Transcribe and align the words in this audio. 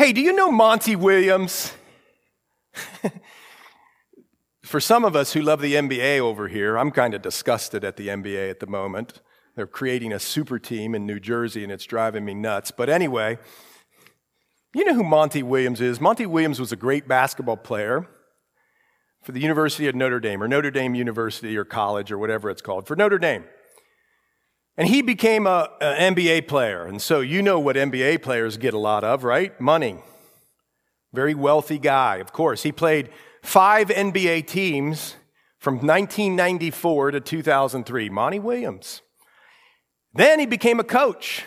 Hey, 0.00 0.14
do 0.14 0.22
you 0.22 0.32
know 0.32 0.50
Monty 0.50 0.96
Williams? 0.96 1.74
For 4.62 4.80
some 4.80 5.04
of 5.04 5.14
us 5.14 5.34
who 5.34 5.42
love 5.42 5.60
the 5.60 5.74
NBA 5.74 6.20
over 6.20 6.48
here, 6.48 6.78
I'm 6.78 6.90
kind 6.90 7.12
of 7.12 7.20
disgusted 7.20 7.84
at 7.84 7.98
the 7.98 8.08
NBA 8.08 8.48
at 8.48 8.60
the 8.60 8.66
moment. 8.66 9.20
They're 9.56 9.66
creating 9.66 10.14
a 10.14 10.18
super 10.18 10.58
team 10.58 10.94
in 10.94 11.04
New 11.04 11.20
Jersey 11.20 11.64
and 11.64 11.70
it's 11.70 11.84
driving 11.84 12.24
me 12.24 12.32
nuts. 12.32 12.70
But 12.70 12.88
anyway, 12.88 13.36
you 14.74 14.86
know 14.86 14.94
who 14.94 15.04
Monty 15.04 15.42
Williams 15.42 15.82
is? 15.82 16.00
Monty 16.00 16.24
Williams 16.24 16.58
was 16.58 16.72
a 16.72 16.76
great 16.76 17.06
basketball 17.06 17.58
player 17.58 18.08
for 19.22 19.32
the 19.32 19.40
University 19.40 19.86
of 19.86 19.94
Notre 19.94 20.18
Dame, 20.18 20.42
or 20.42 20.48
Notre 20.48 20.70
Dame 20.70 20.94
University, 20.94 21.58
or 21.58 21.66
college, 21.66 22.10
or 22.10 22.16
whatever 22.16 22.48
it's 22.48 22.62
called, 22.62 22.86
for 22.86 22.96
Notre 22.96 23.18
Dame. 23.18 23.44
And 24.80 24.88
he 24.88 25.02
became 25.02 25.46
an 25.46 25.68
NBA 25.82 26.48
player. 26.48 26.86
And 26.86 27.02
so 27.02 27.20
you 27.20 27.42
know 27.42 27.60
what 27.60 27.76
NBA 27.76 28.22
players 28.22 28.56
get 28.56 28.72
a 28.72 28.78
lot 28.78 29.04
of, 29.04 29.24
right? 29.24 29.60
Money. 29.60 29.98
Very 31.12 31.34
wealthy 31.34 31.78
guy, 31.78 32.16
of 32.16 32.32
course. 32.32 32.62
He 32.62 32.72
played 32.72 33.10
five 33.42 33.88
NBA 33.88 34.46
teams 34.46 35.16
from 35.58 35.74
1994 35.74 37.10
to 37.10 37.20
2003. 37.20 38.08
Monty 38.08 38.38
Williams. 38.38 39.02
Then 40.14 40.38
he 40.40 40.46
became 40.46 40.80
a 40.80 40.84
coach, 40.84 41.44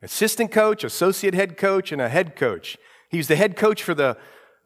assistant 0.00 0.52
coach, 0.52 0.84
associate 0.84 1.34
head 1.34 1.56
coach, 1.56 1.90
and 1.90 2.00
a 2.00 2.08
head 2.08 2.36
coach. 2.36 2.78
He 3.08 3.16
was 3.16 3.26
the 3.26 3.34
head 3.34 3.56
coach 3.56 3.82
for 3.82 3.94
the 3.94 4.16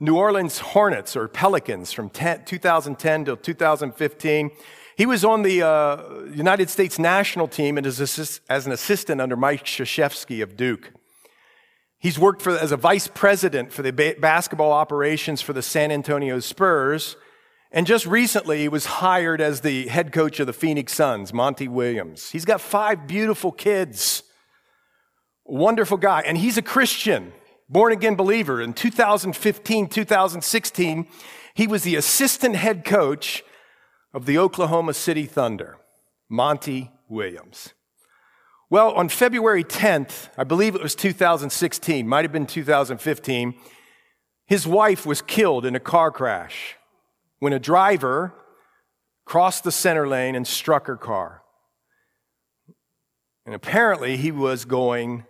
New 0.01 0.18
Orleans 0.18 0.59
Hornets 0.59 1.16
or 1.16 1.28
Pelicans 1.28 1.92
from 1.92 2.10
10, 2.10 2.45
2010 2.45 3.24
to 3.24 3.37
2015. 3.37 4.51
He 4.96 5.05
was 5.05 5.27
on 5.27 5.42
the 5.42 5.62
uh, 5.62 6.24
United 6.32 6.70
States 6.70 6.98
national 6.98 7.48
team 7.48 7.77
and 7.77 7.87
as, 7.87 8.00
assist, 8.00 8.41
as 8.48 8.64
an 8.64 8.73
assistant 8.73 9.20
under 9.20 9.37
Mike 9.37 9.64
Krzyzewski 9.64 10.42
of 10.42 10.56
Duke. 10.56 10.91
He's 11.98 12.18
worked 12.18 12.41
for, 12.41 12.56
as 12.56 12.73
a 12.73 12.78
vice 12.78 13.06
president 13.06 13.73
for 13.73 13.82
the 13.82 13.92
ba- 13.92 14.14
basketball 14.18 14.73
operations 14.73 15.42
for 15.42 15.52
the 15.52 15.60
San 15.60 15.92
Antonio 15.92 16.40
Spurs. 16.40 17.16
And 17.70 17.87
just 17.87 18.07
recently, 18.07 18.60
he 18.60 18.68
was 18.68 18.87
hired 18.87 19.43
as 19.43 19.60
the 19.60 19.87
head 19.88 20.12
coach 20.12 20.40
of 20.40 20.46
the 20.46 20.54
Phoenix 20.54 20.95
Suns, 20.95 21.30
Monty 21.30 21.68
Williams. 21.68 22.30
He's 22.30 22.46
got 22.46 22.63
five 22.63 23.07
beautiful 23.07 23.52
kids. 23.52 24.23
Wonderful 25.45 25.98
guy. 25.98 26.23
And 26.24 26.38
he's 26.38 26.57
a 26.57 26.63
Christian, 26.63 27.35
born 27.68 27.92
again 27.92 28.15
believer. 28.15 28.63
In 28.63 28.73
2015, 28.73 29.88
2016, 29.88 31.07
he 31.54 31.66
was 31.66 31.82
the 31.82 31.96
assistant 31.96 32.57
head 32.57 32.82
coach 32.82 33.42
of 34.16 34.24
the 34.24 34.38
Oklahoma 34.38 34.95
City 34.95 35.26
Thunder, 35.26 35.76
Monty 36.26 36.90
Williams. 37.06 37.74
Well, 38.70 38.92
on 38.92 39.10
February 39.10 39.62
10th, 39.62 40.30
I 40.38 40.45
believe 40.45 40.74
it 40.74 40.82
was 40.82 40.95
2016, 40.95 42.08
might 42.08 42.24
have 42.24 42.32
been 42.32 42.46
2015, 42.46 43.54
his 44.46 44.66
wife 44.66 45.04
was 45.04 45.20
killed 45.20 45.66
in 45.66 45.76
a 45.76 45.80
car 45.80 46.10
crash 46.10 46.76
when 47.40 47.52
a 47.52 47.58
driver 47.58 48.32
crossed 49.26 49.64
the 49.64 49.70
center 49.70 50.08
lane 50.08 50.34
and 50.34 50.46
struck 50.46 50.86
her 50.86 50.96
car. 50.96 51.42
And 53.45 53.54
apparently, 53.54 54.16
he 54.16 54.30
was 54.32 54.64
going 54.64 55.26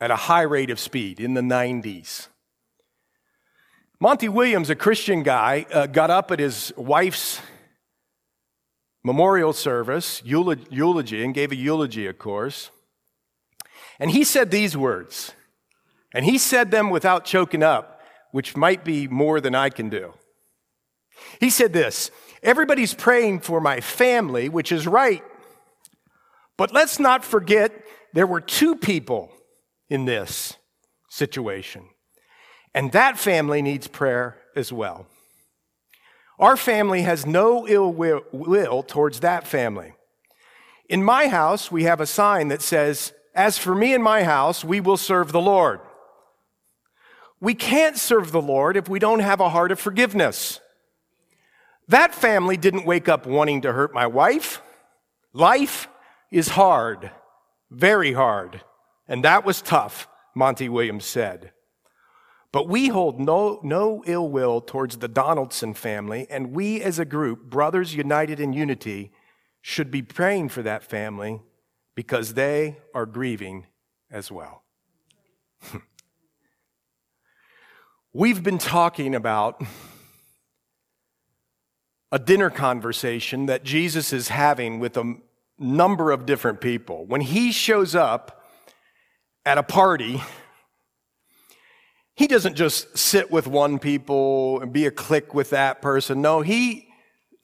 at 0.00 0.10
a 0.10 0.16
high 0.16 0.42
rate 0.42 0.70
of 0.70 0.80
speed 0.80 1.20
in 1.20 1.34
the 1.34 1.40
90s. 1.40 2.26
Monty 4.00 4.28
Williams, 4.28 4.70
a 4.70 4.74
Christian 4.74 5.22
guy, 5.22 5.66
uh, 5.72 5.86
got 5.86 6.10
up 6.10 6.32
at 6.32 6.40
his 6.40 6.72
wife's 6.76 7.40
memorial 9.04 9.52
service, 9.52 10.22
eulogy, 10.24 11.24
and 11.24 11.34
gave 11.34 11.52
a 11.52 11.56
eulogy, 11.56 12.06
of 12.06 12.18
course. 12.18 12.70
And 13.98 14.10
he 14.10 14.24
said 14.24 14.50
these 14.50 14.76
words, 14.76 15.32
and 16.14 16.24
he 16.24 16.38
said 16.38 16.70
them 16.70 16.90
without 16.90 17.24
choking 17.24 17.62
up, 17.62 18.00
which 18.30 18.56
might 18.56 18.84
be 18.84 19.08
more 19.08 19.40
than 19.40 19.54
I 19.54 19.70
can 19.70 19.88
do. 19.88 20.14
He 21.40 21.50
said 21.50 21.72
this 21.72 22.10
Everybody's 22.42 22.94
praying 22.94 23.40
for 23.40 23.60
my 23.60 23.80
family, 23.80 24.48
which 24.48 24.72
is 24.72 24.86
right. 24.86 25.22
But 26.56 26.72
let's 26.72 26.98
not 26.98 27.24
forget 27.24 27.72
there 28.12 28.26
were 28.26 28.40
two 28.40 28.76
people 28.76 29.32
in 29.88 30.04
this 30.04 30.56
situation. 31.08 31.84
And 32.74 32.92
that 32.92 33.18
family 33.18 33.62
needs 33.62 33.86
prayer 33.86 34.38
as 34.56 34.72
well. 34.72 35.06
Our 36.42 36.56
family 36.56 37.02
has 37.02 37.24
no 37.24 37.68
ill 37.68 37.92
will, 37.92 38.82
towards 38.82 39.20
that 39.20 39.46
family. 39.46 39.94
In 40.88 41.04
my 41.04 41.28
house, 41.28 41.70
we 41.70 41.84
have 41.84 42.00
a 42.00 42.06
sign 42.06 42.48
that 42.48 42.60
says, 42.60 43.12
As 43.32 43.58
for 43.58 43.76
me 43.76 43.94
and 43.94 44.02
my 44.02 44.24
house, 44.24 44.64
we 44.64 44.80
will 44.80 44.96
serve 44.96 45.30
the 45.30 45.40
Lord. 45.40 45.78
We 47.40 47.54
can't 47.54 47.96
serve 47.96 48.32
the 48.32 48.42
Lord 48.42 48.76
if 48.76 48.88
we 48.88 48.98
don't 48.98 49.20
have 49.20 49.38
a 49.38 49.50
heart 49.50 49.70
of 49.70 49.78
forgiveness. 49.78 50.58
That 51.86 52.12
family 52.12 52.56
didn't 52.56 52.86
wake 52.86 53.08
up 53.08 53.24
wanting 53.24 53.60
to 53.60 53.72
hurt 53.72 53.94
my 53.94 54.08
wife. 54.08 54.60
Life 55.32 55.86
is 56.32 56.48
hard, 56.48 57.12
very 57.70 58.14
hard. 58.14 58.62
And 59.06 59.24
that 59.24 59.44
was 59.44 59.62
tough, 59.62 60.08
Monty 60.34 60.68
Williams 60.68 61.04
said. 61.04 61.52
But 62.52 62.68
we 62.68 62.88
hold 62.88 63.18
no, 63.18 63.60
no 63.62 64.04
ill 64.06 64.28
will 64.28 64.60
towards 64.60 64.98
the 64.98 65.08
Donaldson 65.08 65.72
family, 65.72 66.26
and 66.28 66.52
we 66.52 66.82
as 66.82 66.98
a 66.98 67.06
group, 67.06 67.44
brothers 67.44 67.94
united 67.94 68.38
in 68.38 68.52
unity, 68.52 69.10
should 69.62 69.90
be 69.90 70.02
praying 70.02 70.50
for 70.50 70.62
that 70.62 70.84
family 70.84 71.40
because 71.94 72.34
they 72.34 72.76
are 72.94 73.06
grieving 73.06 73.66
as 74.10 74.30
well. 74.30 74.64
We've 78.12 78.42
been 78.42 78.58
talking 78.58 79.14
about 79.14 79.62
a 82.10 82.18
dinner 82.18 82.50
conversation 82.50 83.46
that 83.46 83.64
Jesus 83.64 84.12
is 84.12 84.28
having 84.28 84.78
with 84.78 84.98
a 84.98 85.14
number 85.58 86.10
of 86.10 86.26
different 86.26 86.60
people. 86.60 87.06
When 87.06 87.22
he 87.22 87.52
shows 87.52 87.94
up 87.94 88.44
at 89.46 89.56
a 89.56 89.62
party, 89.62 90.20
he 92.14 92.26
doesn't 92.26 92.56
just 92.56 92.96
sit 92.96 93.30
with 93.30 93.46
one 93.46 93.78
people 93.78 94.60
and 94.60 94.72
be 94.72 94.86
a 94.86 94.90
clique 94.90 95.34
with 95.34 95.50
that 95.50 95.80
person. 95.80 96.20
No, 96.20 96.42
he 96.42 96.88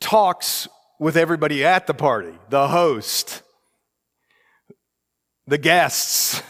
talks 0.01 0.69
with 1.01 1.17
everybody 1.17 1.65
at 1.65 1.87
the 1.87 1.95
party, 1.95 2.35
the 2.51 2.69
host, 2.69 3.43
the 5.47 5.59
guests. 5.59 6.43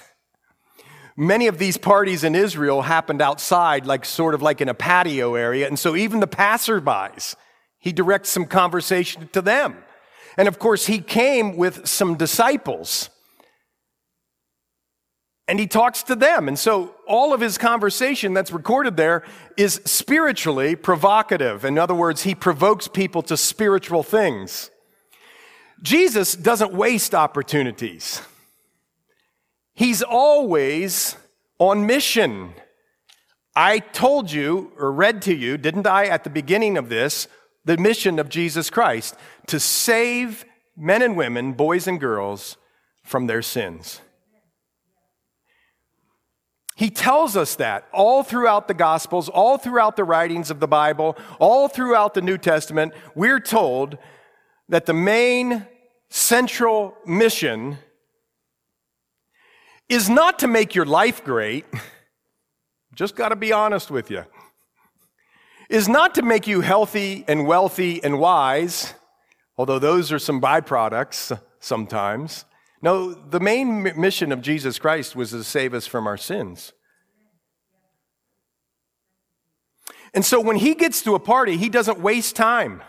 Many 1.17 1.47
of 1.47 1.59
these 1.59 1.77
parties 1.77 2.25
in 2.25 2.35
Israel 2.35 2.83
happened 2.83 3.23
outside, 3.23 3.87
like 3.87 4.05
sort 4.05 4.35
of 4.35 4.43
like 4.43 4.61
in 4.61 4.69
a 4.69 4.75
patio 4.75 5.35
area. 5.35 5.67
And 5.67 5.79
so 5.79 5.97
even 5.97 6.21
the 6.21 6.29
passerbys, 6.29 7.35
he 7.79 7.93
directs 7.93 8.31
some 8.31 8.47
conversation 8.47 9.29
to 9.33 9.43
them. 9.43 9.77
And 10.37 10.49
of 10.49 10.59
course, 10.59 10.87
he 10.87 11.01
came 11.01 11.57
with 11.57 11.89
some 11.89 12.17
disciples 12.17 13.11
and 15.49 15.59
he 15.59 15.67
talks 15.67 16.03
to 16.05 16.15
them. 16.15 16.47
And 16.47 16.59
so 16.59 16.95
all 17.07 17.33
of 17.33 17.41
his 17.41 17.57
conversation 17.57 18.35
that's 18.35 18.53
recorded 18.53 18.99
there 18.99 19.25
is 19.57 19.81
spiritually 19.87 20.77
provocative. 20.77 21.65
In 21.65 21.79
other 21.79 21.95
words, 21.95 22.23
he 22.23 22.35
provokes 22.35 22.87
people 22.87 23.23
to 23.23 23.37
spiritual 23.37 24.03
things. 24.03 24.71
Jesus 25.83 26.35
doesn't 26.35 26.75
waste 26.75 27.15
opportunities. 27.15 28.21
He's 29.75 30.03
always 30.03 31.17
on 31.59 31.87
mission. 31.87 32.53
I 33.57 33.79
told 33.79 34.31
you 34.31 34.73
or 34.77 34.93
read 34.93 35.23
to 35.23 35.35
you, 35.35 35.57
didn't 35.57 35.87
I, 35.87 36.07
at 36.07 36.25
the 36.25 36.31
beginning 36.31 36.77
of 36.77 36.91
this, 36.91 37.27
the 37.65 37.79
mission 37.79 38.19
of 38.19 38.29
Jesus 38.29 38.71
Christ 38.71 39.15
to 39.47 39.59
save 39.59 40.45
men 40.77 41.01
and 41.01 41.17
women, 41.17 41.55
boys 41.55 41.87
and 41.87 41.99
girls, 41.99 42.57
from 43.03 43.27
their 43.27 43.43
sins. 43.43 44.01
He 46.79 46.91
tells 46.91 47.37
us 47.37 47.57
that 47.57 47.89
all 47.93 48.23
throughout 48.23 48.69
the 48.69 48.73
Gospels, 48.73 49.29
all 49.29 49.59
throughout 49.59 49.97
the 49.97 50.05
writings 50.05 50.49
of 50.49 50.61
the 50.61 50.69
Bible, 50.69 51.19
all 51.41 51.67
throughout 51.67 52.15
the 52.15 52.23
New 52.23 52.39
Testament, 52.39 52.93
we're 53.17 53.41
told 53.41 53.99
that 54.69 54.87
the 54.87 54.95
main 54.95 55.67
central 56.09 56.97
mission 57.05 57.79
is 59.89 60.09
not 60.09 60.39
to 60.39 60.47
make 60.47 60.77
your 60.77 60.85
life 60.87 61.25
great, 61.25 61.65
just 62.95 63.17
got 63.17 63.31
to 63.31 63.37
be 63.37 63.53
honest 63.53 63.91
with 63.91 64.09
you, 64.09 64.25
is 65.69 65.89
not 65.89 66.15
to 66.15 66.23
make 66.23 66.47
you 66.47 66.61
healthy 66.61 67.25
and 67.27 67.45
wealthy 67.45 68.01
and 68.05 68.21
wise, 68.21 68.95
although 69.57 69.81
those 69.81 70.13
are 70.13 70.19
some 70.21 70.41
byproducts 70.41 71.37
sometimes. 71.59 72.45
No, 72.81 73.13
the 73.13 73.41
main 73.41 73.83
mission 74.01 74.31
of 74.33 74.41
Jesus 74.41 74.79
Christ 74.79 75.17
was 75.17 75.31
to 75.31 75.43
save 75.43 75.75
us 75.75 75.87
from 75.87 76.07
our 76.07 76.17
sins. 76.17 76.73
And 80.15 80.25
so 80.25 80.41
when 80.41 80.57
he 80.57 80.75
gets 80.75 81.03
to 81.03 81.15
a 81.15 81.21
party, 81.21 81.57
he 81.57 81.69
doesn't 81.69 82.01
waste 82.01 82.37
time. 82.37 82.83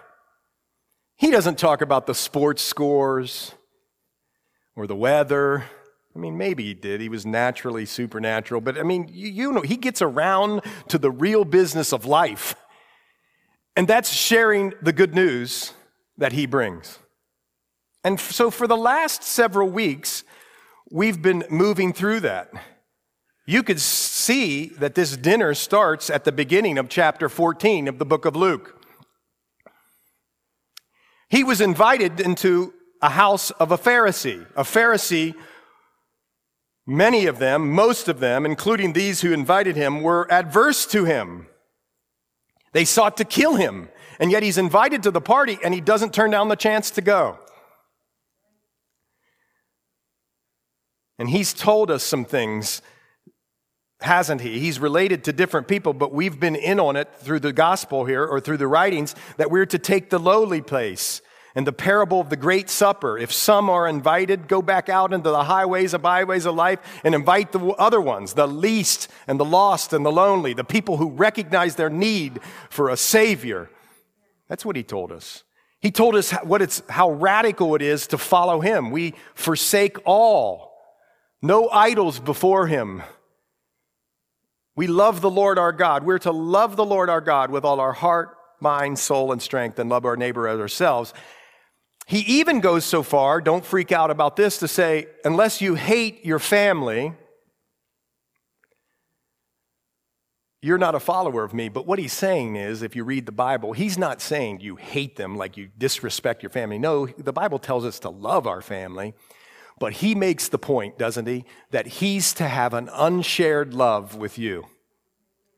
He 1.16 1.32
doesn't 1.32 1.58
talk 1.58 1.82
about 1.82 2.08
the 2.08 2.16
sports 2.16 2.62
scores 2.62 3.54
or 4.76 4.88
the 4.88 4.96
weather 4.96 5.66
I 6.16 6.20
mean, 6.20 6.38
maybe 6.38 6.64
he 6.66 6.74
did. 6.74 7.02
He 7.02 7.10
was 7.10 7.26
naturally 7.26 7.86
supernatural. 7.86 8.62
But 8.62 8.78
I 8.78 8.84
mean, 8.84 9.10
you, 9.12 9.30
you 9.30 9.52
know, 9.52 9.62
he 9.62 9.78
gets 9.78 10.02
around 10.02 10.62
to 10.90 10.98
the 10.98 11.12
real 11.12 11.46
business 11.46 11.94
of 11.94 12.06
life. 12.06 12.56
And 13.76 13.88
that's 13.88 14.12
sharing 14.12 14.74
the 14.82 14.92
good 14.92 15.14
news 15.14 15.74
that 16.18 16.34
he 16.34 16.46
brings. 16.46 17.00
And 18.04 18.20
so 18.20 18.50
for 18.50 18.68
the 18.68 18.78
last 18.78 19.24
several 19.24 19.70
weeks, 19.70 20.24
we've 20.92 21.22
been 21.22 21.44
moving 21.50 21.94
through 21.94 22.22
that. 22.22 22.52
You 23.46 23.64
could 23.64 23.82
see 23.82 24.68
that 24.78 24.96
this 24.96 25.18
dinner 25.18 25.54
starts 25.54 26.10
at 26.10 26.24
the 26.24 26.32
beginning 26.32 26.78
of 26.78 26.88
chapter 26.88 27.28
14 27.28 27.88
of 27.88 27.98
the 27.98 28.06
book 28.06 28.26
of 28.26 28.36
Luke. 28.36 28.80
He 31.30 31.44
was 31.44 31.62
invited 31.62 32.20
into 32.20 32.74
a 33.02 33.10
house 33.10 33.52
of 33.52 33.72
a 33.72 33.78
Pharisee. 33.78 34.46
A 34.56 34.64
Pharisee, 34.64 35.34
many 36.86 37.26
of 37.26 37.40
them, 37.40 37.72
most 37.72 38.08
of 38.08 38.20
them, 38.20 38.46
including 38.46 38.94
these 38.94 39.22
who 39.22 39.32
invited 39.32 39.76
him, 39.76 40.02
were 40.02 40.32
adverse 40.32 40.86
to 40.88 41.06
him. 41.06 41.48
They 42.72 42.86
sought 42.86 43.18
to 43.18 43.26
kill 43.26 43.56
him, 43.56 43.90
and 44.20 44.32
yet 44.32 44.44
he's 44.44 44.58
invited 44.58 45.04
to 45.04 45.12
the 45.12 45.22
party 45.22 45.58
and 45.64 45.74
he 45.74 45.82
doesn't 45.82 46.14
turn 46.14 46.32
down 46.32 46.50
the 46.50 46.56
chance 46.56 46.92
to 46.92 47.02
go. 47.02 47.40
And 51.20 51.30
he's 51.30 51.54
told 51.54 51.92
us 51.92 52.04
some 52.04 52.26
things, 52.26 52.82
hasn't 54.00 54.42
he? 54.42 54.60
He's 54.60 54.80
related 54.80 55.26
to 55.26 55.34
different 55.34 55.68
people, 55.68 55.94
but 55.94 56.14
we've 56.14 56.40
been 56.40 56.56
in 56.56 56.80
on 56.80 56.96
it 56.96 57.14
through 57.20 57.42
the 57.42 57.54
gospel 57.54 58.06
here 58.06 58.26
or 58.26 58.40
through 58.40 58.58
the 58.58 58.68
writings 58.68 59.14
that 59.38 59.52
we're 59.52 59.66
to 59.68 59.78
take 59.78 60.10
the 60.10 60.20
lowly 60.20 60.62
place. 60.62 61.22
And 61.56 61.66
the 61.66 61.74
parable 61.74 62.22
of 62.22 62.30
the 62.30 62.38
Great 62.38 62.70
Supper. 62.70 63.18
If 63.18 63.34
some 63.34 63.72
are 63.72 63.88
invited, 63.88 64.48
go 64.48 64.62
back 64.62 64.88
out 64.88 65.12
into 65.12 65.32
the 65.32 65.44
highways 65.44 65.96
and 65.96 66.02
byways 66.02 66.46
of 66.46 66.56
life 66.56 66.80
and 67.04 67.16
invite 67.16 67.52
the 67.52 67.60
other 67.72 68.00
ones, 68.00 68.34
the 68.34 68.48
least 68.48 69.10
and 69.28 69.40
the 69.40 69.46
lost 69.46 69.92
and 69.92 70.06
the 70.06 70.12
lonely, 70.12 70.54
the 70.54 70.64
people 70.64 70.98
who 70.98 71.10
recognize 71.10 71.76
their 71.76 71.90
need 71.90 72.40
for 72.70 72.90
a 72.90 72.96
Savior. 72.96 73.70
That's 74.48 74.64
what 74.64 74.76
he 74.76 74.84
told 74.84 75.12
us. 75.12 75.44
He 75.82 75.90
told 75.92 76.16
us 76.16 76.32
what 76.44 76.62
it's, 76.62 76.84
how 76.88 77.12
radical 77.12 77.74
it 77.76 77.82
is 77.82 78.08
to 78.08 78.18
follow 78.18 78.62
him. 78.62 78.92
We 78.92 79.16
forsake 79.34 79.98
all, 80.06 80.69
no 81.42 81.70
idols 81.70 82.20
before 82.20 82.68
him. 82.68 83.04
We 84.76 84.88
love 84.88 85.22
the 85.22 85.30
Lord 85.30 85.60
our 85.60 85.74
God. 85.74 86.04
We're 86.04 86.20
to 86.20 86.32
love 86.32 86.76
the 86.76 86.86
Lord 86.86 87.10
our 87.10 87.22
God 87.22 87.52
with 87.52 87.66
all 87.66 87.80
our 87.80 87.94
heart, 87.94 88.38
mind, 88.60 88.98
soul, 88.98 89.32
and 89.32 89.42
strength, 89.42 89.80
and 89.80 89.90
love 89.90 90.06
our 90.06 90.16
neighbor 90.16 90.48
as 90.48 90.60
ourselves. 90.60 91.14
He 92.08 92.20
even 92.40 92.60
goes 92.60 92.86
so 92.86 93.04
far, 93.04 93.40
don't 93.42 93.66
freak 93.66 93.92
out 93.92 94.10
about 94.10 94.36
this, 94.36 94.58
to 94.60 94.68
say, 94.68 95.08
unless 95.24 95.62
you 95.62 95.76
hate 95.76 96.26
your 96.26 96.40
family, 96.40 97.14
you're 100.62 100.78
not 100.78 100.96
a 100.96 101.00
follower 101.00 101.44
of 101.44 101.54
me. 101.54 101.70
But 101.70 101.86
what 101.86 102.00
he's 102.00 102.14
saying 102.14 102.56
is, 102.56 102.82
if 102.82 102.96
you 102.96 103.04
read 103.04 103.26
the 103.26 103.32
Bible, 103.32 103.74
he's 103.74 103.98
not 103.98 104.22
saying 104.22 104.62
you 104.62 104.76
hate 104.76 105.18
them 105.18 105.38
like 105.38 105.56
you 105.56 105.70
disrespect 105.78 106.42
your 106.42 106.50
family. 106.50 106.80
No, 106.80 107.06
the 107.06 107.32
Bible 107.32 107.60
tells 107.60 107.86
us 107.86 108.00
to 108.00 108.10
love 108.10 108.48
our 108.48 108.62
family. 108.62 109.14
But 109.80 109.94
he 109.94 110.14
makes 110.14 110.50
the 110.50 110.58
point, 110.58 110.98
doesn't 110.98 111.26
he, 111.28 111.46
that 111.72 111.88
he's 111.88 112.34
to 112.34 112.48
have 112.48 112.74
an 112.74 112.90
unshared 112.94 113.74
love 113.74 114.16
with 114.16 114.38
you. 114.38 114.66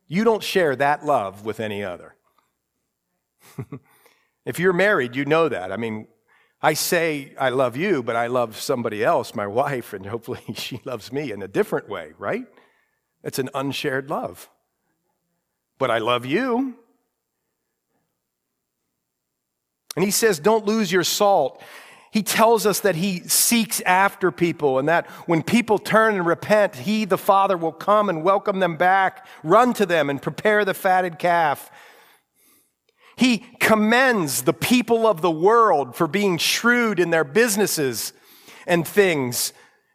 You 0.07 0.23
don't 0.23 0.43
share 0.43 0.75
that 0.75 1.05
love 1.05 1.45
with 1.45 1.59
any 1.59 1.83
other. 1.83 2.15
if 4.45 4.59
you're 4.59 4.73
married, 4.73 5.15
you 5.15 5.25
know 5.25 5.49
that. 5.49 5.71
I 5.71 5.77
mean, 5.77 6.07
I 6.61 6.73
say 6.73 7.33
I 7.39 7.49
love 7.49 7.75
you, 7.75 8.03
but 8.03 8.15
I 8.15 8.27
love 8.27 8.59
somebody 8.59 9.03
else, 9.03 9.33
my 9.33 9.47
wife, 9.61 9.93
and 9.93 10.05
hopefully 10.05 10.43
she 10.53 10.81
loves 10.85 11.11
me 11.11 11.31
in 11.31 11.41
a 11.41 11.47
different 11.47 11.89
way, 11.89 12.13
right? 12.17 12.45
It's 13.23 13.39
an 13.39 13.49
unshared 13.53 14.09
love. 14.09 14.49
But 15.79 15.89
I 15.89 15.97
love 15.97 16.25
you. 16.25 16.75
And 19.95 20.05
he 20.05 20.11
says, 20.11 20.39
don't 20.39 20.65
lose 20.65 20.91
your 20.91 21.03
salt. 21.03 21.61
He 22.11 22.23
tells 22.23 22.65
us 22.65 22.81
that 22.81 22.95
he 22.95 23.19
seeks 23.21 23.79
after 23.81 24.31
people 24.31 24.79
and 24.79 24.89
that 24.89 25.07
when 25.27 25.43
people 25.43 25.79
turn 25.79 26.15
and 26.15 26.25
repent, 26.25 26.75
he, 26.75 27.05
the 27.05 27.17
Father, 27.17 27.55
will 27.55 27.71
come 27.71 28.09
and 28.09 28.21
welcome 28.21 28.59
them 28.59 28.75
back, 28.75 29.25
run 29.43 29.73
to 29.75 29.85
them 29.85 30.09
and 30.09 30.21
prepare 30.21 30.65
the 30.65 30.73
fatted 30.73 31.17
calf. 31.19 31.71
He 33.15 33.45
commends 33.59 34.43
the 34.43 34.53
people 34.53 35.07
of 35.07 35.21
the 35.21 35.31
world 35.31 35.95
for 35.95 36.05
being 36.05 36.37
shrewd 36.37 36.99
in 36.99 37.11
their 37.11 37.23
businesses 37.23 38.11
and 38.67 38.85
things. 38.85 39.53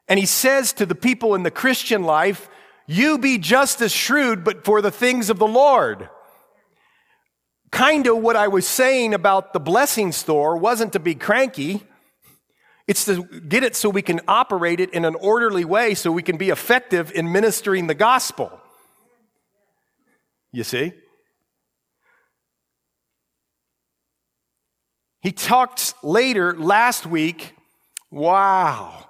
And 0.09 0.19
he 0.19 0.27
says 0.27 0.73
to 0.75 0.87
the 0.87 0.95
people 0.95 1.35
in 1.35 1.43
the 1.43 1.51
Christian 1.51 2.03
life, 2.05 2.49
you 2.87 3.19
be 3.19 3.37
just 3.37 3.83
as 3.83 3.93
shrewd, 3.93 4.43
but 4.43 4.65
for 4.65 4.81
the 4.81 4.91
things 4.91 5.29
of 5.29 5.39
the 5.39 5.47
Lord. 5.47 6.09
Kind 7.73 8.07
of 8.07 8.19
what 8.19 8.37
I 8.37 8.49
was 8.49 8.67
saying 8.67 9.13
about 9.13 9.53
the 9.53 9.61
blessing 9.61 10.13
store 10.13 10.57
wasn't 10.57 10.93
to 10.95 11.01
be 11.01 11.15
cranky. 11.15 11.83
It's 12.87 13.05
to 13.07 13.25
get 13.25 13.65
it 13.65 13.75
so 13.75 13.91
we 13.91 14.03
can 14.03 14.21
operate 14.29 14.79
it 14.79 14.91
in 14.91 15.05
an 15.05 15.17
orderly 15.17 15.65
way 15.65 15.95
so 15.95 16.13
we 16.13 16.23
can 16.23 16.37
be 16.37 16.51
effective 16.51 17.11
in 17.13 17.33
ministering 17.33 17.89
the 17.89 17.95
gospel. 17.95 18.61
You 20.53 20.63
see? 20.63 20.93
He 25.21 25.33
talked 25.33 25.95
later 26.05 26.57
last 26.57 27.05
week, 27.05 27.57
wow. 28.13 29.09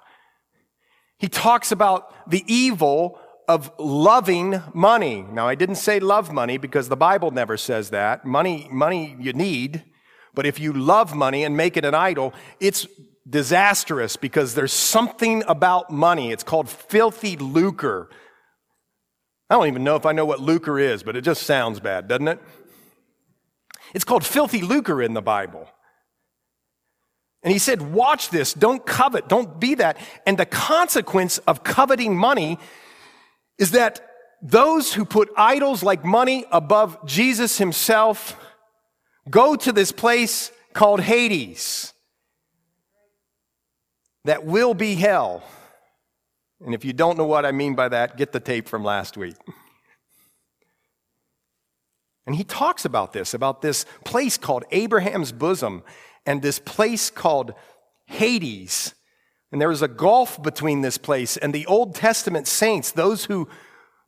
He 1.19 1.29
talks 1.29 1.71
about 1.71 2.29
the 2.29 2.43
evil 2.47 3.19
of 3.47 3.71
loving 3.77 4.61
money. 4.73 5.21
Now, 5.21 5.47
I 5.47 5.53
didn't 5.53 5.75
say 5.75 5.99
love 5.99 6.33
money 6.33 6.57
because 6.57 6.89
the 6.89 6.97
Bible 6.97 7.29
never 7.29 7.55
says 7.55 7.91
that. 7.91 8.25
Money, 8.25 8.67
money 8.71 9.15
you 9.19 9.31
need, 9.33 9.83
but 10.33 10.45
if 10.47 10.59
you 10.59 10.73
love 10.73 11.15
money 11.15 11.43
and 11.43 11.55
make 11.55 11.77
it 11.77 11.85
an 11.85 11.93
idol, 11.93 12.33
it's 12.59 12.87
disastrous 13.29 14.15
because 14.15 14.55
there's 14.55 14.73
something 14.73 15.43
about 15.47 15.89
money. 15.91 16.31
It's 16.31 16.43
called 16.43 16.69
filthy 16.69 17.35
lucre. 17.37 18.09
I 19.49 19.55
don't 19.55 19.67
even 19.67 19.83
know 19.83 19.95
if 19.95 20.05
I 20.05 20.11
know 20.11 20.25
what 20.25 20.39
lucre 20.39 20.79
is, 20.79 21.03
but 21.03 21.15
it 21.15 21.21
just 21.21 21.43
sounds 21.43 21.79
bad, 21.79 22.07
doesn't 22.07 22.27
it? 22.27 22.39
It's 23.93 24.03
called 24.03 24.25
filthy 24.25 24.61
lucre 24.61 25.01
in 25.01 25.13
the 25.13 25.21
Bible. 25.21 25.69
And 27.43 27.51
he 27.53 27.59
said, 27.59 27.93
Watch 27.93 28.29
this, 28.29 28.53
don't 28.53 28.85
covet, 28.85 29.29
don't 29.29 29.59
be 29.59 29.75
that. 29.75 29.97
And 30.25 30.37
the 30.37 30.45
consequence 30.45 31.37
of 31.39 31.63
coveting 31.63 32.17
money 32.17 32.59
is 33.57 33.71
that 33.71 34.01
those 34.41 34.93
who 34.93 35.05
put 35.05 35.29
idols 35.37 35.81
like 35.81 36.03
money 36.03 36.45
above 36.51 37.05
Jesus 37.05 37.57
himself 37.57 38.37
go 39.29 39.55
to 39.55 39.71
this 39.71 39.91
place 39.91 40.51
called 40.73 41.01
Hades 41.01 41.93
that 44.27 44.43
will 44.43 44.73
be 44.73 44.95
hell. 44.95 45.41
And 46.63 46.73
if 46.73 46.83
you 46.83 46.91
don't 46.91 47.17
know 47.17 47.25
what 47.25 47.45
I 47.45 47.53
mean 47.53 47.75
by 47.75 47.87
that, 47.89 48.17
get 48.17 48.33
the 48.33 48.41
tape 48.41 48.67
from 48.67 48.83
last 48.83 49.15
week. 49.15 49.35
And 52.25 52.35
he 52.35 52.43
talks 52.43 52.83
about 52.83 53.13
this, 53.13 53.33
about 53.33 53.61
this 53.61 53.85
place 54.03 54.37
called 54.37 54.65
Abraham's 54.71 55.31
bosom 55.31 55.81
and 56.25 56.41
this 56.41 56.59
place 56.59 57.09
called 57.09 57.53
Hades. 58.05 58.93
And 59.53 59.61
there 59.61 59.69
was 59.69 59.81
a 59.81 59.87
gulf 59.87 60.43
between 60.43 60.81
this 60.81 60.97
place 60.97 61.37
and 61.37 61.53
the 61.53 61.65
Old 61.65 61.95
Testament 61.95 62.47
saints, 62.47 62.91
those 62.91 63.25
who 63.25 63.47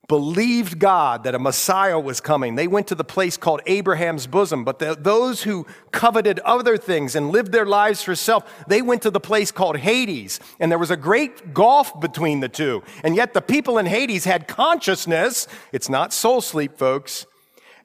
believed 0.10 0.80
God 0.80 1.24
that 1.24 1.36
a 1.36 1.40
Messiah 1.40 2.00
was 2.00 2.20
coming. 2.20 2.56
They 2.56 2.68
went 2.68 2.88
to 2.88 2.96
the 2.96 3.04
place 3.06 3.38
called 3.38 3.62
Abraham's 3.68 4.28
bosom. 4.28 4.66
But 4.66 4.80
the, 4.80 4.98
those 5.00 5.44
who 5.44 5.68
coveted 5.92 6.40
other 6.40 6.76
things 6.76 7.16
and 7.16 7.30
lived 7.30 7.52
their 7.54 7.66
lives 7.66 8.02
for 8.02 8.16
self, 8.16 8.66
they 8.68 8.82
went 8.82 9.04
to 9.04 9.12
the 9.12 9.20
place 9.20 9.52
called 9.52 9.78
Hades. 9.78 10.40
And 10.60 10.72
there 10.72 10.80
was 10.80 10.92
a 10.92 10.98
great 10.98 11.54
gulf 11.54 11.98
between 12.02 12.40
the 12.42 12.50
two. 12.50 12.84
And 13.04 13.16
yet 13.16 13.34
the 13.34 13.42
people 13.42 13.78
in 13.78 13.86
Hades 13.86 14.26
had 14.26 14.48
consciousness. 14.48 15.48
It's 15.72 15.88
not 15.90 16.12
soul 16.12 16.42
sleep, 16.42 16.76
folks. 16.76 17.28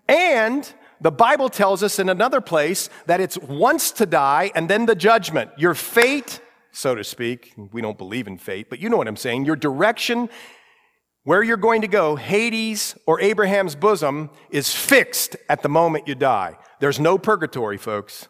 And 0.08 0.72
the 1.02 1.12
Bible 1.12 1.50
tells 1.50 1.82
us 1.82 1.98
in 1.98 2.08
another 2.08 2.40
place 2.40 2.88
that 3.04 3.20
it's 3.20 3.36
once 3.36 3.90
to 3.92 4.06
die 4.06 4.50
and 4.54 4.70
then 4.70 4.86
the 4.86 4.94
judgment. 4.94 5.50
Your 5.58 5.74
fate, 5.74 6.40
so 6.72 6.94
to 6.94 7.04
speak, 7.04 7.52
we 7.72 7.82
don't 7.82 7.98
believe 7.98 8.26
in 8.26 8.38
fate, 8.38 8.70
but 8.70 8.78
you 8.78 8.88
know 8.88 8.96
what 8.96 9.08
I'm 9.08 9.16
saying. 9.16 9.44
Your 9.44 9.56
direction, 9.56 10.30
where 11.24 11.42
you're 11.42 11.56
going 11.56 11.80
to 11.80 11.88
go, 11.88 12.16
Hades 12.16 12.94
or 13.06 13.20
Abraham's 13.20 13.74
bosom, 13.74 14.30
is 14.50 14.72
fixed 14.72 15.36
at 15.48 15.62
the 15.62 15.68
moment 15.68 16.06
you 16.06 16.14
die. 16.14 16.56
There's 16.80 17.00
no 17.00 17.18
purgatory, 17.18 17.78
folks. 17.78 18.28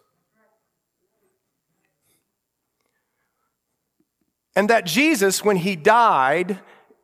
And 4.56 4.70
that 4.70 4.86
Jesus, 4.86 5.44
when 5.44 5.56
he 5.56 5.74
died, 5.74 6.60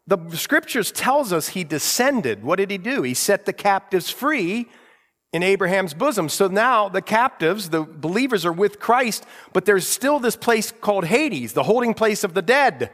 the 0.06 0.36
scriptures 0.36 0.92
tells 0.92 1.32
us 1.32 1.48
he 1.48 1.64
descended. 1.64 2.44
What 2.44 2.56
did 2.56 2.70
he 2.70 2.78
do? 2.78 3.02
He 3.02 3.14
set 3.14 3.44
the 3.44 3.52
captives 3.52 4.08
free 4.08 4.68
in 5.32 5.42
Abraham's 5.42 5.94
bosom. 5.94 6.28
So 6.28 6.46
now 6.46 6.88
the 6.88 7.02
captives, 7.02 7.70
the 7.70 7.82
believers 7.82 8.46
are 8.46 8.52
with 8.52 8.78
Christ, 8.78 9.24
but 9.52 9.64
there's 9.64 9.86
still 9.88 10.20
this 10.20 10.36
place 10.36 10.72
called 10.72 11.04
Hades, 11.04 11.52
the 11.52 11.64
holding 11.64 11.94
place 11.94 12.22
of 12.22 12.34
the 12.34 12.42
dead. 12.42 12.90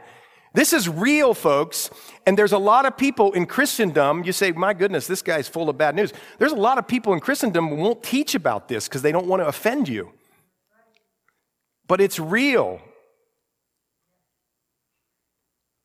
This 0.57 0.73
is 0.73 0.89
real, 0.89 1.35
folks. 1.35 1.91
And 2.25 2.35
there's 2.35 2.51
a 2.51 2.57
lot 2.57 2.87
of 2.87 2.97
people 2.97 3.31
in 3.33 3.45
Christendom, 3.45 4.23
you 4.23 4.31
say, 4.31 4.51
my 4.53 4.73
goodness, 4.73 5.05
this 5.05 5.21
guy's 5.21 5.47
full 5.47 5.69
of 5.69 5.77
bad 5.77 5.93
news. 5.93 6.11
There's 6.39 6.51
a 6.51 6.55
lot 6.55 6.79
of 6.79 6.87
people 6.87 7.13
in 7.13 7.19
Christendom 7.19 7.69
who 7.69 7.75
won't 7.75 8.01
teach 8.01 8.33
about 8.33 8.67
this 8.67 8.87
because 8.87 9.03
they 9.03 9.11
don't 9.11 9.27
want 9.27 9.43
to 9.43 9.47
offend 9.47 9.87
you. 9.87 10.13
But 11.87 12.01
it's 12.01 12.17
real. 12.17 12.81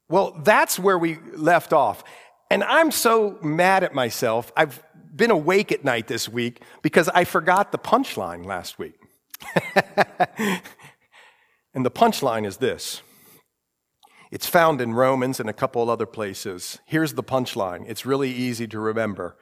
Well, 0.09 0.41
that's 0.43 0.79
where 0.79 0.97
we 0.97 1.19
left 1.37 1.75
off. 1.75 2.02
And 2.50 2.64
I'm 2.64 2.91
so 2.93 3.38
mad 3.43 3.85
at 3.85 3.93
myself. 3.93 4.52
I've 4.57 4.83
been 5.14 5.31
awake 5.31 5.71
at 5.71 5.85
night 5.85 6.07
this 6.07 6.31
week 6.31 6.62
because 6.81 7.11
I 7.11 7.25
forgot 7.25 7.73
the 7.73 7.79
punchline 7.79 8.47
last 8.47 8.79
week. 8.79 8.95
and 11.75 11.85
the 11.85 11.91
punchline 11.91 12.47
is 12.47 12.57
this 12.57 13.02
it's 14.33 14.47
found 14.47 14.81
in 14.81 14.95
Romans 14.95 15.39
and 15.41 15.51
a 15.51 15.53
couple 15.53 15.91
other 15.91 16.07
places. 16.07 16.79
Here's 16.87 17.12
the 17.12 17.23
punchline 17.23 17.85
it's 17.87 18.07
really 18.07 18.33
easy 18.33 18.67
to 18.69 18.81
remember. 18.81 19.37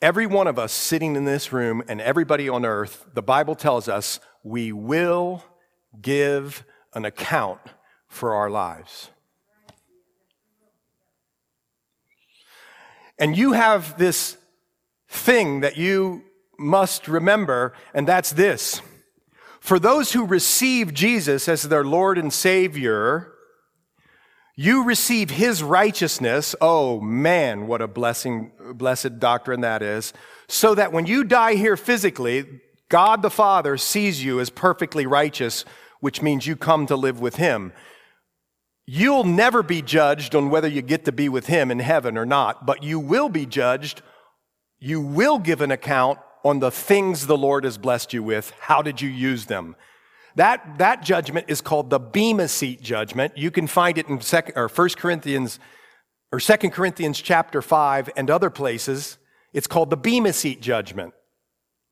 Every 0.00 0.26
one 0.26 0.46
of 0.46 0.60
us 0.60 0.72
sitting 0.72 1.16
in 1.16 1.24
this 1.24 1.52
room 1.52 1.82
and 1.88 2.00
everybody 2.00 2.48
on 2.48 2.64
earth, 2.64 3.04
the 3.14 3.22
Bible 3.22 3.56
tells 3.56 3.88
us 3.88 4.20
we 4.44 4.70
will 4.70 5.44
give 6.00 6.64
an 6.94 7.04
account 7.04 7.60
for 8.06 8.32
our 8.32 8.48
lives. 8.48 9.10
And 13.18 13.36
you 13.36 13.54
have 13.54 13.98
this 13.98 14.36
thing 15.08 15.62
that 15.62 15.76
you 15.76 16.22
must 16.56 17.08
remember, 17.08 17.72
and 17.92 18.06
that's 18.06 18.30
this. 18.30 18.80
For 19.58 19.80
those 19.80 20.12
who 20.12 20.24
receive 20.24 20.94
Jesus 20.94 21.48
as 21.48 21.64
their 21.64 21.82
Lord 21.82 22.18
and 22.18 22.32
Savior, 22.32 23.34
you 24.60 24.82
receive 24.82 25.30
His 25.30 25.62
righteousness. 25.62 26.56
Oh 26.60 27.00
man, 27.00 27.68
what 27.68 27.80
a 27.80 27.86
blessing, 27.86 28.50
blessed 28.74 29.20
doctrine 29.20 29.60
that 29.60 29.82
is. 29.82 30.12
So 30.48 30.74
that 30.74 30.92
when 30.92 31.06
you 31.06 31.22
die 31.22 31.54
here 31.54 31.76
physically, 31.76 32.44
God 32.88 33.22
the 33.22 33.30
Father 33.30 33.76
sees 33.76 34.24
you 34.24 34.40
as 34.40 34.50
perfectly 34.50 35.06
righteous, 35.06 35.64
which 36.00 36.22
means 36.22 36.44
you 36.44 36.56
come 36.56 36.86
to 36.86 36.96
live 36.96 37.20
with 37.20 37.36
Him. 37.36 37.72
You'll 38.84 39.22
never 39.22 39.62
be 39.62 39.80
judged 39.80 40.34
on 40.34 40.50
whether 40.50 40.66
you 40.66 40.82
get 40.82 41.04
to 41.04 41.12
be 41.12 41.28
with 41.28 41.46
him 41.46 41.70
in 41.70 41.78
heaven 41.78 42.18
or 42.18 42.26
not, 42.26 42.66
but 42.66 42.82
you 42.82 42.98
will 42.98 43.28
be 43.28 43.46
judged. 43.46 44.02
You 44.80 45.00
will 45.00 45.38
give 45.38 45.60
an 45.60 45.70
account 45.70 46.18
on 46.42 46.58
the 46.58 46.70
things 46.70 47.26
the 47.26 47.36
Lord 47.36 47.62
has 47.64 47.78
blessed 47.78 48.12
you 48.12 48.22
with. 48.24 48.50
How 48.58 48.82
did 48.82 49.02
you 49.02 49.08
use 49.08 49.44
them? 49.46 49.76
That, 50.38 50.78
that 50.78 51.02
judgment 51.02 51.46
is 51.48 51.60
called 51.60 51.90
the 51.90 51.98
Bema 51.98 52.46
seat 52.46 52.80
judgment. 52.80 53.36
You 53.36 53.50
can 53.50 53.66
find 53.66 53.98
it 53.98 54.06
in 54.06 54.20
second, 54.20 54.56
or 54.56 54.68
1 54.68 54.90
Corinthians 54.90 55.58
or 56.30 56.38
2 56.38 56.70
Corinthians 56.70 57.20
chapter 57.20 57.60
5 57.60 58.10
and 58.16 58.30
other 58.30 58.48
places. 58.48 59.18
It's 59.52 59.66
called 59.66 59.90
the 59.90 59.96
Bema 59.96 60.32
seat 60.32 60.60
judgment. 60.62 61.12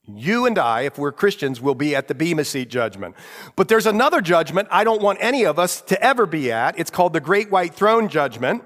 You 0.04 0.46
and 0.46 0.56
I, 0.60 0.82
if 0.82 0.96
we're 0.96 1.10
Christians, 1.10 1.60
will 1.60 1.74
be 1.74 1.96
at 1.96 2.06
the 2.06 2.14
Bema 2.14 2.44
Seat 2.44 2.68
judgment. 2.68 3.16
But 3.56 3.66
there's 3.66 3.86
another 3.86 4.20
judgment 4.20 4.68
I 4.70 4.84
don't 4.84 5.02
want 5.02 5.18
any 5.20 5.44
of 5.44 5.58
us 5.58 5.80
to 5.80 6.00
ever 6.00 6.26
be 6.26 6.52
at. 6.52 6.78
It's 6.78 6.92
called 6.92 7.14
the 7.14 7.20
Great 7.20 7.50
White 7.50 7.74
Throne 7.74 8.08
Judgment. 8.08 8.62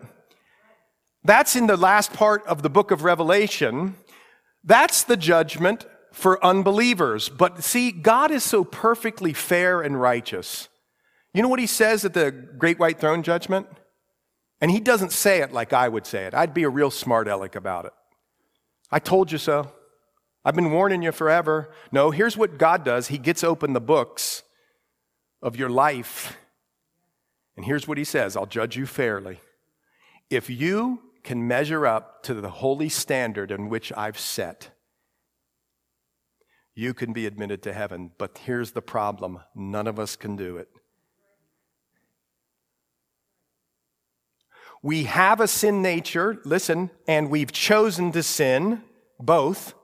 That's 1.25 1.57
in 1.57 1.67
the 1.67 1.79
last 1.79 2.13
part 2.13 2.47
of 2.47 2.61
the 2.61 2.69
book 2.69 2.91
of 2.91 3.05
Revelation. 3.05 3.95
That's 4.63 5.03
the 5.03 5.17
judgment 5.17 5.87
for 6.12 6.45
unbelievers. 6.45 7.29
But 7.29 7.62
see, 7.62 7.93
God 7.93 8.31
is 8.31 8.45
so 8.45 8.64
perfectly 8.64 9.33
fair 9.33 9.81
and 9.81 10.00
righteous. 10.00 10.69
You 11.33 11.43
know 11.43 11.49
what 11.49 11.61
he 11.61 11.67
says 11.67 12.05
at 12.05 12.14
the 12.14 12.31
Great 12.31 12.79
White 12.79 12.99
Throne 12.99 13.23
Judgment? 13.23 13.67
And 14.61 14.71
he 14.71 14.81
doesn't 14.81 15.12
say 15.12 15.40
it 15.40 15.52
like 15.52 15.73
I 15.73 15.88
would 15.88 16.07
say 16.07 16.25
it. 16.25 16.35
I'd 16.35 16.52
be 16.52 16.64
a 16.64 16.69
real 16.69 16.90
smart 16.90 17.29
aleck 17.29 17.55
about 17.55 17.87
it. 17.87 17.93
I 18.90 18.99
told 18.99 19.33
you 19.33 19.38
so. 19.38 19.73
I've 20.45 20.55
been 20.55 20.73
warning 20.73 21.02
you 21.02 21.12
forever. 21.12 21.71
No, 21.93 22.11
here's 22.11 22.37
what 22.37 22.59
God 22.59 22.85
does 22.85 23.09
He 23.09 23.19
gets 23.19 23.45
open 23.45 23.73
the 23.73 23.81
books 23.81 24.43
of 25.43 25.57
your 25.57 25.69
life. 25.69 26.37
And 27.57 27.64
here's 27.64 27.87
what 27.87 27.99
He 27.99 28.05
says 28.05 28.37
I'll 28.37 28.47
judge 28.47 28.76
you 28.76 28.87
fairly. 28.87 29.38
If 30.29 30.49
you 30.49 31.02
can 31.23 31.47
measure 31.47 31.87
up 31.87 32.23
to 32.25 32.35
the 32.35 32.50
holy 32.50 32.88
standard 32.88 33.50
in 33.50 33.69
which 33.69 33.93
I've 33.93 34.19
set, 34.19 34.71
you 36.81 36.95
can 36.95 37.13
be 37.13 37.27
admitted 37.27 37.63
to 37.63 37.75
heaven. 37.75 38.11
But 38.17 38.39
here's 38.39 38.73
the 38.73 38.81
problem 38.81 39.41
none 39.55 39.87
of 39.87 39.99
us 39.99 40.17
can 40.17 40.35
do 40.35 40.57
it. 40.57 40.69
We 44.83 45.05
have 45.05 45.41
a 45.41 45.47
sin 45.47 45.83
nature, 45.83 46.41
listen, 46.47 46.91
and 47.07 47.29
we've 47.29 47.53
chosen 47.53 48.13
to 48.13 48.23
sin, 48.23 48.83
both 49.19 49.75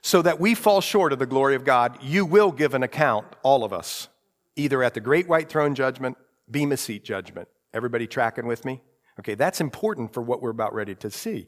so 0.00 0.22
that 0.22 0.40
we 0.40 0.54
fall 0.54 0.80
short 0.80 1.12
of 1.12 1.18
the 1.18 1.26
glory 1.26 1.54
of 1.54 1.64
God, 1.64 1.98
you 2.02 2.24
will 2.24 2.52
give 2.52 2.72
an 2.72 2.82
account, 2.82 3.26
all 3.42 3.62
of 3.62 3.72
us, 3.74 4.08
either 4.56 4.82
at 4.82 4.94
the 4.94 5.00
great 5.00 5.28
white 5.28 5.50
throne 5.50 5.74
judgment, 5.74 6.16
Bema 6.50 6.78
seat 6.78 7.04
judgment. 7.04 7.48
Everybody 7.74 8.06
tracking 8.06 8.46
with 8.46 8.64
me? 8.64 8.80
Okay, 9.18 9.34
that's 9.34 9.60
important 9.60 10.14
for 10.14 10.22
what 10.22 10.40
we're 10.40 10.48
about 10.48 10.72
ready 10.72 10.94
to 10.94 11.10
see. 11.10 11.46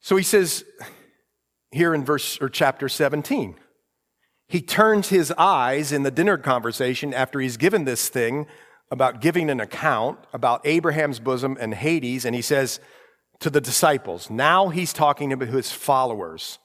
So 0.00 0.16
he 0.16 0.22
says 0.22 0.64
here 1.70 1.94
in 1.94 2.04
verse 2.04 2.40
or 2.40 2.48
chapter 2.48 2.88
17, 2.88 3.56
he 4.48 4.60
turns 4.60 5.08
his 5.08 5.30
eyes 5.32 5.92
in 5.92 6.02
the 6.02 6.10
dinner 6.10 6.38
conversation 6.38 7.12
after 7.12 7.40
he's 7.40 7.56
given 7.56 7.84
this 7.84 8.08
thing 8.08 8.46
about 8.90 9.20
giving 9.20 9.50
an 9.50 9.60
account 9.60 10.18
about 10.32 10.66
Abraham's 10.66 11.20
bosom 11.20 11.58
and 11.60 11.74
Hades, 11.74 12.24
and 12.24 12.34
he 12.34 12.40
says, 12.40 12.80
to 13.40 13.50
the 13.50 13.60
disciples. 13.60 14.30
Now 14.30 14.68
he's 14.68 14.92
talking 14.92 15.30
to 15.30 15.46
his 15.46 15.70
followers. 15.70 16.58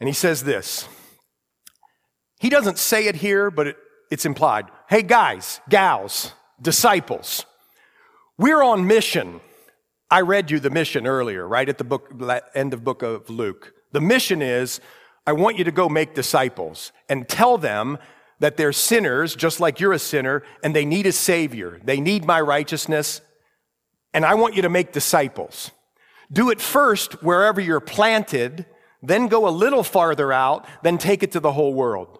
And 0.00 0.08
he 0.08 0.12
says 0.12 0.44
this. 0.44 0.88
He 2.40 2.48
doesn't 2.48 2.78
say 2.78 3.06
it 3.06 3.16
here, 3.16 3.50
but 3.50 3.68
it, 3.68 3.76
it's 4.10 4.24
implied. 4.24 4.66
Hey, 4.88 5.02
guys, 5.02 5.60
gals, 5.68 6.32
disciples, 6.60 7.44
we're 8.36 8.62
on 8.62 8.86
mission. 8.86 9.40
I 10.10 10.22
read 10.22 10.50
you 10.50 10.58
the 10.58 10.70
mission 10.70 11.06
earlier, 11.06 11.46
right 11.46 11.68
at 11.68 11.78
the 11.78 11.84
book, 11.84 12.12
end 12.54 12.72
of 12.72 12.82
book 12.82 13.02
of 13.02 13.28
Luke. 13.28 13.74
The 13.92 14.00
mission 14.00 14.40
is 14.40 14.80
I 15.26 15.32
want 15.32 15.58
you 15.58 15.64
to 15.64 15.72
go 15.72 15.88
make 15.88 16.14
disciples 16.14 16.92
and 17.08 17.28
tell 17.28 17.58
them 17.58 17.98
that 18.40 18.56
they're 18.56 18.72
sinners, 18.72 19.36
just 19.36 19.60
like 19.60 19.80
you're 19.80 19.92
a 19.92 19.98
sinner, 19.98 20.42
and 20.62 20.74
they 20.74 20.84
need 20.84 21.06
a 21.06 21.12
savior. 21.12 21.80
They 21.84 22.00
need 22.00 22.24
my 22.24 22.40
righteousness, 22.40 23.20
and 24.14 24.24
I 24.24 24.34
want 24.34 24.54
you 24.54 24.62
to 24.62 24.70
make 24.70 24.92
disciples. 24.92 25.72
Do 26.32 26.50
it 26.50 26.60
first 26.60 27.22
wherever 27.22 27.60
you're 27.60 27.80
planted, 27.80 28.64
then 29.02 29.28
go 29.28 29.46
a 29.46 29.50
little 29.50 29.82
farther 29.82 30.32
out, 30.32 30.66
then 30.82 30.96
take 30.98 31.22
it 31.22 31.32
to 31.32 31.40
the 31.40 31.52
whole 31.52 31.74
world. 31.74 32.18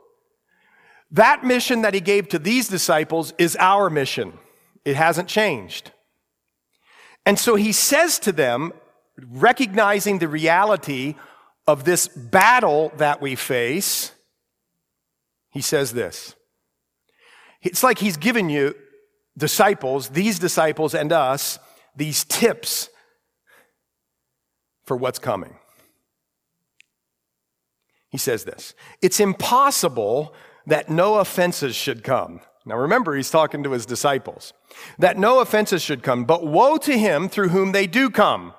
That 1.11 1.45
mission 1.45 1.83
that 1.83 1.95
he 1.95 2.01
gave 2.01 2.29
to 2.29 2.39
these 2.39 2.69
disciples 2.69 3.33
is 3.39 3.57
our 3.59 3.89
mission. 3.89 4.35
It 4.85 4.97
hasn't 4.97 5.29
changed. 5.29 5.93
And 7.29 7.39
so 7.39 7.57
he 7.57 7.73
says 7.73 8.19
to 8.21 8.33
them, 8.33 8.73
recognizing 9.19 10.19
the 10.19 10.29
reality 10.29 11.15
of 11.67 11.85
this 11.85 12.09
battle 12.09 12.91
that 12.97 13.21
we 13.21 13.35
face, 13.35 14.13
he 15.51 15.61
says 15.61 15.93
this. 15.93 16.35
It's 17.61 17.83
like 17.83 17.99
he's 17.99 18.17
given 18.17 18.49
you 18.49 18.75
disciples, 19.37 20.09
these 20.09 20.39
disciples 20.39 20.95
and 20.95 21.13
us, 21.13 21.59
these 21.95 22.25
tips 22.25 22.89
for 24.87 24.97
what's 24.97 25.19
coming. 25.19 25.59
He 28.09 28.17
says 28.17 28.45
this 28.45 28.73
It's 29.03 29.21
impossible 29.21 30.33
that 30.67 30.89
no 30.89 31.17
offenses 31.17 31.77
should 31.77 32.03
come. 32.03 32.41
Now 32.65 32.77
remember, 32.77 33.15
he's 33.15 33.31
talking 33.31 33.63
to 33.63 33.73
his 33.73 33.87
disciples. 33.87 34.53
That 34.99 35.19
no 35.19 35.41
offenses 35.41 35.83
should 35.83 36.03
come, 36.03 36.25
but 36.25 36.47
woe 36.47 36.77
to 36.79 36.99
him 36.99 37.29
through 37.29 37.49
whom 37.49 37.73
they 37.73 37.87
do 37.87 38.11
come. 38.11 38.55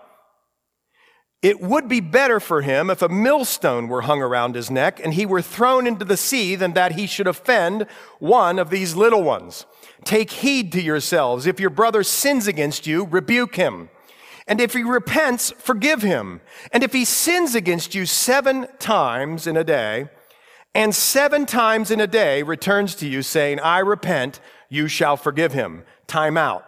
It 1.42 1.62
would 1.62 1.88
be 1.88 2.02
better 2.02 2.42
for 2.42 2.62
him 2.62 2.90
if 2.90 3.02
a 3.02 3.08
millstone 3.08 3.88
were 3.88 4.02
hung 4.02 4.22
around 4.22 4.56
his 4.56 4.70
neck 4.70 5.00
and 5.02 5.14
he 5.14 5.26
were 5.26 5.42
thrown 5.42 5.88
into 5.88 6.04
the 6.04 6.18
sea 6.18 6.56
than 6.56 6.74
that 6.74 6.94
he 6.94 7.08
should 7.08 7.28
offend 7.28 7.86
one 8.20 8.60
of 8.60 8.70
these 8.70 8.96
little 8.96 9.24
ones. 9.24 9.66
Take 10.04 10.32
heed 10.32 10.74
to 10.74 10.82
yourselves. 10.82 11.46
If 11.48 11.60
your 11.60 11.70
brother 11.70 12.04
sins 12.04 12.48
against 12.48 12.88
you, 12.88 13.06
rebuke 13.06 13.56
him. 13.56 13.90
And 14.48 14.60
if 14.60 14.74
he 14.74 14.84
repents, 14.84 15.52
forgive 15.52 16.02
him. 16.02 16.42
And 16.74 16.84
if 16.84 16.92
he 16.92 17.06
sins 17.06 17.56
against 17.56 17.96
you 17.96 18.06
seven 18.06 18.68
times 18.80 19.48
in 19.48 19.56
a 19.56 19.64
day, 19.64 20.10
and 20.74 20.94
seven 20.94 21.46
times 21.46 21.92
in 21.92 22.00
a 22.00 22.08
day 22.08 22.44
returns 22.44 22.96
to 22.96 23.08
you 23.08 23.22
saying, 23.22 23.60
I 23.60 23.80
repent, 23.80 24.40
you 24.70 24.88
shall 24.88 25.18
forgive 25.18 25.54
him. 25.54 25.84
Time 26.08 26.38
out. 26.38 26.66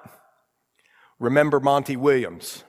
Remember 1.20 1.60
Monty 1.60 1.96
Williams. 1.96 2.64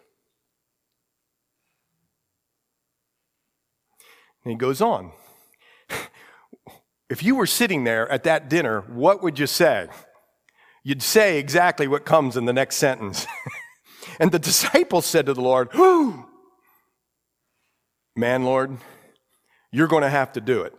And 4.45 4.53
he 4.53 4.57
goes 4.57 4.81
on. 4.81 5.12
if 7.11 7.23
you 7.23 7.37
were 7.37 7.47
sitting 7.47 7.85
there 7.85 8.11
at 8.11 8.25
that 8.25 8.51
dinner, 8.51 8.83
what 8.83 9.23
would 9.23 9.39
you 9.39 9.47
say? 9.47 9.89
you'd 10.83 11.03
say 11.03 11.39
exactly 11.39 11.87
what 11.87 12.05
comes 12.05 12.37
in 12.37 12.45
the 12.45 12.53
next 12.53 12.77
sentence. 12.77 13.27
and 14.21 14.33
the 14.33 14.39
disciples 14.39 15.07
said 15.07 15.27
to 15.27 15.35
the 15.35 15.41
Lord! 15.41 15.69
Man, 18.15 18.45
Lord, 18.45 18.77
you're 19.71 19.89
going 19.89 20.03
to 20.03 20.11
have 20.11 20.33
to 20.33 20.41
do 20.41 20.62
it. 20.62 20.75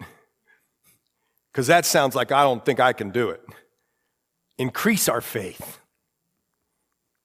Because 1.53 1.67
that 1.67 1.85
sounds 1.85 2.15
like 2.15 2.31
I 2.31 2.41
don't 2.41 2.65
think 2.65 2.79
I 2.79 2.93
can 2.93 3.11
do 3.11 3.29
it. 3.29 3.41
Increase 4.57 5.07
our 5.07 5.21
faith. 5.21 5.79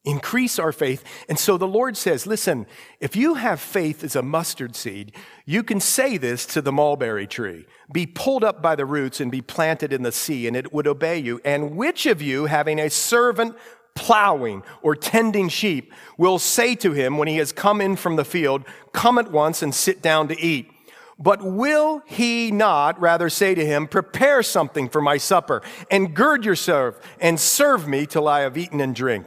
Increase 0.04 0.58
our 0.58 0.72
faith. 0.72 1.02
And 1.28 1.38
so 1.38 1.56
the 1.56 1.66
Lord 1.66 1.96
says, 1.96 2.26
listen, 2.26 2.66
if 3.00 3.16
you 3.16 3.34
have 3.34 3.60
faith 3.60 4.04
as 4.04 4.14
a 4.16 4.22
mustard 4.22 4.76
seed, 4.76 5.12
you 5.44 5.62
can 5.62 5.80
say 5.80 6.18
this 6.18 6.46
to 6.46 6.62
the 6.62 6.72
mulberry 6.72 7.26
tree 7.26 7.66
be 7.92 8.06
pulled 8.06 8.44
up 8.44 8.62
by 8.62 8.76
the 8.76 8.86
roots 8.86 9.20
and 9.20 9.32
be 9.32 9.40
planted 9.40 9.92
in 9.92 10.02
the 10.02 10.12
sea, 10.12 10.46
and 10.46 10.56
it 10.56 10.72
would 10.72 10.86
obey 10.86 11.18
you. 11.18 11.40
And 11.44 11.76
which 11.76 12.06
of 12.06 12.22
you, 12.22 12.46
having 12.46 12.78
a 12.78 12.90
servant 12.90 13.56
plowing 13.94 14.62
or 14.82 14.94
tending 14.94 15.48
sheep, 15.48 15.92
will 16.16 16.38
say 16.38 16.74
to 16.76 16.92
him 16.92 17.18
when 17.18 17.28
he 17.28 17.38
has 17.38 17.50
come 17.50 17.80
in 17.80 17.96
from 17.96 18.16
the 18.16 18.24
field, 18.24 18.64
Come 18.92 19.18
at 19.18 19.32
once 19.32 19.62
and 19.62 19.74
sit 19.74 20.00
down 20.00 20.28
to 20.28 20.40
eat? 20.40 20.70
But 21.18 21.42
will 21.42 22.02
he 22.06 22.50
not 22.50 23.00
rather 23.00 23.28
say 23.28 23.54
to 23.54 23.66
him, 23.66 23.88
Prepare 23.88 24.42
something 24.42 24.88
for 24.88 25.00
my 25.00 25.16
supper, 25.16 25.62
and 25.90 26.14
gird 26.14 26.44
yourself, 26.44 27.00
and 27.20 27.40
serve 27.40 27.88
me 27.88 28.06
till 28.06 28.28
I 28.28 28.40
have 28.40 28.56
eaten 28.56 28.80
and 28.80 28.94
drink? 28.94 29.26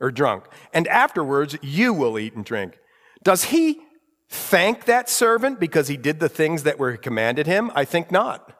or 0.00 0.10
drunk, 0.10 0.44
and 0.72 0.86
afterwards 0.88 1.56
you 1.62 1.94
will 1.94 2.18
eat 2.18 2.34
and 2.34 2.44
drink. 2.44 2.78
Does 3.22 3.44
he 3.44 3.80
thank 4.28 4.84
that 4.84 5.08
servant 5.08 5.58
because 5.58 5.88
he 5.88 5.96
did 5.96 6.20
the 6.20 6.28
things 6.28 6.64
that 6.64 6.78
were 6.78 6.96
commanded 6.96 7.46
him? 7.46 7.70
I 7.74 7.84
think 7.84 8.10
not. 8.10 8.52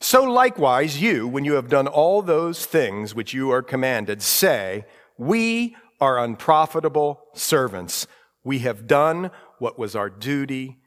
So 0.00 0.22
likewise, 0.24 1.00
you, 1.00 1.26
when 1.28 1.44
you 1.44 1.54
have 1.54 1.68
done 1.68 1.86
all 1.86 2.22
those 2.22 2.66
things 2.66 3.14
which 3.14 3.32
you 3.32 3.50
are 3.50 3.62
commanded, 3.62 4.22
say, 4.22 4.84
We 5.16 5.76
are 6.00 6.18
unprofitable 6.18 7.20
servants. 7.34 8.06
We 8.44 8.60
have 8.60 8.86
done 8.86 9.30
what 9.58 9.78
was 9.78 9.94
our 9.94 10.10
duty 10.10 10.78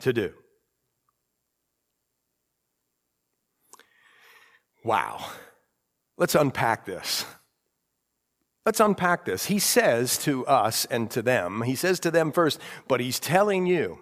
to 0.00 0.12
do. 0.12 0.32
Wow. 4.84 5.24
Let's 6.16 6.34
unpack 6.34 6.86
this. 6.86 7.24
Let's 8.64 8.80
unpack 8.80 9.24
this. 9.24 9.46
He 9.46 9.58
says 9.58 10.18
to 10.18 10.46
us 10.46 10.86
and 10.86 11.10
to 11.12 11.22
them, 11.22 11.62
he 11.62 11.76
says 11.76 12.00
to 12.00 12.10
them 12.10 12.32
first, 12.32 12.60
but 12.88 13.00
he's 13.00 13.20
telling 13.20 13.66
you. 13.66 13.98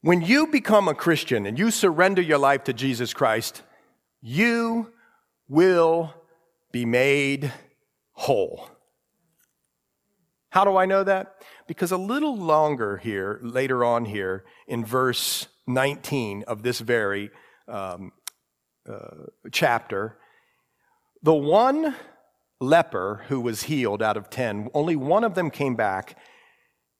When 0.00 0.20
you 0.22 0.46
become 0.46 0.88
a 0.88 0.94
Christian 0.94 1.46
and 1.46 1.58
you 1.58 1.70
surrender 1.70 2.22
your 2.22 2.38
life 2.38 2.64
to 2.64 2.72
Jesus 2.72 3.12
Christ, 3.12 3.62
you 4.20 4.92
will 5.48 6.14
be 6.70 6.84
made 6.84 7.52
whole. 8.12 8.68
How 10.50 10.64
do 10.64 10.76
I 10.76 10.86
know 10.86 11.04
that? 11.04 11.42
Because 11.68 11.92
a 11.92 11.96
little 11.96 12.36
longer 12.36 12.96
here, 12.96 13.38
later 13.42 13.84
on 13.84 14.06
here, 14.06 14.44
in 14.66 14.84
verse 14.84 15.46
19 15.66 16.42
of 16.48 16.62
this 16.62 16.80
very 16.80 17.30
um, 17.68 18.10
uh, 18.90 19.26
chapter, 19.52 20.16
the 21.22 21.34
one 21.34 21.94
leper 22.58 23.22
who 23.28 23.40
was 23.40 23.64
healed 23.64 24.02
out 24.02 24.16
of 24.16 24.30
10, 24.30 24.70
only 24.74 24.96
one 24.96 25.22
of 25.22 25.34
them 25.34 25.50
came 25.50 25.76
back. 25.76 26.18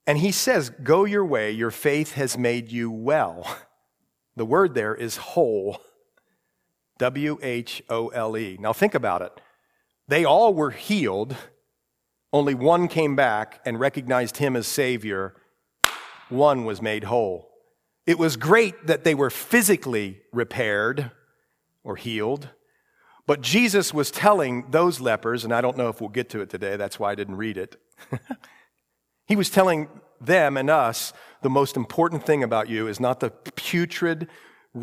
And 0.06 0.18
he 0.18 0.30
says, 0.30 0.70
Go 0.70 1.04
your 1.04 1.24
way, 1.24 1.50
your 1.50 1.70
faith 1.70 2.12
has 2.12 2.38
made 2.38 2.70
you 2.70 2.90
well. 2.90 3.44
The 4.36 4.46
word 4.46 4.74
there 4.74 4.94
is 4.94 5.16
whole. 5.16 5.80
W 6.98 7.40
H 7.42 7.82
O 7.88 8.08
L 8.08 8.36
E. 8.36 8.56
Now 8.60 8.72
think 8.72 8.94
about 8.94 9.20
it. 9.20 9.32
They 10.06 10.24
all 10.24 10.54
were 10.54 10.70
healed, 10.70 11.34
only 12.32 12.54
one 12.54 12.88
came 12.88 13.16
back 13.16 13.60
and 13.64 13.80
recognized 13.80 14.36
him 14.36 14.56
as 14.56 14.66
Savior. 14.66 15.34
One 16.28 16.64
was 16.64 16.82
made 16.82 17.04
whole. 17.04 17.50
It 18.06 18.18
was 18.18 18.36
great 18.36 18.86
that 18.86 19.04
they 19.04 19.14
were 19.14 19.30
physically 19.30 20.22
repaired 20.32 21.10
or 21.84 21.96
healed, 21.96 22.48
but 23.26 23.42
Jesus 23.42 23.92
was 23.92 24.10
telling 24.10 24.70
those 24.70 25.00
lepers, 25.00 25.44
and 25.44 25.52
I 25.52 25.60
don't 25.60 25.76
know 25.76 25.88
if 25.88 26.00
we'll 26.00 26.08
get 26.08 26.30
to 26.30 26.40
it 26.40 26.48
today, 26.48 26.76
that's 26.76 26.98
why 26.98 27.12
I 27.12 27.14
didn't 27.14 27.36
read 27.36 27.58
it. 27.58 27.76
he 29.26 29.36
was 29.36 29.50
telling 29.50 29.88
them 30.20 30.56
and 30.56 30.70
us 30.70 31.12
the 31.42 31.50
most 31.50 31.76
important 31.76 32.24
thing 32.24 32.42
about 32.42 32.68
you 32.68 32.88
is 32.88 32.98
not 32.98 33.20
the 33.20 33.30
putrid, 33.30 34.28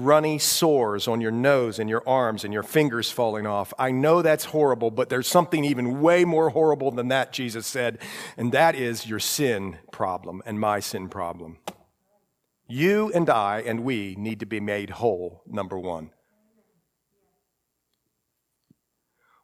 runny 0.03 0.37
sores 0.37 1.07
on 1.07 1.21
your 1.21 1.31
nose 1.31 1.79
and 1.79 1.89
your 1.89 2.03
arms 2.07 2.43
and 2.43 2.53
your 2.53 2.63
fingers 2.63 3.11
falling 3.11 3.47
off. 3.47 3.73
I 3.79 3.91
know 3.91 4.21
that's 4.21 4.45
horrible, 4.45 4.91
but 4.91 5.09
there's 5.09 5.27
something 5.27 5.63
even 5.65 6.01
way 6.01 6.25
more 6.25 6.49
horrible 6.49 6.91
than 6.91 7.07
that, 7.09 7.33
Jesus 7.33 7.65
said, 7.65 7.99
and 8.37 8.51
that 8.51 8.75
is 8.75 9.07
your 9.07 9.19
sin 9.19 9.77
problem 9.91 10.41
and 10.45 10.59
my 10.59 10.79
sin 10.79 11.09
problem. 11.09 11.57
You 12.67 13.11
and 13.13 13.29
I 13.29 13.61
and 13.61 13.83
we 13.83 14.15
need 14.17 14.39
to 14.39 14.45
be 14.45 14.59
made 14.59 14.91
whole, 14.91 15.43
number 15.45 15.77
one. 15.77 16.11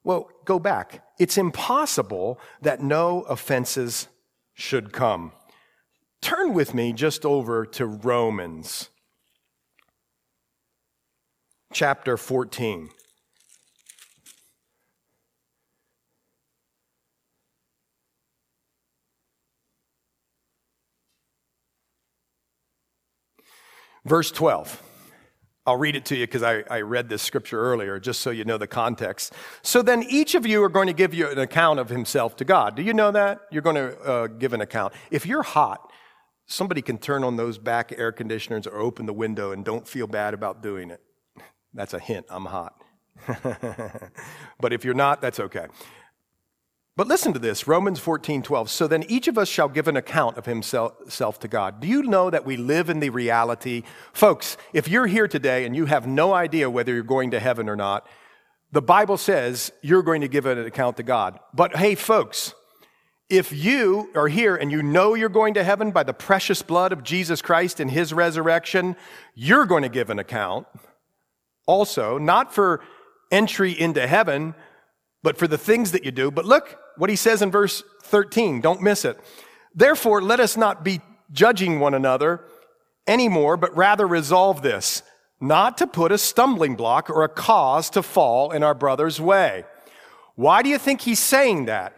Well, 0.04 0.30
go 0.46 0.58
back. 0.58 1.04
It's 1.20 1.38
impossible 1.38 2.40
that 2.62 2.82
no 2.82 3.22
offenses 3.24 4.08
should 4.54 4.92
come. 4.92 5.34
Turn 6.22 6.54
with 6.54 6.74
me 6.74 6.94
just 6.94 7.26
over 7.26 7.66
to 7.66 7.86
Romans 7.86 8.90
chapter 11.72 12.18
14. 12.18 12.90
Verse 24.04 24.32
12. 24.32 24.82
I'll 25.66 25.78
read 25.78 25.96
it 25.96 26.06
to 26.06 26.16
you 26.16 26.26
because 26.26 26.42
I, 26.42 26.64
I 26.72 26.82
read 26.82 27.08
this 27.08 27.22
scripture 27.22 27.60
earlier, 27.62 28.00
just 28.00 28.22
so 28.22 28.32
you 28.32 28.44
know 28.46 28.58
the 28.58 28.66
context. 28.66 29.34
So 29.62 29.84
then 29.84 30.04
each 30.04 30.34
of 30.34 30.46
you 30.46 30.64
are 30.64 30.70
going 30.70 30.88
to 30.88 30.94
give 30.94 31.14
you 31.14 31.30
an 31.30 31.38
account 31.38 31.80
of 31.80 31.90
himself 31.90 32.36
to 32.38 32.46
God. 32.46 32.76
Do 32.76 32.82
you 32.82 32.94
know 32.94 33.12
that? 33.12 33.42
You're 33.52 33.62
going 33.62 33.76
to 33.76 34.00
uh, 34.02 34.28
give 34.28 34.54
an 34.54 34.62
account. 34.62 34.94
If 35.12 35.28
you're 35.28 35.44
hot, 35.44 35.92
somebody 36.48 36.82
can 36.82 36.98
turn 36.98 37.24
on 37.24 37.38
those 37.38 37.60
back 37.60 37.94
air 37.96 38.12
conditioners 38.12 38.66
or 38.66 38.80
open 38.80 39.06
the 39.06 39.14
window 39.14 39.52
and 39.52 39.64
don't 39.64 39.88
feel 39.88 40.08
bad 40.08 40.34
about 40.34 40.64
doing 40.64 40.90
it. 40.90 41.00
That's 41.74 41.94
a 41.94 42.00
hint, 42.00 42.26
I'm 42.30 42.46
hot. 42.46 42.76
but 44.60 44.74
if 44.74 44.84
you're 44.84 44.94
not, 44.94 45.22
that's 45.22 45.40
okay. 45.40 45.68
But 46.98 47.08
listen 47.08 47.32
to 47.34 47.40
this 47.40 47.68
Romans 47.68 48.00
14, 48.00 48.44
12. 48.44 48.70
So 48.70 48.88
then 48.88 49.04
each 49.08 49.28
of 49.28 49.38
us 49.38 49.48
shall 49.48 49.70
give 49.70 49.88
an 49.88 49.96
account 49.96 50.38
of 50.38 50.46
himself 50.46 51.40
to 51.40 51.48
God. 51.48 51.80
Do 51.80 51.88
you 51.88 52.04
know 52.04 52.30
that 52.30 52.46
we 52.46 52.58
live 52.58 52.90
in 52.90 53.00
the 53.00 53.10
reality? 53.10 53.84
Folks, 54.12 54.58
if 54.74 54.88
you're 54.88 55.08
here 55.08 55.28
today 55.28 55.66
and 55.66 55.76
you 55.76 55.86
have 55.86 56.06
no 56.06 56.34
idea 56.34 56.70
whether 56.70 56.94
you're 56.94 57.04
going 57.04 57.32
to 57.32 57.40
heaven 57.40 57.70
or 57.70 57.78
not, 57.78 58.06
the 58.74 58.82
Bible 58.82 59.18
says 59.18 59.72
you're 59.82 60.04
going 60.04 60.22
to 60.22 60.28
give 60.28 60.46
an 60.46 60.60
account 60.60 60.98
to 60.98 61.04
God. 61.04 61.40
But 61.54 61.78
hey, 61.78 61.96
folks, 61.96 62.54
if 63.30 63.54
you 63.54 64.10
are 64.14 64.28
here 64.28 64.58
and 64.58 64.72
you 64.72 64.84
know 64.84 65.14
you're 65.14 65.30
going 65.30 65.54
to 65.54 65.64
heaven 65.64 65.92
by 65.92 66.04
the 66.04 66.14
precious 66.14 66.62
blood 66.62 66.92
of 66.92 67.04
Jesus 67.04 67.42
Christ 67.42 67.80
and 67.80 67.90
his 67.90 68.14
resurrection, 68.14 68.98
you're 69.34 69.66
going 69.66 69.84
to 69.84 69.90
give 69.90 70.10
an 70.10 70.20
account. 70.20 70.68
Also, 71.72 72.18
not 72.18 72.54
for 72.54 72.82
entry 73.32 73.72
into 73.72 74.06
heaven, 74.06 74.54
but 75.24 75.38
for 75.38 75.48
the 75.48 75.58
things 75.58 75.94
that 75.94 76.04
you 76.04 76.12
do. 76.12 76.30
But 76.30 76.44
look 76.44 76.78
what 76.98 77.10
he 77.10 77.16
says 77.16 77.42
in 77.42 77.50
verse 77.50 77.82
13. 78.04 78.60
Don't 78.60 78.82
miss 78.82 79.06
it. 79.06 79.18
Therefore, 79.74 80.22
let 80.22 80.42
us 80.42 80.58
not 80.58 80.84
be 80.84 81.00
judging 81.32 81.80
one 81.80 81.94
another 81.94 82.44
anymore, 83.08 83.56
but 83.56 83.74
rather 83.74 84.06
resolve 84.06 84.62
this, 84.62 85.02
not 85.40 85.78
to 85.78 85.88
put 85.88 86.12
a 86.12 86.18
stumbling 86.18 86.76
block 86.76 87.10
or 87.10 87.24
a 87.24 87.30
cause 87.30 87.90
to 87.92 88.04
fall 88.04 88.52
in 88.52 88.64
our 88.64 88.74
brother's 88.74 89.22
way. 89.22 89.64
Why 90.36 90.64
do 90.64 90.68
you 90.68 90.78
think 90.78 91.00
he's 91.00 91.20
saying 91.20 91.68
that? 91.68 91.98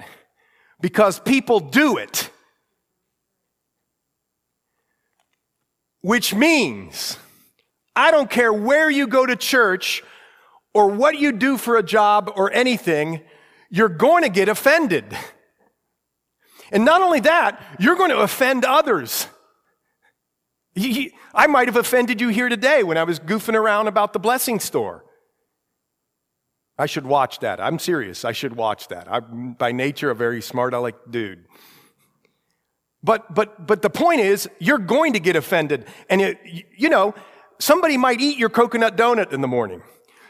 Because 0.80 1.20
people 1.20 1.60
do 1.60 1.98
it. 1.98 2.30
Which 6.02 6.36
means, 6.36 7.18
I 7.96 8.12
don't 8.12 8.30
care 8.30 8.52
where 8.52 8.90
you 8.90 9.08
go 9.08 9.26
to 9.26 9.36
church 9.36 10.04
or 10.74 10.88
what 10.88 11.18
you 11.18 11.32
do 11.32 11.58
for 11.58 11.78
a 11.78 11.84
job 11.84 12.32
or 12.36 12.52
anything, 12.52 13.22
you're 13.70 13.90
going 13.90 14.24
to 14.24 14.30
get 14.30 14.50
offended. 14.50 15.06
And 16.72 16.84
not 16.86 17.02
only 17.02 17.20
that, 17.22 17.62
you're 17.80 17.96
going 17.96 18.10
to 18.10 18.20
offend 18.20 18.66
others. 18.66 19.28
I 20.76 21.48
might 21.48 21.68
have 21.68 21.78
offended 21.78 22.20
you 22.20 22.30
here 22.30 22.50
today 22.50 22.82
when 22.82 22.98
I 22.98 23.04
was 23.04 23.20
goofing 23.20 23.54
around 23.54 23.88
about 23.88 24.14
the 24.14 24.20
blessing 24.20 24.60
store. 24.60 25.06
I 26.78 26.88
should 26.88 27.06
watch 27.06 27.40
that. 27.40 27.62
I'm 27.62 27.78
serious. 27.78 28.26
I 28.26 28.32
should 28.32 28.56
watch 28.56 28.88
that. 28.88 29.08
I'm 29.12 29.54
by 29.54 29.72
nature 29.72 30.10
a 30.10 30.16
very 30.16 30.42
smart 30.42 30.74
aleck 30.74 30.96
dude. 31.08 31.46
But 33.04 33.32
but 33.36 33.68
but 33.68 33.84
the 33.84 33.92
point 33.92 34.22
is, 34.22 34.50
you're 34.58 34.80
going 34.80 35.14
to 35.14 35.20
get 35.20 35.36
offended, 35.36 35.86
and 36.10 36.22
it, 36.22 36.40
you 36.76 36.90
know 36.90 37.14
somebody 37.60 37.98
might 37.98 38.22
eat 38.22 38.38
your 38.38 38.50
coconut 38.50 38.96
donut 38.98 39.34
in 39.34 39.42
the 39.42 39.48
morning. 39.48 39.82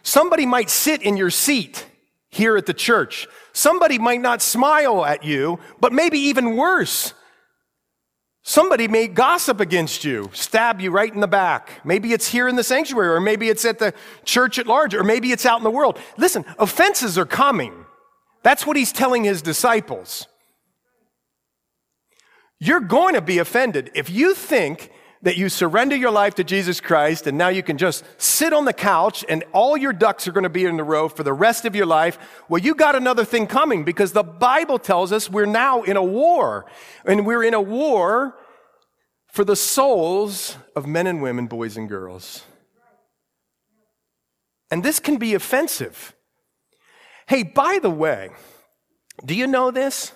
Somebody 0.02 0.46
might 0.46 0.70
sit 0.70 1.02
in 1.02 1.18
your 1.18 1.30
seat 1.30 1.86
here 2.30 2.58
at 2.58 2.66
the 2.66 2.74
church. 2.74 3.28
Somebody 3.54 3.98
might 4.00 4.22
not 4.22 4.42
smile 4.42 5.06
at 5.06 5.24
you, 5.24 5.60
but 5.80 5.94
maybe 5.94 6.20
even 6.20 6.58
worse. 6.58 7.14
Somebody 8.46 8.90
may 8.90 9.08
gossip 9.08 9.62
against 9.62 10.04
you, 10.04 10.30
stab 10.34 10.82
you 10.82 10.92
right 10.92 11.14
in 11.14 11.22
the 11.22 11.28
back. 11.28 11.80
Maybe 11.86 12.12
it's 12.12 12.28
here 12.28 12.50
in 12.50 12.58
the 12.58 12.64
sanctuary, 12.64 13.08
or 13.08 13.22
maybe 13.22 13.48
it's 13.48 13.64
at 13.64 13.80
the 13.80 13.94
church 14.26 14.60
at 14.60 14.68
large, 14.68 14.94
or 14.94 15.04
maybe 15.04 15.32
it's 15.32 15.46
out 15.46 15.60
in 15.60 15.64
the 15.64 15.72
world. 15.72 15.98
Listen, 16.18 16.44
offenses 16.60 17.18
are 17.18 17.26
coming. 17.26 17.86
That's 18.42 18.68
what 18.68 18.76
he's 18.76 18.92
telling 18.92 19.24
his 19.24 19.42
disciples. 19.42 20.28
You're 22.60 22.82
going 22.82 23.16
to 23.16 23.22
be 23.22 23.40
offended. 23.40 23.92
If 23.96 24.10
you 24.10 24.34
think 24.34 24.92
that 25.24 25.38
you 25.38 25.48
surrender 25.48 25.96
your 25.96 26.12
life 26.12 26.36
to 26.36 26.44
Jesus 26.44 26.82
Christ 26.82 27.28
and 27.28 27.38
now 27.38 27.48
you 27.48 27.64
can 27.64 27.78
just 27.78 28.04
sit 28.18 28.52
on 28.52 28.66
the 28.66 28.74
couch 28.74 29.24
and 29.28 29.44
all 29.54 29.78
your 29.78 29.94
ducks 29.94 30.28
are 30.28 30.34
going 30.34 30.44
to 30.44 30.50
be 30.50 30.66
in 30.66 30.78
a 30.80 30.84
row 30.84 31.08
for 31.08 31.24
the 31.24 31.34
rest 31.34 31.64
of 31.66 31.76
your 31.76 31.86
life, 31.86 32.20
well, 32.50 32.62
you 32.62 32.76
got 32.76 32.94
another 32.96 33.24
thing 33.24 33.48
coming 33.48 33.86
because 33.86 34.12
the 34.12 34.24
Bible 34.24 34.78
tells 34.78 35.14
us 35.14 35.30
we're 35.30 35.46
now 35.46 35.82
in 35.82 35.96
a 35.96 36.04
war. 36.04 36.66
And 37.06 37.26
we're 37.26 37.44
in 37.44 37.54
a 37.54 37.62
war 37.62 38.36
for 39.28 39.46
the 39.46 39.56
souls 39.56 40.58
of 40.76 40.86
men 40.86 41.08
and 41.08 41.22
women, 41.22 41.48
boys 41.48 41.78
and 41.78 41.88
girls. 41.88 42.44
And 44.70 44.84
this 44.84 45.00
can 45.00 45.18
be 45.18 45.34
offensive. 45.34 46.14
Hey, 47.28 47.44
by 47.44 47.80
the 47.82 47.90
way, 47.90 48.32
do 49.26 49.34
you 49.34 49.48
know 49.48 49.72
this? 49.72 50.12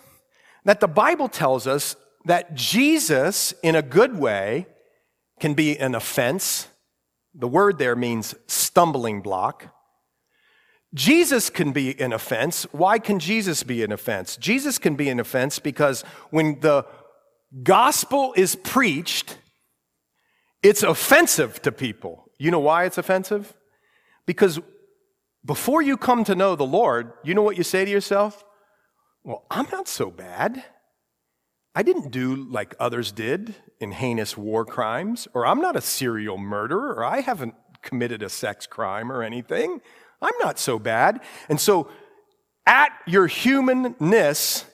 That 0.66 0.82
the 0.82 0.88
Bible 0.88 1.30
tells 1.30 1.66
us 1.66 1.96
that 2.26 2.56
Jesus, 2.56 3.54
in 3.64 3.76
a 3.76 3.82
good 3.82 4.20
way, 4.20 4.68
can 5.40 5.54
be 5.54 5.78
an 5.78 5.96
offense. 5.96 6.68
The 7.34 7.48
word 7.48 7.78
there 7.78 7.96
means 7.96 8.36
stumbling 8.48 9.22
block. 9.22 9.74
Jesus 10.94 11.50
can 11.50 11.72
be 11.74 12.00
an 12.00 12.14
offense. 12.14 12.64
Why 12.72 12.98
can 12.98 13.20
Jesus 13.20 13.64
be 13.64 13.84
an 13.84 13.92
offense? 13.92 14.38
Jesus 14.38 14.78
can 14.78 14.96
be 14.96 15.10
an 15.10 15.20
offense 15.20 15.60
because 15.60 16.02
when 16.32 16.60
the 16.62 16.86
gospel 17.64 18.34
is 18.36 18.56
preached, 18.56 19.38
it's 20.64 20.84
offensive 20.84 21.62
to 21.62 21.72
people. 21.72 22.32
You 22.40 22.52
know 22.52 22.60
why 22.60 22.86
it's 22.86 22.98
offensive? 22.98 23.54
Because 24.26 24.60
before 25.46 25.82
you 25.82 25.98
come 25.98 26.24
to 26.26 26.36
know 26.36 26.56
the 26.56 26.66
Lord, 26.66 27.14
you 27.24 27.34
know 27.34 27.42
what 27.42 27.58
you 27.58 27.64
say 27.64 27.86
to 27.86 27.92
yourself? 27.92 28.44
Well, 29.24 29.46
I'm 29.52 29.68
not 29.72 29.88
so 29.88 30.10
bad. 30.10 30.64
I 31.78 31.84
didn't 31.84 32.10
do 32.10 32.36
like 32.36 32.74
others 32.80 33.12
did 33.12 33.54
in 33.80 33.92
heinous 33.92 34.36
war 34.36 34.66
crimes, 34.66 35.28
or 35.36 35.46
I'm 35.46 35.62
not 35.62 35.76
a 35.76 35.82
serial 35.82 36.40
murderer, 36.40 36.96
or 36.96 37.06
I 37.06 37.20
haven't 37.20 37.54
committed 37.84 38.24
a 38.24 38.30
sex 38.30 38.66
crime 38.66 39.12
or 39.12 39.22
anything. 39.22 39.80
I'm 40.20 40.34
not 40.42 40.58
so 40.58 40.80
bad. 40.80 41.22
And 41.50 41.62
so, 41.62 41.88
at 42.66 42.94
your 43.06 43.28
humanness, 43.28 44.66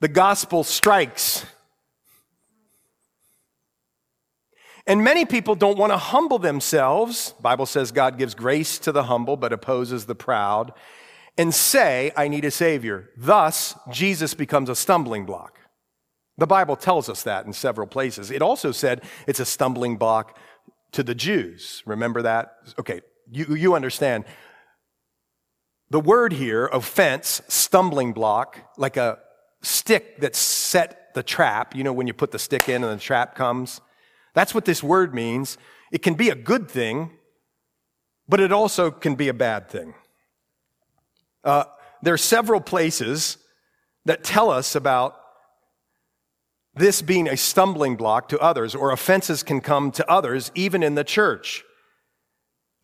the 0.00 0.08
gospel 0.08 0.64
strikes. 0.64 1.46
And 4.88 5.04
many 5.04 5.26
people 5.26 5.54
don't 5.54 5.78
want 5.78 5.92
to 5.92 5.98
humble 5.98 6.40
themselves. 6.40 7.32
Bible 7.40 7.66
says 7.66 7.92
God 7.92 8.18
gives 8.18 8.34
grace 8.34 8.80
to 8.80 8.90
the 8.90 9.04
humble 9.04 9.36
but 9.36 9.52
opposes 9.52 10.06
the 10.06 10.16
proud 10.16 10.72
and 11.38 11.54
say, 11.54 12.10
I 12.16 12.26
need 12.26 12.44
a 12.44 12.50
savior. 12.50 13.10
Thus, 13.16 13.76
Jesus 13.92 14.34
becomes 14.34 14.68
a 14.68 14.74
stumbling 14.74 15.26
block. 15.26 15.60
The 16.36 16.46
Bible 16.46 16.76
tells 16.76 17.08
us 17.08 17.22
that 17.22 17.46
in 17.46 17.52
several 17.52 17.86
places. 17.86 18.30
It 18.30 18.42
also 18.42 18.72
said 18.72 19.02
it's 19.26 19.40
a 19.40 19.44
stumbling 19.44 19.96
block 19.96 20.38
to 20.92 21.02
the 21.02 21.14
Jews. 21.14 21.82
Remember 21.86 22.22
that? 22.22 22.56
Okay, 22.78 23.02
you, 23.30 23.54
you 23.54 23.74
understand. 23.74 24.24
The 25.90 26.00
word 26.00 26.32
here, 26.32 26.66
offense, 26.66 27.40
stumbling 27.48 28.12
block, 28.12 28.58
like 28.76 28.96
a 28.96 29.18
stick 29.62 30.20
that 30.20 30.34
set 30.34 31.14
the 31.14 31.22
trap. 31.22 31.76
You 31.76 31.84
know, 31.84 31.92
when 31.92 32.06
you 32.06 32.14
put 32.14 32.32
the 32.32 32.38
stick 32.38 32.68
in 32.68 32.82
and 32.82 32.98
the 32.98 33.02
trap 33.02 33.34
comes? 33.34 33.80
That's 34.34 34.54
what 34.54 34.64
this 34.64 34.82
word 34.82 35.14
means. 35.14 35.56
It 35.92 36.02
can 36.02 36.14
be 36.14 36.30
a 36.30 36.34
good 36.34 36.68
thing, 36.68 37.12
but 38.28 38.40
it 38.40 38.50
also 38.50 38.90
can 38.90 39.14
be 39.14 39.28
a 39.28 39.34
bad 39.34 39.68
thing. 39.68 39.94
Uh, 41.44 41.64
there 42.02 42.14
are 42.14 42.18
several 42.18 42.60
places 42.60 43.38
that 44.04 44.24
tell 44.24 44.50
us 44.50 44.74
about 44.74 45.16
this 46.76 47.02
being 47.02 47.28
a 47.28 47.36
stumbling 47.36 47.96
block 47.96 48.28
to 48.30 48.38
others, 48.38 48.74
or 48.74 48.90
offenses 48.90 49.42
can 49.42 49.60
come 49.60 49.90
to 49.92 50.10
others, 50.10 50.50
even 50.54 50.82
in 50.82 50.94
the 50.94 51.04
church. 51.04 51.64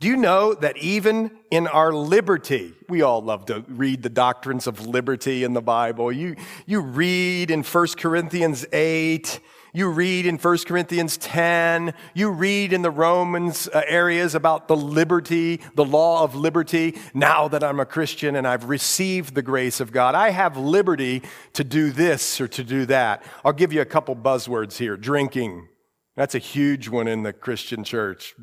Do 0.00 0.08
you 0.08 0.16
know 0.16 0.54
that 0.54 0.78
even 0.78 1.30
in 1.50 1.66
our 1.66 1.92
liberty, 1.92 2.72
we 2.88 3.02
all 3.02 3.20
love 3.20 3.44
to 3.46 3.64
read 3.68 4.02
the 4.02 4.08
doctrines 4.08 4.66
of 4.66 4.86
liberty 4.86 5.44
in 5.44 5.52
the 5.52 5.60
Bible. 5.60 6.10
You, 6.10 6.36
you 6.64 6.80
read 6.80 7.50
in 7.50 7.62
1 7.62 7.86
Corinthians 7.98 8.64
8, 8.72 9.40
you 9.72 9.88
read 9.88 10.26
in 10.26 10.38
1 10.38 10.58
Corinthians 10.66 11.16
10. 11.18 11.94
You 12.14 12.30
read 12.30 12.72
in 12.72 12.82
the 12.82 12.90
Romans 12.90 13.68
uh, 13.68 13.82
areas 13.86 14.34
about 14.34 14.66
the 14.66 14.76
liberty, 14.76 15.60
the 15.74 15.84
law 15.84 16.24
of 16.24 16.34
liberty. 16.34 16.98
Now 17.14 17.46
that 17.48 17.62
I'm 17.62 17.78
a 17.78 17.86
Christian 17.86 18.34
and 18.34 18.46
I've 18.46 18.68
received 18.68 19.34
the 19.34 19.42
grace 19.42 19.80
of 19.80 19.92
God, 19.92 20.14
I 20.14 20.30
have 20.30 20.56
liberty 20.56 21.22
to 21.52 21.62
do 21.62 21.90
this 21.90 22.40
or 22.40 22.48
to 22.48 22.64
do 22.64 22.86
that. 22.86 23.22
I'll 23.44 23.52
give 23.52 23.72
you 23.72 23.80
a 23.80 23.86
couple 23.86 24.16
buzzwords 24.16 24.78
here. 24.78 24.96
Drinking. 24.96 25.68
That's 26.16 26.34
a 26.34 26.38
huge 26.38 26.88
one 26.88 27.06
in 27.06 27.22
the 27.22 27.32
Christian 27.32 27.84
church. 27.84 28.34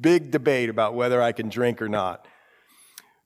Big 0.00 0.30
debate 0.30 0.68
about 0.68 0.94
whether 0.94 1.22
I 1.22 1.32
can 1.32 1.48
drink 1.48 1.80
or 1.80 1.88
not. 1.88 2.26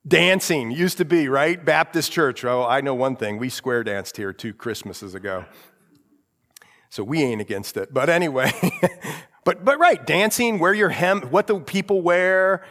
Dancing 0.07 0.71
used 0.71 0.97
to 0.99 1.05
be, 1.05 1.29
right? 1.29 1.63
Baptist 1.63 2.13
church. 2.13 2.45
Oh, 2.45 2.65
I 2.65 2.81
know 2.81 2.95
one 2.95 3.17
thing. 3.17 3.37
We 3.37 3.49
square 3.51 3.85
danced 3.85 4.17
here 4.17 4.33
two 4.33 4.55
Christmases 4.55 5.15
ago. 5.15 5.45
So 6.91 7.05
we 7.05 7.23
ain't 7.23 7.41
against 7.41 7.77
it. 7.77 7.93
But 7.93 8.09
anyway, 8.09 8.53
but, 9.45 9.65
but 9.65 9.79
right, 9.79 10.05
dancing, 10.07 10.59
wear 10.59 10.75
your 10.75 10.89
hem, 10.89 11.23
what 11.23 11.47
the 11.47 11.61
people 11.61 12.03
wear, 12.03 12.65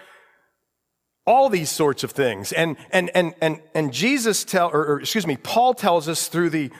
all 1.25 1.49
these 1.49 1.69
sorts 1.69 2.03
of 2.03 2.11
things. 2.11 2.51
And, 2.51 2.77
and, 2.91 3.11
and, 3.13 3.35
and, 3.41 3.61
and 3.75 3.93
Jesus 3.93 4.43
tell, 4.43 4.69
or, 4.69 4.85
or 4.85 4.99
excuse 5.01 5.27
me, 5.27 5.37
Paul 5.37 5.73
tells 5.73 6.07
us 6.07 6.27
through 6.27 6.49
the 6.49 6.71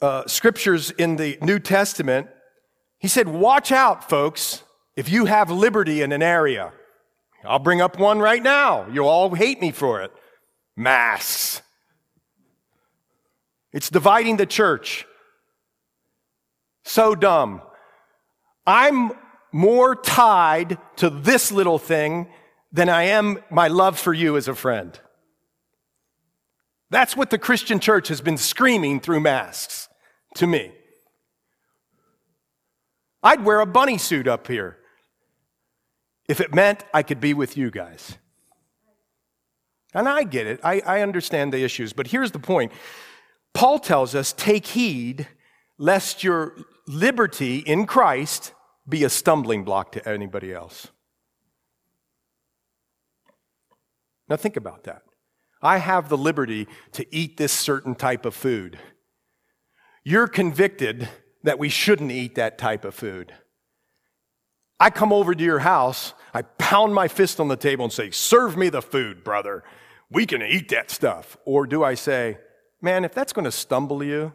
uh, 0.00 0.26
scriptures 0.26 0.90
in 0.92 1.16
the 1.16 1.38
New 1.42 1.58
Testament, 1.58 2.28
he 2.98 3.08
said, 3.08 3.28
watch 3.28 3.72
out, 3.72 4.08
folks, 4.08 4.62
if 4.96 5.08
you 5.08 5.26
have 5.26 5.50
liberty 5.50 6.02
in 6.02 6.12
an 6.12 6.22
area. 6.22 6.72
I'll 7.44 7.58
bring 7.58 7.80
up 7.80 7.98
one 7.98 8.18
right 8.18 8.42
now. 8.42 8.86
You'll 8.88 9.08
all 9.08 9.34
hate 9.34 9.60
me 9.60 9.70
for 9.70 10.02
it. 10.02 10.12
Masks. 10.76 11.62
It's 13.72 13.90
dividing 13.90 14.38
the 14.38 14.46
church. 14.46 15.06
So 16.88 17.14
dumb. 17.14 17.60
I'm 18.66 19.12
more 19.52 19.94
tied 19.94 20.78
to 20.96 21.10
this 21.10 21.52
little 21.52 21.78
thing 21.78 22.28
than 22.72 22.88
I 22.88 23.02
am 23.04 23.40
my 23.50 23.68
love 23.68 23.98
for 23.98 24.14
you 24.14 24.38
as 24.38 24.48
a 24.48 24.54
friend. 24.54 24.98
That's 26.88 27.14
what 27.14 27.28
the 27.28 27.36
Christian 27.36 27.78
church 27.78 28.08
has 28.08 28.22
been 28.22 28.38
screaming 28.38 29.00
through 29.00 29.20
masks 29.20 29.90
to 30.36 30.46
me. 30.46 30.72
I'd 33.22 33.44
wear 33.44 33.60
a 33.60 33.66
bunny 33.66 33.98
suit 33.98 34.26
up 34.26 34.46
here 34.46 34.78
if 36.26 36.40
it 36.40 36.54
meant 36.54 36.86
I 36.94 37.02
could 37.02 37.20
be 37.20 37.34
with 37.34 37.54
you 37.58 37.70
guys. 37.70 38.16
And 39.92 40.08
I 40.08 40.22
get 40.24 40.46
it, 40.46 40.60
I, 40.64 40.80
I 40.86 41.02
understand 41.02 41.52
the 41.52 41.62
issues, 41.62 41.92
but 41.92 42.06
here's 42.06 42.30
the 42.30 42.38
point 42.38 42.72
Paul 43.52 43.78
tells 43.78 44.14
us 44.14 44.32
take 44.32 44.68
heed 44.68 45.28
lest 45.76 46.24
your 46.24 46.54
liberty 46.88 47.58
in 47.58 47.86
Christ 47.86 48.54
be 48.88 49.04
a 49.04 49.10
stumbling 49.10 49.64
block 49.64 49.92
to 49.92 50.08
anybody 50.08 50.52
else. 50.52 50.88
Now, 54.28 54.36
think 54.36 54.56
about 54.56 54.84
that. 54.84 55.02
I 55.62 55.78
have 55.78 56.08
the 56.08 56.18
liberty 56.18 56.68
to 56.92 57.06
eat 57.14 57.36
this 57.36 57.52
certain 57.52 57.94
type 57.94 58.24
of 58.24 58.34
food. 58.34 58.78
You're 60.04 60.28
convicted 60.28 61.08
that 61.42 61.58
we 61.58 61.68
shouldn't 61.68 62.12
eat 62.12 62.34
that 62.36 62.58
type 62.58 62.84
of 62.84 62.94
food. 62.94 63.32
I 64.80 64.90
come 64.90 65.12
over 65.12 65.34
to 65.34 65.44
your 65.44 65.58
house, 65.58 66.14
I 66.32 66.42
pound 66.42 66.94
my 66.94 67.08
fist 67.08 67.40
on 67.40 67.48
the 67.48 67.56
table 67.56 67.84
and 67.84 67.92
say, 67.92 68.10
Serve 68.10 68.56
me 68.56 68.68
the 68.68 68.82
food, 68.82 69.24
brother. 69.24 69.64
We 70.10 70.24
can 70.24 70.42
eat 70.42 70.68
that 70.68 70.90
stuff. 70.90 71.36
Or 71.44 71.66
do 71.66 71.82
I 71.82 71.94
say, 71.94 72.38
Man, 72.80 73.04
if 73.04 73.12
that's 73.12 73.32
going 73.32 73.44
to 73.44 73.52
stumble 73.52 74.04
you, 74.04 74.32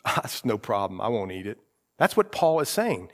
Ah, 0.04 0.20
That's 0.22 0.44
no 0.44 0.56
problem. 0.56 1.00
I 1.00 1.08
won't 1.08 1.30
eat 1.30 1.46
it. 1.46 1.58
That's 1.98 2.16
what 2.16 2.32
Paul 2.32 2.60
is 2.60 2.70
saying. 2.70 3.10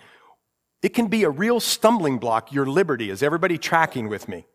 It 0.83 0.91
can 0.91 1.09
be 1.09 1.25
a 1.25 1.31
real 1.31 1.59
stumbling 1.59 2.19
block, 2.19 2.53
your 2.53 2.67
liberty. 2.67 3.11
Is 3.11 3.23
everybody 3.23 3.59
tracking 3.59 4.09
with 4.09 4.29
me? 4.29 4.47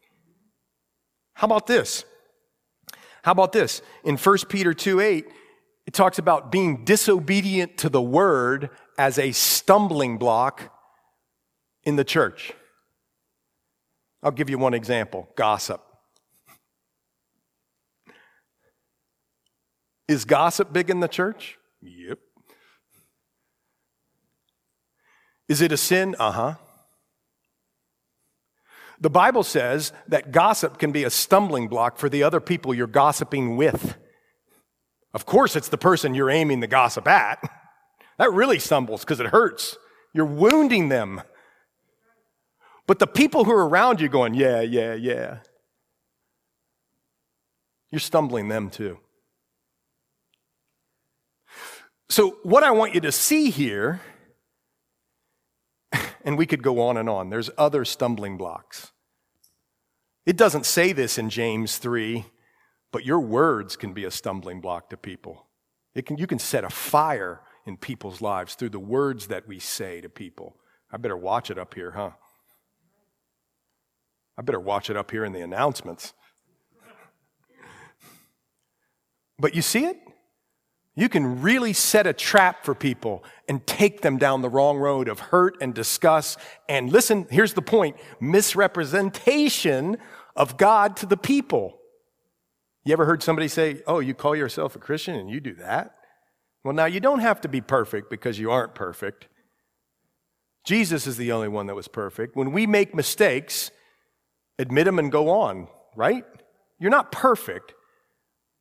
How 1.33 1.45
about 1.45 1.67
this? 1.67 2.05
How 3.23 3.33
about 3.33 3.51
this? 3.51 3.81
In 4.03 4.17
1 4.17 4.37
Peter 4.47 4.73
2 4.73 5.01
8, 5.01 5.25
it 5.87 5.93
talks 5.93 6.19
about 6.19 6.51
being 6.51 6.85
disobedient 6.85 7.77
to 7.79 7.89
the 7.89 8.01
word 8.01 8.69
as 8.97 9.19
a 9.19 9.31
stumbling 9.31 10.17
block 10.17 10.71
in 11.83 11.95
the 11.95 12.03
church. 12.03 12.53
I'll 14.23 14.31
give 14.31 14.49
you 14.49 14.57
one 14.57 14.73
example 14.73 15.29
gossip. 15.35 15.81
Is 20.07 20.25
gossip 20.25 20.71
big 20.71 20.89
in 20.89 20.99
the 20.99 21.07
church? 21.07 21.57
Yep. 21.81 22.19
Is 25.47 25.61
it 25.61 25.71
a 25.71 25.77
sin? 25.77 26.15
Uh 26.19 26.31
huh. 26.31 26.55
The 28.99 29.09
Bible 29.09 29.43
says 29.43 29.91
that 30.07 30.31
gossip 30.31 30.77
can 30.77 30.91
be 30.91 31.03
a 31.03 31.09
stumbling 31.09 31.67
block 31.67 31.97
for 31.97 32.07
the 32.07 32.21
other 32.23 32.39
people 32.39 32.73
you're 32.73 32.85
gossiping 32.85 33.57
with. 33.57 33.97
Of 35.13 35.25
course, 35.25 35.55
it's 35.55 35.69
the 35.69 35.77
person 35.77 36.13
you're 36.13 36.29
aiming 36.29 36.59
the 36.59 36.67
gossip 36.67 37.07
at. 37.07 37.39
That 38.17 38.31
really 38.31 38.59
stumbles 38.59 39.01
because 39.01 39.19
it 39.19 39.27
hurts. 39.27 39.77
You're 40.13 40.25
wounding 40.25 40.89
them. 40.89 41.21
But 42.85 42.99
the 42.99 43.07
people 43.07 43.43
who 43.43 43.51
are 43.51 43.67
around 43.67 43.99
you 43.99 44.09
going, 44.09 44.35
yeah, 44.35 44.61
yeah, 44.61 44.93
yeah, 44.93 45.39
you're 47.89 47.99
stumbling 47.99 48.47
them 48.47 48.69
too. 48.69 48.99
So, 52.11 52.39
what 52.43 52.61
I 52.61 52.71
want 52.71 52.93
you 52.93 52.99
to 52.99 53.11
see 53.13 53.51
here, 53.51 54.01
and 56.25 56.37
we 56.37 56.45
could 56.45 56.61
go 56.61 56.81
on 56.81 56.97
and 56.97 57.07
on, 57.07 57.29
there's 57.29 57.49
other 57.57 57.85
stumbling 57.85 58.35
blocks. 58.35 58.91
It 60.25 60.35
doesn't 60.35 60.65
say 60.65 60.91
this 60.91 61.17
in 61.17 61.29
James 61.29 61.77
3, 61.77 62.25
but 62.91 63.05
your 63.05 63.21
words 63.21 63.77
can 63.77 63.93
be 63.93 64.03
a 64.03 64.11
stumbling 64.11 64.59
block 64.59 64.89
to 64.89 64.97
people. 64.97 65.47
It 65.95 66.05
can, 66.05 66.17
you 66.17 66.27
can 66.27 66.37
set 66.37 66.65
a 66.65 66.69
fire 66.69 67.39
in 67.65 67.77
people's 67.77 68.19
lives 68.19 68.55
through 68.55 68.71
the 68.71 68.77
words 68.77 69.27
that 69.27 69.47
we 69.47 69.59
say 69.59 70.01
to 70.01 70.09
people. 70.09 70.57
I 70.91 70.97
better 70.97 71.15
watch 71.15 71.49
it 71.49 71.57
up 71.57 71.75
here, 71.75 71.91
huh? 71.91 72.11
I 74.37 74.41
better 74.41 74.59
watch 74.59 74.89
it 74.89 74.97
up 74.97 75.11
here 75.11 75.23
in 75.23 75.31
the 75.31 75.39
announcements. 75.39 76.13
But 79.39 79.55
you 79.55 79.61
see 79.61 79.85
it? 79.85 79.97
You 80.95 81.07
can 81.07 81.41
really 81.41 81.73
set 81.73 82.05
a 82.05 82.13
trap 82.13 82.65
for 82.65 82.75
people 82.75 83.23
and 83.47 83.65
take 83.65 84.01
them 84.01 84.17
down 84.17 84.41
the 84.41 84.49
wrong 84.49 84.77
road 84.77 85.07
of 85.07 85.19
hurt 85.19 85.57
and 85.61 85.73
disgust. 85.73 86.37
And 86.67 86.91
listen, 86.91 87.27
here's 87.29 87.53
the 87.53 87.61
point 87.61 87.95
misrepresentation 88.19 89.97
of 90.35 90.57
God 90.57 90.97
to 90.97 91.05
the 91.05 91.17
people. 91.17 91.77
You 92.83 92.93
ever 92.93 93.05
heard 93.05 93.23
somebody 93.23 93.47
say, 93.47 93.81
Oh, 93.87 93.99
you 93.99 94.13
call 94.13 94.35
yourself 94.35 94.75
a 94.75 94.79
Christian 94.79 95.15
and 95.15 95.29
you 95.29 95.39
do 95.39 95.55
that? 95.55 95.95
Well, 96.63 96.73
now 96.73 96.85
you 96.85 96.99
don't 96.99 97.19
have 97.19 97.41
to 97.41 97.47
be 97.47 97.61
perfect 97.61 98.09
because 98.09 98.37
you 98.37 98.51
aren't 98.51 98.75
perfect. 98.75 99.27
Jesus 100.65 101.07
is 101.07 101.17
the 101.17 101.31
only 101.31 101.47
one 101.47 101.67
that 101.67 101.75
was 101.75 101.87
perfect. 101.87 102.35
When 102.35 102.51
we 102.51 102.67
make 102.67 102.93
mistakes, 102.93 103.71
admit 104.59 104.85
them 104.85 104.99
and 104.99 105.11
go 105.11 105.29
on, 105.29 105.67
right? 105.95 106.23
You're 106.79 106.91
not 106.91 107.11
perfect. 107.11 107.73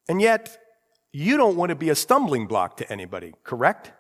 And 0.09 0.21
yet, 0.21 0.59
you 1.13 1.37
don't 1.37 1.57
want 1.57 1.71
to 1.71 1.75
be 1.75 1.91
a 1.91 1.95
stumbling 1.95 2.47
block 2.47 2.77
to 2.79 2.93
anybody, 2.93 3.35
correct? 3.45 3.93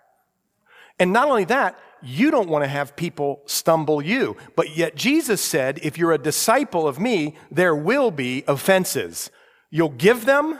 And 0.98 1.12
not 1.12 1.28
only 1.28 1.44
that, 1.44 1.78
you 2.02 2.30
don't 2.30 2.48
want 2.48 2.62
to 2.64 2.68
have 2.68 2.96
people 2.96 3.42
stumble 3.46 4.02
you. 4.02 4.36
But 4.56 4.76
yet, 4.76 4.94
Jesus 4.94 5.40
said, 5.40 5.80
if 5.82 5.98
you're 5.98 6.12
a 6.12 6.18
disciple 6.18 6.86
of 6.86 7.00
me, 7.00 7.36
there 7.50 7.74
will 7.74 8.10
be 8.10 8.44
offenses. 8.46 9.30
You'll 9.70 9.90
give 9.90 10.24
them 10.24 10.58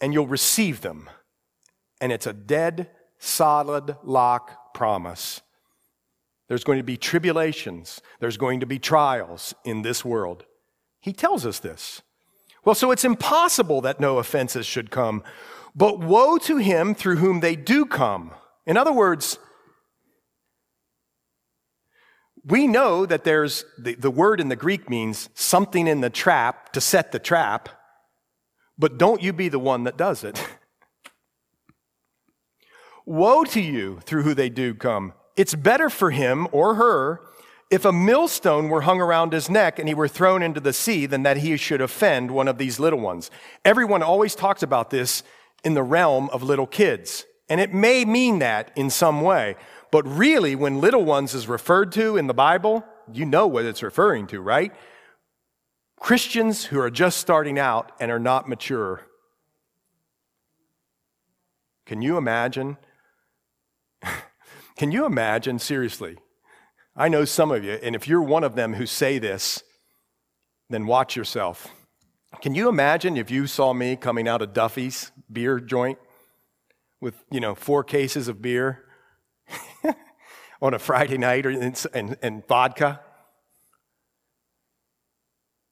and 0.00 0.12
you'll 0.12 0.26
receive 0.26 0.80
them. 0.80 1.08
And 2.00 2.12
it's 2.12 2.26
a 2.26 2.32
dead, 2.32 2.90
solid 3.18 3.96
lock 4.02 4.74
promise. 4.74 5.40
There's 6.48 6.64
going 6.64 6.78
to 6.78 6.84
be 6.84 6.96
tribulations, 6.96 8.00
there's 8.20 8.38
going 8.38 8.60
to 8.60 8.66
be 8.66 8.78
trials 8.78 9.54
in 9.64 9.82
this 9.82 10.04
world. 10.04 10.44
He 11.00 11.12
tells 11.12 11.44
us 11.44 11.58
this. 11.58 12.02
Well, 12.68 12.74
so 12.74 12.90
it's 12.90 13.06
impossible 13.06 13.80
that 13.80 13.98
no 13.98 14.18
offenses 14.18 14.66
should 14.66 14.90
come, 14.90 15.24
but 15.74 16.00
woe 16.00 16.36
to 16.36 16.58
him 16.58 16.94
through 16.94 17.16
whom 17.16 17.40
they 17.40 17.56
do 17.56 17.86
come. 17.86 18.32
In 18.66 18.76
other 18.76 18.92
words, 18.92 19.38
we 22.44 22.66
know 22.66 23.06
that 23.06 23.24
there's 23.24 23.64
the, 23.78 23.94
the 23.94 24.10
word 24.10 24.38
in 24.38 24.50
the 24.50 24.54
Greek 24.54 24.90
means 24.90 25.30
something 25.32 25.86
in 25.86 26.02
the 26.02 26.10
trap 26.10 26.74
to 26.74 26.80
set 26.82 27.10
the 27.10 27.18
trap, 27.18 27.70
but 28.76 28.98
don't 28.98 29.22
you 29.22 29.32
be 29.32 29.48
the 29.48 29.58
one 29.58 29.84
that 29.84 29.96
does 29.96 30.22
it. 30.22 30.38
Woe 33.06 33.44
to 33.44 33.62
you 33.62 34.00
through 34.04 34.24
who 34.24 34.34
they 34.34 34.50
do 34.50 34.74
come. 34.74 35.14
It's 35.38 35.54
better 35.54 35.88
for 35.88 36.10
him 36.10 36.46
or 36.52 36.74
her 36.74 37.22
if 37.70 37.84
a 37.84 37.92
millstone 37.92 38.68
were 38.68 38.82
hung 38.82 39.00
around 39.00 39.32
his 39.32 39.50
neck 39.50 39.78
and 39.78 39.88
he 39.88 39.94
were 39.94 40.08
thrown 40.08 40.42
into 40.42 40.60
the 40.60 40.72
sea 40.72 41.06
than 41.06 41.22
that 41.24 41.38
he 41.38 41.56
should 41.56 41.80
offend 41.80 42.30
one 42.30 42.48
of 42.48 42.58
these 42.58 42.80
little 42.80 43.00
ones. 43.00 43.30
Everyone 43.64 44.02
always 44.02 44.34
talks 44.34 44.62
about 44.62 44.90
this 44.90 45.22
in 45.64 45.74
the 45.74 45.82
realm 45.82 46.30
of 46.30 46.42
little 46.42 46.66
kids. 46.66 47.26
And 47.48 47.60
it 47.60 47.74
may 47.74 48.04
mean 48.04 48.38
that 48.38 48.70
in 48.74 48.90
some 48.90 49.20
way. 49.20 49.56
But 49.90 50.06
really, 50.06 50.54
when 50.54 50.80
little 50.80 51.04
ones 51.04 51.34
is 51.34 51.48
referred 51.48 51.92
to 51.92 52.16
in 52.16 52.26
the 52.26 52.34
Bible, 52.34 52.84
you 53.12 53.24
know 53.24 53.46
what 53.46 53.64
it's 53.64 53.82
referring 53.82 54.26
to, 54.28 54.40
right? 54.40 54.72
Christians 55.98 56.64
who 56.64 56.78
are 56.78 56.90
just 56.90 57.18
starting 57.18 57.58
out 57.58 57.92
and 58.00 58.10
are 58.10 58.18
not 58.18 58.48
mature. 58.48 59.02
Can 61.86 62.02
you 62.02 62.16
imagine 62.16 62.76
can 64.76 64.92
you 64.92 65.04
imagine, 65.04 65.58
seriously? 65.58 66.18
I 66.98 67.06
know 67.06 67.24
some 67.24 67.52
of 67.52 67.62
you, 67.62 67.74
and 67.74 67.94
if 67.94 68.08
you're 68.08 68.20
one 68.20 68.42
of 68.42 68.56
them 68.56 68.74
who 68.74 68.84
say 68.84 69.20
this, 69.20 69.62
then 70.68 70.84
watch 70.84 71.14
yourself. 71.14 71.68
Can 72.42 72.56
you 72.56 72.68
imagine 72.68 73.16
if 73.16 73.30
you 73.30 73.46
saw 73.46 73.72
me 73.72 73.94
coming 73.94 74.26
out 74.26 74.42
of 74.42 74.52
Duffy's 74.52 75.12
beer 75.32 75.60
joint 75.60 75.96
with, 77.00 77.14
you 77.30 77.38
know, 77.38 77.54
four 77.54 77.84
cases 77.84 78.26
of 78.26 78.42
beer 78.42 78.84
on 80.60 80.74
a 80.74 80.78
Friday 80.80 81.18
night 81.18 81.46
or, 81.46 81.50
and, 81.50 81.86
and, 81.94 82.16
and 82.20 82.46
vodka? 82.48 83.00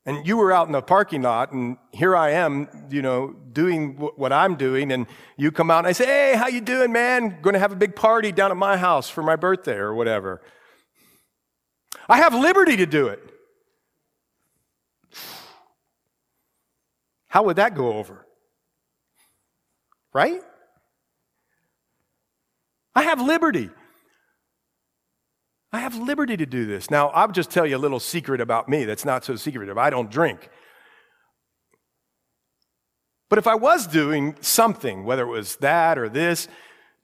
And 0.07 0.25
you 0.25 0.37
were 0.37 0.53
out 0.53 0.69
in 0.69 0.73
the 0.73 0.81
parking 0.81 1.23
lot, 1.23 1.51
and 1.51 1.77
here 1.93 2.15
I 2.15 2.31
am, 2.31 2.69
you 2.89 3.03
know, 3.03 3.35
doing 3.53 3.97
what 3.97 4.33
I'm 4.33 4.55
doing, 4.55 4.93
and 4.93 5.09
you 5.37 5.51
come 5.51 5.73
out 5.73 5.79
and 5.79 5.89
I 5.89 5.93
say, 5.93 6.07
"Hey, 6.07 6.37
how 6.37 6.47
you 6.47 6.61
doing, 6.61 6.93
man? 6.93 7.41
Going 7.43 7.55
to 7.55 7.59
have 7.59 7.73
a 7.73 7.77
big 7.77 7.97
party 7.97 8.31
down 8.31 8.53
at 8.53 8.57
my 8.57 8.77
house 8.77 9.11
for 9.11 9.25
my 9.25 9.35
birthday 9.35 9.75
or 9.75 9.93
whatever." 9.93 10.41
I 12.09 12.19
have 12.19 12.35
liberty 12.35 12.77
to 12.77 12.87
do 12.87 13.09
it. 13.09 13.23
How 17.29 17.43
would 17.45 17.57
that 17.57 17.75
go 17.75 17.95
over? 17.95 18.27
Right? 20.15 20.41
I 22.95 23.03
have 23.03 23.21
liberty. 23.21 23.71
I 25.73 25.81
have 25.81 25.97
liberty 25.97 26.37
to 26.39 26.47
do 26.47 26.65
this. 26.65 26.91
Now, 26.91 27.09
I'll 27.09 27.29
just 27.29 27.51
tell 27.51 27.67
you 27.67 27.77
a 27.77 27.79
little 27.79 28.01
secret 28.01 28.41
about 28.41 28.69
me 28.69 28.85
that's 28.85 29.05
not 29.05 29.25
so 29.25 29.37
secretive. 29.37 29.77
I 29.77 29.91
don't 29.91 30.11
drink. 30.11 30.49
But 33.29 33.39
if 33.39 33.47
I 33.47 33.57
was 33.57 33.87
doing 33.87 34.37
something, 34.41 35.05
whether 35.05 35.25
it 35.25 35.31
was 35.31 35.57
that 35.57 35.99
or 35.99 36.09
this, 36.09 36.49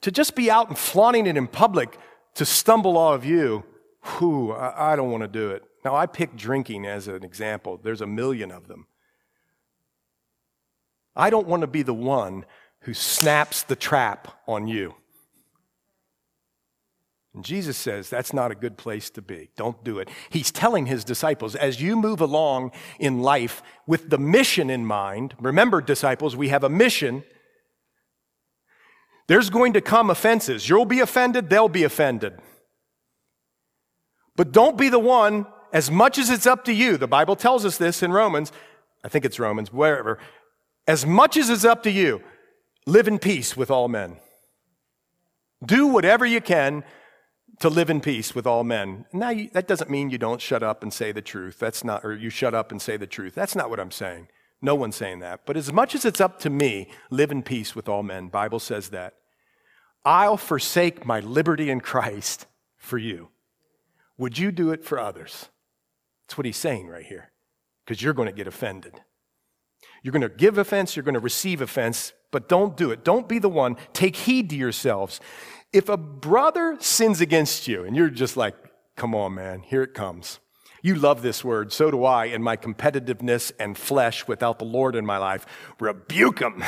to 0.03 0.11
just 0.11 0.35
be 0.35 0.51
out 0.51 0.69
and 0.69 0.79
flaunting 0.79 1.27
it 1.27 1.37
in 1.37 1.49
public 1.49 1.99
to 2.37 2.47
stumble 2.47 2.97
all 2.97 3.13
of 3.13 3.25
you, 3.25 3.65
whew, 4.23 4.53
I, 4.53 4.93
I 4.93 4.97
don't 4.97 5.11
want 5.11 5.23
to 5.23 5.29
do 5.29 5.51
it. 5.51 5.65
Now, 5.85 5.97
I 5.97 6.07
pick 6.07 6.37
drinking 6.37 6.87
as 6.87 7.09
an 7.09 7.25
example. 7.25 7.81
There's 7.83 8.01
a 8.01 8.07
million 8.07 8.53
of 8.53 8.69
them. 8.69 8.87
I 11.17 11.29
don't 11.29 11.49
want 11.49 11.63
to 11.63 11.67
be 11.67 11.83
the 11.83 11.93
one 11.93 12.45
who 12.81 12.95
snaps 12.95 13.65
the 13.65 13.77
trap 13.77 14.29
on 14.47 14.69
you. 14.69 14.95
And 17.35 17.45
Jesus 17.45 17.77
says 17.77 18.11
that's 18.11 18.33
not 18.33 18.51
a 18.51 18.55
good 18.55 18.77
place 18.77 19.11
to 19.11 19.23
be. 19.23 19.51
Don't 19.57 19.83
do 19.83 19.99
it. 19.99 20.09
He's 20.31 20.51
telling 20.51 20.87
his 20.87 21.03
disciples 21.03 21.57
as 21.57 21.81
you 21.81 21.97
move 21.97 22.21
along 22.21 22.73
in 22.99 23.23
life 23.23 23.63
with 23.87 24.11
the 24.11 24.19
mission 24.19 24.71
in 24.71 24.85
mind, 24.85 25.35
remember, 25.41 25.81
disciples, 25.81 26.37
we 26.37 26.51
have 26.51 26.63
a 26.63 26.69
mission. 26.69 27.25
There's 29.27 29.51
going 29.51 29.73
to 29.73 29.81
come 29.81 30.11
offenses. 30.11 30.69
You'll 30.69 30.85
be 30.85 31.01
offended, 31.01 31.49
they'll 31.49 31.69
be 31.69 31.85
offended. 31.85 32.39
But 34.37 34.53
don't 34.53 34.79
be 34.79 34.89
the 34.89 34.99
one, 34.99 35.47
as 35.73 35.91
much 35.91 36.19
as 36.19 36.31
it's 36.31 36.47
up 36.47 36.65
to 36.65 36.73
you. 36.73 36.97
The 36.97 37.07
Bible 37.07 37.37
tells 37.37 37.65
us 37.65 37.77
this 37.77 38.03
in 38.03 38.13
Romans. 38.13 38.53
I 39.05 39.09
think 39.09 39.25
it's 39.25 39.39
Romans, 39.39 39.73
wherever. 39.73 40.19
As 40.87 41.07
much 41.07 41.37
as 41.37 41.51
it's 41.51 41.65
up 41.65 41.83
to 41.85 41.91
you, 41.91 42.23
live 42.87 43.09
in 43.09 43.19
peace 43.19 43.57
with 43.57 43.71
all 43.71 43.89
men. 43.89 44.17
Do 45.65 45.87
whatever 45.87 46.27
you 46.27 46.41
can 46.41 46.85
to 47.61 47.69
live 47.69 47.91
in 47.91 48.01
peace 48.01 48.35
with 48.35 48.47
all 48.47 48.65
men. 48.65 49.05
Now, 49.13 49.31
you, 49.31 49.49
that 49.53 49.69
doesn't 49.69 49.91
mean 49.91 50.11
you 50.11 50.19
don't 50.19 50.41
shut 50.41 50.63
up 50.63 50.83
and 50.83 50.93
say 50.93 51.13
the 51.13 51.23
truth. 51.23 51.59
That's 51.59 51.85
not, 51.85 52.05
or 52.05 52.15
you 52.15 52.31
shut 52.31 52.55
up 52.55 52.73
and 52.73 52.83
say 52.83 52.97
the 52.97 53.07
truth. 53.07 53.35
That's 53.35 53.55
not 53.55 53.71
what 53.71 53.79
I'm 53.79 53.93
saying. 53.93 54.29
No 54.61 54.75
one's 54.75 54.97
saying 54.97 55.21
that. 55.21 55.47
But 55.47 55.57
as 55.57 55.73
much 55.73 55.95
as 55.95 56.05
it's 56.05 56.21
up 56.21 56.39
to 56.41 56.51
me, 56.51 56.89
live 57.11 57.31
in 57.31 57.43
peace 57.43 57.77
with 57.77 57.89
all 57.89 58.03
men. 58.03 58.29
Bible 58.29 58.61
says 58.61 58.89
that. 58.91 59.15
I'll 60.05 60.37
forsake 60.37 61.07
my 61.07 61.21
liberty 61.21 61.71
in 61.71 61.81
Christ 61.81 62.47
for 62.77 62.99
you. 62.99 63.29
Would 64.23 64.39
you 64.39 64.53
do 64.53 64.71
it 64.71 64.85
for 64.85 65.01
others? 65.01 65.49
That's 66.29 66.39
what 66.39 66.47
he's 66.47 66.57
saying 66.57 66.87
right 66.87 67.05
here, 67.05 67.33
because 67.85 68.01
you're 68.01 68.15
going 68.15 68.29
to 68.29 68.33
get 68.33 68.47
offended. 68.47 69.01
You're 70.01 70.13
going 70.13 70.23
to 70.23 70.29
give 70.29 70.59
offense, 70.59 70.95
you're 70.95 71.03
going 71.03 71.15
to 71.15 71.21
receive 71.21 71.61
offense, 71.61 72.13
but 72.31 72.49
don't 72.49 72.77
do 72.77 72.93
it. 72.93 73.03
Don't 73.03 73.29
be 73.29 73.41
the 73.41 73.49
one. 73.49 73.77
Take 73.93 74.15
heed 74.15 74.49
to 74.51 74.57
yourselves. 74.57 75.19
If 75.73 75.89
a 75.89 75.97
brother 75.97 76.77
sins 76.79 77.21
against 77.21 77.67
you 77.67 77.83
and 77.83 77.97
you're 77.97 78.11
just 78.11 78.37
like, 78.37 78.55
come 78.97 79.13
on, 79.13 79.35
man, 79.35 79.63
here 79.63 79.83
it 79.83 79.93
comes. 79.93 80.39
You 80.83 80.95
love 80.95 81.23
this 81.23 81.45
word, 81.45 81.73
so 81.73 81.91
do 81.91 82.05
I, 82.05 82.27
in 82.27 82.45
my 82.45 82.57
competitiveness 82.57 83.51
and 83.59 83.77
flesh 83.77 84.29
without 84.29 84.61
the 84.61 84.65
Lord 84.65 84.95
in 84.95 85.05
my 85.05 85.19
life. 85.19 85.47
Rebuke 85.81 86.39
him. 86.39 86.63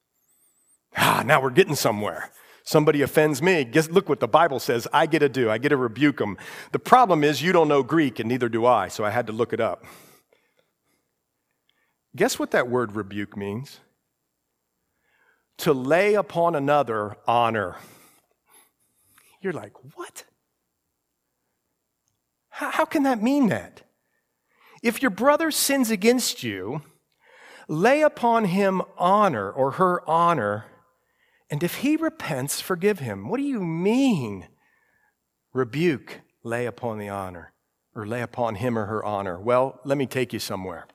ah, 0.96 1.22
now 1.26 1.42
we're 1.42 1.50
getting 1.50 1.74
somewhere. 1.74 2.30
Somebody 2.64 3.02
offends 3.02 3.40
me. 3.40 3.64
Guess, 3.64 3.90
look 3.90 4.08
what 4.08 4.20
the 4.20 4.28
Bible 4.28 4.60
says 4.60 4.86
I 4.92 5.06
get 5.06 5.20
to 5.20 5.28
do. 5.28 5.50
I 5.50 5.58
get 5.58 5.70
to 5.70 5.76
rebuke 5.76 6.18
them. 6.18 6.36
The 6.72 6.78
problem 6.78 7.24
is 7.24 7.42
you 7.42 7.52
don't 7.52 7.68
know 7.68 7.82
Greek, 7.82 8.18
and 8.18 8.28
neither 8.28 8.48
do 8.48 8.66
I, 8.66 8.88
so 8.88 9.04
I 9.04 9.10
had 9.10 9.26
to 9.26 9.32
look 9.32 9.52
it 9.52 9.60
up. 9.60 9.84
Guess 12.14 12.38
what 12.38 12.50
that 12.50 12.68
word 12.68 12.96
rebuke 12.96 13.36
means? 13.36 13.80
To 15.58 15.72
lay 15.72 16.14
upon 16.14 16.54
another 16.54 17.16
honor. 17.26 17.76
You're 19.40 19.52
like, 19.52 19.72
what? 19.94 20.24
How, 22.48 22.70
how 22.70 22.84
can 22.84 23.04
that 23.04 23.22
mean 23.22 23.48
that? 23.48 23.82
If 24.82 25.02
your 25.02 25.10
brother 25.10 25.50
sins 25.50 25.90
against 25.90 26.42
you, 26.42 26.82
lay 27.68 28.02
upon 28.02 28.46
him 28.46 28.82
honor 28.98 29.50
or 29.50 29.72
her 29.72 30.08
honor, 30.08 30.66
and 31.50 31.62
if 31.62 31.76
he 31.76 31.96
repents, 31.96 32.60
forgive 32.60 33.00
him. 33.00 33.28
What 33.28 33.38
do 33.38 33.42
you 33.42 33.60
mean? 33.60 34.46
Rebuke, 35.52 36.20
lay 36.44 36.66
upon 36.66 36.98
the 36.98 37.08
honor, 37.08 37.52
or 37.94 38.06
lay 38.06 38.22
upon 38.22 38.54
him 38.54 38.78
or 38.78 38.86
her 38.86 39.04
honor. 39.04 39.40
Well, 39.40 39.80
let 39.84 39.98
me 39.98 40.06
take 40.06 40.32
you 40.32 40.38
somewhere. 40.38 40.86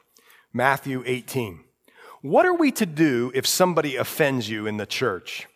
Matthew 0.53 1.03
18. 1.05 1.65
What 2.21 2.45
are 2.45 2.53
we 2.53 2.71
to 2.71 2.85
do 2.85 3.31
if 3.35 3.45
somebody 3.45 3.97
offends 3.97 4.49
you 4.49 4.65
in 4.65 4.77
the 4.77 4.85
church? 4.85 5.47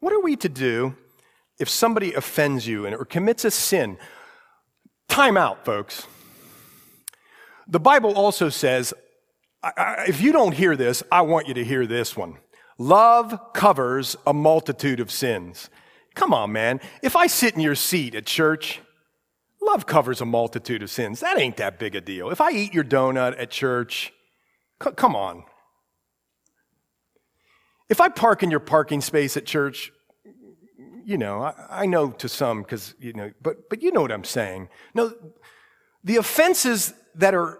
What 0.00 0.12
are 0.12 0.20
we 0.20 0.36
to 0.36 0.48
do 0.48 0.96
if 1.58 1.68
somebody 1.68 2.12
offends 2.12 2.66
you 2.66 2.86
or 2.86 3.04
commits 3.04 3.44
a 3.44 3.50
sin? 3.50 3.98
Time 5.08 5.36
out, 5.36 5.64
folks. 5.64 6.06
The 7.68 7.80
Bible 7.80 8.14
also 8.14 8.48
says, 8.48 8.92
if 10.06 10.20
you 10.20 10.32
don't 10.32 10.52
hear 10.52 10.76
this, 10.76 11.02
I 11.10 11.22
want 11.22 11.48
you 11.48 11.54
to 11.54 11.64
hear 11.64 11.86
this 11.86 12.16
one. 12.16 12.38
Love 12.78 13.52
covers 13.54 14.16
a 14.26 14.32
multitude 14.32 15.00
of 15.00 15.10
sins. 15.10 15.70
Come 16.14 16.32
on, 16.32 16.52
man. 16.52 16.80
If 17.02 17.16
I 17.16 17.26
sit 17.26 17.54
in 17.54 17.60
your 17.60 17.74
seat 17.74 18.14
at 18.14 18.26
church 18.26 18.80
Love 19.66 19.84
covers 19.84 20.20
a 20.20 20.24
multitude 20.24 20.82
of 20.82 20.90
sins. 20.90 21.20
That 21.20 21.38
ain't 21.38 21.56
that 21.56 21.78
big 21.78 21.96
a 21.96 22.00
deal. 22.00 22.30
If 22.30 22.40
I 22.40 22.52
eat 22.52 22.72
your 22.72 22.84
donut 22.84 23.34
at 23.36 23.50
church, 23.50 24.12
c- 24.80 24.92
come 24.92 25.16
on. 25.16 25.42
If 27.88 28.00
I 28.00 28.08
park 28.08 28.44
in 28.44 28.50
your 28.50 28.60
parking 28.60 29.00
space 29.00 29.36
at 29.36 29.44
church, 29.44 29.90
you 31.04 31.18
know, 31.18 31.42
I, 31.42 31.82
I 31.82 31.86
know 31.86 32.10
to 32.10 32.28
some 32.28 32.62
because, 32.62 32.94
you 33.00 33.12
know, 33.12 33.32
but, 33.42 33.68
but 33.68 33.82
you 33.82 33.90
know 33.90 34.02
what 34.02 34.12
I'm 34.12 34.24
saying. 34.24 34.68
No, 34.94 35.12
the 36.04 36.16
offenses 36.16 36.94
that 37.16 37.34
are, 37.34 37.58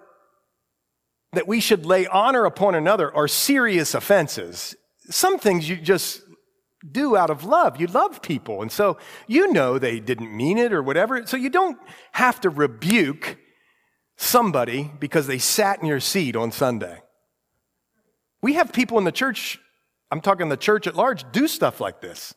that 1.32 1.46
we 1.46 1.60
should 1.60 1.84
lay 1.86 2.06
honor 2.06 2.44
upon 2.44 2.74
another 2.74 3.14
are 3.14 3.28
serious 3.28 3.94
offenses. 3.94 4.74
Some 5.10 5.38
things 5.38 5.68
you 5.68 5.76
just 5.76 6.22
do 6.90 7.16
out 7.16 7.30
of 7.30 7.44
love. 7.44 7.80
You 7.80 7.86
love 7.86 8.22
people. 8.22 8.62
And 8.62 8.70
so 8.70 8.96
you 9.26 9.52
know 9.52 9.78
they 9.78 10.00
didn't 10.00 10.34
mean 10.34 10.58
it 10.58 10.72
or 10.72 10.82
whatever. 10.82 11.26
So 11.26 11.36
you 11.36 11.50
don't 11.50 11.78
have 12.12 12.40
to 12.42 12.50
rebuke 12.50 13.38
somebody 14.16 14.90
because 14.98 15.26
they 15.26 15.38
sat 15.38 15.80
in 15.80 15.86
your 15.86 16.00
seat 16.00 16.36
on 16.36 16.52
Sunday. 16.52 17.02
We 18.42 18.54
have 18.54 18.72
people 18.72 18.98
in 18.98 19.04
the 19.04 19.12
church, 19.12 19.58
I'm 20.10 20.20
talking 20.20 20.48
the 20.48 20.56
church 20.56 20.86
at 20.86 20.94
large, 20.94 21.30
do 21.32 21.48
stuff 21.48 21.80
like 21.80 22.00
this. 22.00 22.34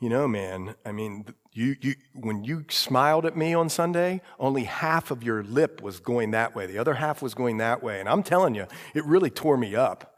You 0.00 0.08
know, 0.08 0.28
man, 0.28 0.74
I 0.84 0.92
mean, 0.92 1.26
you, 1.56 1.74
you, 1.80 1.94
when 2.12 2.44
you 2.44 2.66
smiled 2.68 3.24
at 3.24 3.34
me 3.34 3.54
on 3.54 3.70
Sunday, 3.70 4.20
only 4.38 4.64
half 4.64 5.10
of 5.10 5.22
your 5.22 5.42
lip 5.42 5.80
was 5.80 6.00
going 6.00 6.32
that 6.32 6.54
way. 6.54 6.66
The 6.66 6.76
other 6.76 6.94
half 6.94 7.22
was 7.22 7.32
going 7.32 7.56
that 7.58 7.82
way. 7.82 7.98
And 7.98 8.08
I'm 8.10 8.22
telling 8.22 8.54
you, 8.54 8.66
it 8.94 9.04
really 9.06 9.30
tore 9.30 9.56
me 9.56 9.74
up. 9.74 10.14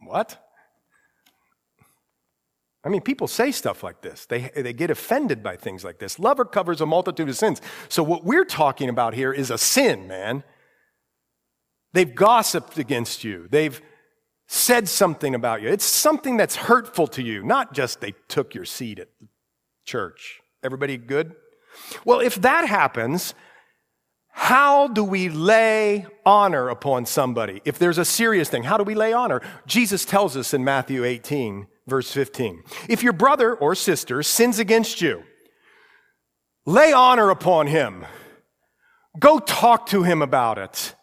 What? 0.00 0.44
I 2.82 2.88
mean, 2.88 3.02
people 3.02 3.28
say 3.28 3.52
stuff 3.52 3.84
like 3.84 4.02
this. 4.02 4.26
They, 4.26 4.50
they 4.56 4.72
get 4.72 4.90
offended 4.90 5.44
by 5.44 5.56
things 5.56 5.84
like 5.84 6.00
this. 6.00 6.18
Love 6.18 6.40
covers 6.50 6.80
a 6.80 6.86
multitude 6.86 7.28
of 7.28 7.36
sins. 7.36 7.62
So, 7.88 8.02
what 8.02 8.24
we're 8.24 8.44
talking 8.44 8.88
about 8.88 9.14
here 9.14 9.32
is 9.32 9.50
a 9.50 9.56
sin, 9.56 10.08
man. 10.08 10.42
They've 11.92 12.12
gossiped 12.12 12.78
against 12.78 13.22
you, 13.22 13.46
they've 13.48 13.80
said 14.48 14.88
something 14.88 15.36
about 15.36 15.62
you. 15.62 15.68
It's 15.68 15.84
something 15.84 16.36
that's 16.36 16.56
hurtful 16.56 17.06
to 17.08 17.22
you, 17.22 17.44
not 17.44 17.72
just 17.72 18.00
they 18.00 18.12
took 18.28 18.54
your 18.54 18.66
seat 18.66 18.98
at 18.98 19.08
church. 19.84 20.40
Everybody 20.62 20.96
good? 20.96 21.34
Well, 22.04 22.20
if 22.20 22.36
that 22.36 22.68
happens, 22.68 23.34
how 24.30 24.88
do 24.88 25.04
we 25.04 25.28
lay 25.28 26.06
honor 26.24 26.68
upon 26.68 27.06
somebody? 27.06 27.60
If 27.64 27.78
there's 27.78 27.98
a 27.98 28.04
serious 28.04 28.48
thing, 28.48 28.64
how 28.64 28.76
do 28.76 28.84
we 28.84 28.94
lay 28.94 29.12
honor? 29.12 29.40
Jesus 29.66 30.04
tells 30.04 30.36
us 30.36 30.54
in 30.54 30.64
Matthew 30.64 31.04
18 31.04 31.66
verse 31.86 32.10
15. 32.12 32.62
If 32.88 33.02
your 33.02 33.12
brother 33.12 33.54
or 33.54 33.74
sister 33.74 34.22
sins 34.22 34.58
against 34.58 35.00
you, 35.00 35.22
lay 36.66 36.92
honor 36.92 37.30
upon 37.30 37.66
him. 37.66 38.04
Go 39.18 39.38
talk 39.38 39.86
to 39.86 40.02
him 40.02 40.22
about 40.22 40.58
it. 40.58 40.94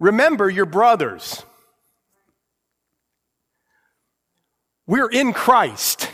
Remember 0.00 0.50
your 0.50 0.66
brothers. 0.66 1.44
We're 4.86 5.10
in 5.10 5.32
Christ. 5.32 6.10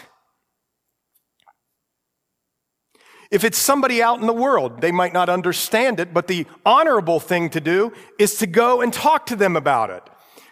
If 3.30 3.44
it's 3.44 3.58
somebody 3.58 4.02
out 4.02 4.20
in 4.20 4.26
the 4.26 4.32
world, 4.32 4.80
they 4.80 4.90
might 4.90 5.12
not 5.12 5.28
understand 5.28 6.00
it, 6.00 6.14
but 6.14 6.28
the 6.28 6.46
honorable 6.64 7.20
thing 7.20 7.50
to 7.50 7.60
do 7.60 7.92
is 8.18 8.36
to 8.36 8.46
go 8.46 8.80
and 8.80 8.92
talk 8.92 9.26
to 9.26 9.36
them 9.36 9.54
about 9.54 9.90
it. 9.90 10.02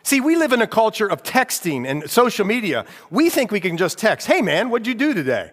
See, 0.03 0.21
we 0.21 0.37
live 0.37 0.53
in 0.53 0.63
a 0.63 0.67
culture 0.67 1.07
of 1.07 1.23
texting 1.23 1.87
and 1.87 2.09
social 2.09 2.45
media. 2.45 2.85
We 3.11 3.31
think 3.31 3.51
we 3.51 3.61
can 3.61 3.77
just 3.77 3.99
text, 3.99 4.27
hey 4.27 4.43
man, 4.43 4.71
what'd 4.71 4.87
you 4.87 4.95
do 4.95 5.15
today? 5.15 5.51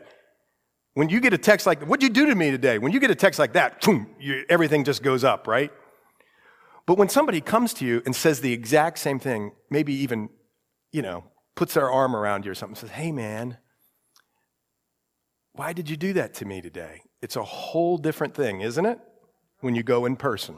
When 0.96 1.10
you 1.10 1.20
get 1.22 1.34
a 1.34 1.38
text 1.38 1.66
like, 1.66 1.82
what'd 1.84 2.04
you 2.04 2.10
do 2.10 2.28
to 2.28 2.36
me 2.36 2.52
today? 2.52 2.78
When 2.78 2.92
you 2.92 3.00
get 3.00 3.10
a 3.10 3.16
text 3.16 3.40
like 3.40 3.54
that, 3.54 3.82
boom, 3.82 4.08
you, 4.20 4.44
everything 4.50 4.84
just 4.84 5.02
goes 5.02 5.24
up, 5.24 5.48
right? 5.48 5.72
But 6.86 6.98
when 6.98 7.10
somebody 7.10 7.42
comes 7.42 7.74
to 7.76 7.86
you 7.86 8.04
and 8.06 8.16
says 8.16 8.42
the 8.42 8.54
exact 8.54 9.00
same 9.00 9.18
thing, 9.18 9.54
maybe 9.72 9.94
even, 9.94 10.30
you 10.92 11.02
know, 11.02 11.24
puts 11.56 11.74
their 11.74 11.90
arm 11.90 12.16
around 12.16 12.46
you 12.46 12.52
or 12.52 12.56
something, 12.56 12.76
says, 12.76 12.92
hey 12.92 13.12
man, 13.12 13.58
why 15.54 15.72
did 15.74 15.90
you 15.90 15.98
do 15.98 16.14
that 16.14 16.34
to 16.36 16.46
me 16.46 16.62
today? 16.62 17.02
It's 17.24 17.38
a 17.38 17.44
whole 17.44 17.98
different 17.98 18.36
thing, 18.36 18.60
isn't 18.60 18.86
it? 18.86 19.00
When 19.62 19.76
you 19.76 19.82
go 19.82 20.06
in 20.06 20.18
person. 20.18 20.58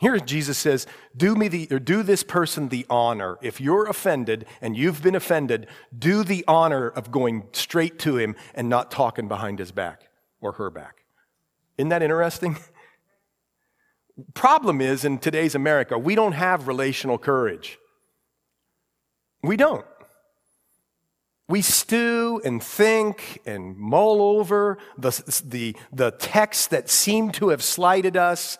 Here 0.00 0.16
Jesus 0.20 0.56
says, 0.56 0.86
do 1.16 1.34
me 1.34 1.48
the, 1.48 1.66
or 1.72 1.80
do 1.80 2.04
this 2.04 2.22
person 2.22 2.68
the 2.68 2.86
honor. 2.88 3.36
If 3.42 3.60
you're 3.60 3.88
offended 3.88 4.46
and 4.60 4.76
you've 4.76 5.02
been 5.02 5.16
offended, 5.16 5.66
do 5.98 6.22
the 6.22 6.44
honor 6.46 6.88
of 6.88 7.10
going 7.10 7.48
straight 7.52 7.98
to 8.00 8.16
him 8.16 8.36
and 8.54 8.68
not 8.68 8.92
talking 8.92 9.26
behind 9.26 9.58
his 9.58 9.72
back 9.72 10.02
or 10.40 10.52
her 10.52 10.70
back. 10.70 10.98
Isn't 11.76 11.88
that 11.88 12.02
interesting? 12.02 12.56
Problem 14.34 14.80
is, 14.80 15.04
in 15.04 15.18
today's 15.18 15.56
America, 15.56 15.98
we 15.98 16.14
don't 16.14 16.32
have 16.32 16.68
relational 16.68 17.18
courage. 17.18 17.76
We 19.42 19.56
don't. 19.56 19.84
We 21.48 21.62
stew 21.62 22.42
and 22.44 22.62
think 22.62 23.40
and 23.46 23.76
mull 23.76 24.20
over 24.20 24.78
the, 24.98 25.10
the, 25.44 25.76
the 25.92 26.10
texts 26.10 26.66
that 26.68 26.90
seem 26.90 27.32
to 27.32 27.48
have 27.48 27.62
slighted 27.62 28.16
us 28.16 28.58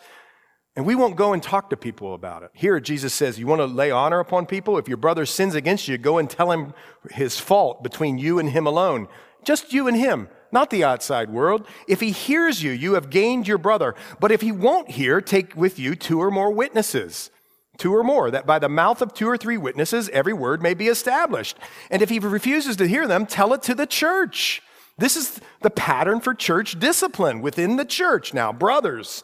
and 0.79 0.87
we 0.87 0.95
won't 0.95 1.17
go 1.17 1.33
and 1.33 1.43
talk 1.43 1.71
to 1.71 1.77
people 1.77 2.15
about 2.15 2.45
it. 2.45 2.51
Here, 2.53 2.79
Jesus 2.79 3.13
says, 3.13 3.37
You 3.37 3.49
want 3.49 3.61
to 3.61 3.67
lay 3.67 3.91
honor 3.91 4.21
upon 4.21 4.47
people? 4.47 4.79
If 4.79 4.87
your 4.87 4.97
brother 4.97 5.27
sins 5.27 5.57
against 5.57 5.89
you, 5.89 5.99
go 5.99 6.19
and 6.19 6.31
tell 6.31 6.53
him 6.53 6.73
his 7.11 7.41
fault 7.41 7.83
between 7.83 8.17
you 8.17 8.39
and 8.39 8.49
him 8.49 8.65
alone. 8.65 9.09
Just 9.43 9.73
you 9.73 9.89
and 9.89 9.97
him, 9.97 10.29
not 10.53 10.71
the 10.71 10.85
outside 10.85 11.31
world. 11.31 11.67
If 11.89 11.99
he 11.99 12.13
hears 12.13 12.63
you, 12.63 12.71
you 12.71 12.95
have 12.95 13.11
gained 13.11 13.49
your 13.49 13.59
brother. 13.59 13.97
But 14.21 14.31
if 14.31 14.41
he 14.41 14.53
won't 14.53 14.93
hear, 14.93 15.21
take 15.21 15.57
with 15.57 15.81
you 15.81 15.97
two 15.97 16.23
or 16.23 16.31
more 16.31 16.53
witnesses. 16.53 17.33
Two 17.79 17.95
or 17.95 18.03
more, 18.03 18.31
that 18.31 18.47
by 18.47 18.59
the 18.59 18.69
mouth 18.69 19.01
of 19.01 19.15
two 19.15 19.29
or 19.29 19.37
three 19.37 19.57
witnesses, 19.57 20.11
every 20.11 20.33
word 20.33 20.61
may 20.61 20.75
be 20.75 20.89
established. 20.89 21.57
And 21.91 22.03
if 22.03 22.11
he 22.11 22.19
refuses 22.19 22.77
to 22.77 22.87
hear 22.87 23.07
them, 23.07 23.25
tell 23.25 23.55
it 23.55 23.63
to 23.63 23.75
the 23.75 23.87
church. 23.87 24.61
This 24.99 25.17
is 25.17 25.41
the 25.63 25.71
pattern 25.71 26.21
for 26.21 26.35
church 26.35 26.79
discipline 26.79 27.41
within 27.41 27.77
the 27.77 27.85
church. 27.85 28.35
Now, 28.35 28.53
brothers, 28.53 29.23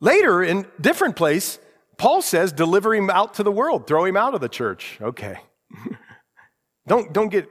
Later, 0.00 0.42
in 0.42 0.66
different 0.80 1.14
place, 1.14 1.58
Paul 1.98 2.22
says, 2.22 2.52
deliver 2.52 2.94
him 2.94 3.10
out 3.10 3.34
to 3.34 3.42
the 3.42 3.52
world, 3.52 3.86
throw 3.86 4.04
him 4.06 4.16
out 4.16 4.34
of 4.34 4.40
the 4.40 4.48
church. 4.48 4.98
Okay. 5.00 5.38
don't, 6.86 7.12
don't 7.12 7.28
get 7.28 7.48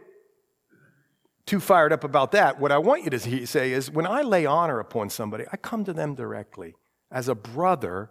too 1.46 1.60
fired 1.60 1.94
up 1.94 2.04
about 2.04 2.32
that. 2.32 2.60
What 2.60 2.72
I 2.72 2.80
want 2.80 3.04
you 3.04 3.12
to 3.12 3.48
say 3.48 3.72
is 3.72 3.92
when 3.92 4.08
I 4.08 4.24
lay 4.24 4.46
honor 4.46 4.80
upon 4.80 5.10
somebody, 5.10 5.46
I 5.52 5.58
come 5.58 5.84
to 5.86 5.94
them 5.94 6.16
directly 6.16 6.76
as 7.12 7.28
a 7.28 7.36
brother 7.36 8.10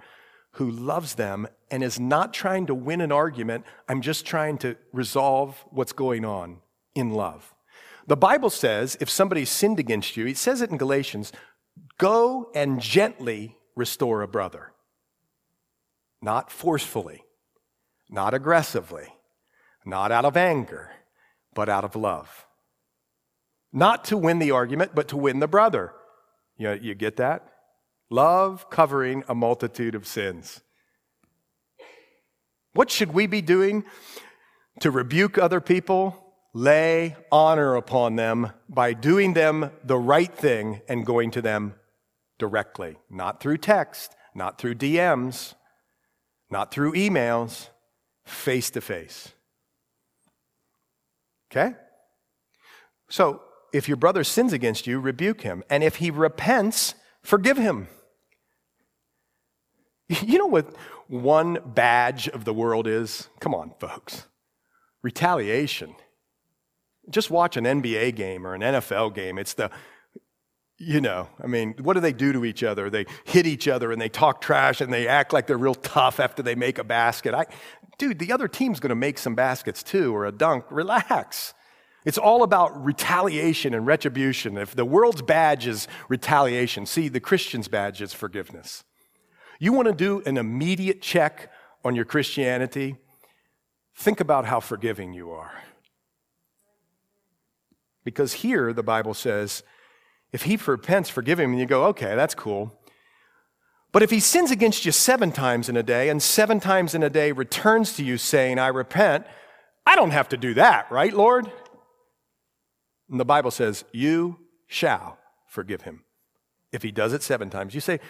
who 0.53 0.71
loves 0.71 1.15
them 1.15 1.47
and 1.71 1.83
is 1.83 2.01
not 2.01 2.33
trying 2.33 2.67
to 2.67 2.75
win 2.75 3.01
an 3.01 3.13
argument. 3.13 3.65
I'm 3.89 4.01
just 4.01 4.27
trying 4.27 4.59
to 4.59 4.77
resolve 4.93 5.65
what's 5.71 5.93
going 5.93 6.25
on 6.25 6.59
in 6.95 7.11
love. 7.11 7.55
The 8.07 8.17
Bible 8.17 8.51
says 8.51 8.97
if 9.01 9.11
somebody 9.11 9.45
sinned 9.45 9.79
against 9.79 10.17
you, 10.17 10.27
it 10.27 10.39
says 10.39 10.63
it 10.63 10.71
in 10.71 10.79
Galatians, 10.79 11.33
go 11.99 12.51
and 12.55 12.81
gently 12.81 13.57
restore 13.77 14.23
a 14.23 14.29
brother. 14.29 14.73
Not 16.21 16.51
forcefully, 16.51 17.23
not 18.09 18.35
aggressively, 18.35 19.07
not 19.85 20.11
out 20.11 20.25
of 20.25 20.37
anger, 20.37 20.91
but 21.55 21.69
out 21.69 21.85
of 21.85 21.95
love. 21.95 22.47
Not 23.73 24.05
to 24.07 24.17
win 24.17 24.39
the 24.39 24.51
argument, 24.51 24.93
but 24.95 25.09
to 25.09 25.17
win 25.17 25.41
the 25.41 25.47
brother. 25.47 25.93
You, 26.57 26.73
you 26.73 26.95
get 26.95 27.17
that? 27.17 27.47
Love 28.11 28.71
covering 28.71 29.23
a 29.29 29.35
multitude 29.35 29.95
of 29.95 30.07
sins. 30.07 30.63
What 32.73 32.91
should 32.91 33.13
we 33.13 33.27
be 33.27 33.43
doing 33.43 33.85
to 34.81 34.91
rebuke 34.91 35.37
other 35.37 35.61
people? 35.61 36.25
Lay 36.55 37.17
honor 37.31 37.75
upon 37.75 38.17
them 38.17 38.53
by 38.69 38.93
doing 38.93 39.35
them 39.35 39.71
the 39.85 39.99
right 39.99 40.33
thing 40.33 40.81
and 40.89 41.05
going 41.05 41.31
to 41.33 41.43
them 41.43 41.75
directly, 42.39 42.97
not 43.11 43.41
through 43.41 43.59
text, 43.59 44.15
not 44.35 44.59
through 44.59 44.77
DMs, 44.77 45.55
not 46.51 46.73
through 46.73 46.93
emails, 46.93 47.69
face 48.25 48.71
to 48.71 48.81
face. 48.81 49.33
Okay? 51.51 51.75
So, 53.11 53.43
if 53.73 53.89
your 53.89 53.97
brother 53.97 54.25
sins 54.25 54.53
against 54.53 54.87
you, 54.87 55.01
rebuke 55.01 55.43
him. 55.43 55.63
And 55.69 55.83
if 55.83 55.97
he 55.97 56.11
repents, 56.11 56.95
forgive 57.23 57.59
him. 57.59 57.89
You 60.23 60.39
know 60.39 60.47
what 60.47 60.75
one 61.09 61.59
badge 61.65 62.29
of 62.29 62.45
the 62.45 62.55
world 62.55 62.87
is? 62.87 63.29
Come 63.41 63.55
on, 63.55 63.73
folks. 63.79 64.27
Retaliation. 65.03 65.95
Just 67.11 67.31
watch 67.31 67.57
an 67.57 67.65
NBA 67.65 68.15
game 68.15 68.47
or 68.47 68.55
an 68.55 68.61
NFL 68.61 69.15
game. 69.15 69.39
It's 69.39 69.55
the, 69.55 69.71
you 70.79 71.01
know, 71.01 71.29
I 71.43 71.47
mean, 71.47 71.75
what 71.81 71.95
do 71.95 72.01
they 72.01 72.13
do 72.13 72.33
to 72.33 72.45
each 72.45 72.63
other? 72.63 72.91
They 72.91 73.07
hit 73.25 73.47
each 73.47 73.69
other 73.69 73.91
and 73.91 74.01
they 74.01 74.09
talk 74.09 74.41
trash 74.41 74.81
and 74.81 74.93
they 74.93 75.09
act 75.09 75.33
like 75.33 75.47
they're 75.47 75.57
real 75.59 75.75
tough 75.75 76.21
after 76.21 76.43
they 76.43 76.55
make 76.55 76.79
a 76.79 76.85
basket. 76.85 77.35
I, 77.35 77.47
dude, 77.99 78.19
the 78.19 78.33
other 78.33 78.49
team's 78.49 78.81
going 78.81 78.91
to 78.91 78.95
make 78.95 79.19
some 79.19 79.35
baskets 79.35 79.83
too 79.83 80.15
or 80.15 80.27
a 80.27 80.33
dunk. 80.33 80.65
Relax. 80.71 81.55
It's 82.05 82.19
all 82.19 82.43
about 82.43 82.85
retaliation 82.85 83.75
and 83.75 83.87
retribution. 83.87 84.57
If 84.57 84.75
the 84.75 84.85
world's 84.85 85.23
badge 85.23 85.67
is 85.67 85.89
retaliation, 86.09 86.87
see, 86.87 87.09
the 87.09 87.21
Christian's 87.21 87.69
badge 87.69 88.01
is 88.01 88.13
forgiveness. 88.13 88.85
You 89.59 89.73
want 89.73 89.89
to 89.89 89.95
do 89.95 90.23
an 90.25 90.37
immediate 90.37 91.03
check 91.03 91.51
on 91.85 91.95
your 91.95 92.05
Christianity? 92.05 92.97
Think 93.95 94.21
about 94.21 94.47
how 94.47 94.61
forgiving 94.61 95.13
you 95.13 95.31
are. 95.31 95.63
Because 98.05 98.35
here 98.35 98.73
the 98.73 98.83
Bible 98.83 99.15
says, 99.15 99.63
if 100.33 100.43
he 100.43 100.57
repents, 100.57 101.11
forgive 101.11 101.41
him, 101.41 101.51
and 101.51 101.61
you 101.61 101.67
go, 101.67 101.85
okay, 101.87 102.15
that's 102.15 102.35
cool. 102.35 102.79
But 103.91 104.03
if 104.03 104.11
he 104.11 104.21
sins 104.21 104.51
against 104.51 104.85
you 104.85 104.93
seven 104.93 105.33
times 105.33 105.69
in 105.69 105.77
a 105.77 105.83
day, 105.83 106.09
and 106.09 106.23
seven 106.23 106.61
times 106.61 106.95
in 106.95 107.03
a 107.03 107.11
day 107.11 107.33
returns 107.33 107.95
to 107.95 108.05
you 108.05 108.19
saying, 108.19 108.59
I 108.59 108.69
repent, 108.69 109.27
I 109.87 109.97
don't 109.97 110.11
have 110.11 110.29
to 110.29 110.37
do 110.37 110.55
that, 110.55 110.91
right, 110.91 111.13
Lord? 111.13 111.51
And 113.11 113.19
the 113.19 113.25
Bible 113.25 113.51
says, 113.51 113.85
You 113.93 114.39
shall 114.67 115.19
forgive 115.47 115.83
him. 115.83 116.05
If 116.71 116.83
he 116.83 116.93
does 116.93 117.15
it 117.15 117.23
seven 117.23 117.49
times, 117.49 117.75
you 117.75 117.81
say, 117.81 118.01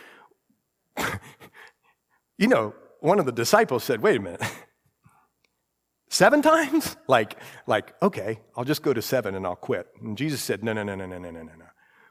you 2.39 2.47
know, 2.47 2.75
one 3.01 3.19
of 3.19 3.27
the 3.27 3.33
disciples 3.33 3.85
said, 3.85 4.01
wait 4.01 4.17
a 4.17 4.21
minute. 4.21 4.43
Seven 6.09 6.41
times? 6.41 6.97
Like, 7.09 7.37
like, 7.67 7.95
okay, 8.03 8.41
I'll 8.55 8.65
just 8.65 8.83
go 8.83 8.93
to 8.93 9.01
seven 9.01 9.35
and 9.35 9.47
I'll 9.47 9.57
quit. 9.57 9.87
And 10.03 10.17
Jesus 10.17 10.43
said, 10.43 10.63
no, 10.63 10.75
no, 10.75 10.83
no, 10.83 10.95
no, 10.95 11.07
no, 11.07 11.19
no, 11.19 11.31
no, 11.31 11.41
no, 11.41 11.53
no. 11.59 11.65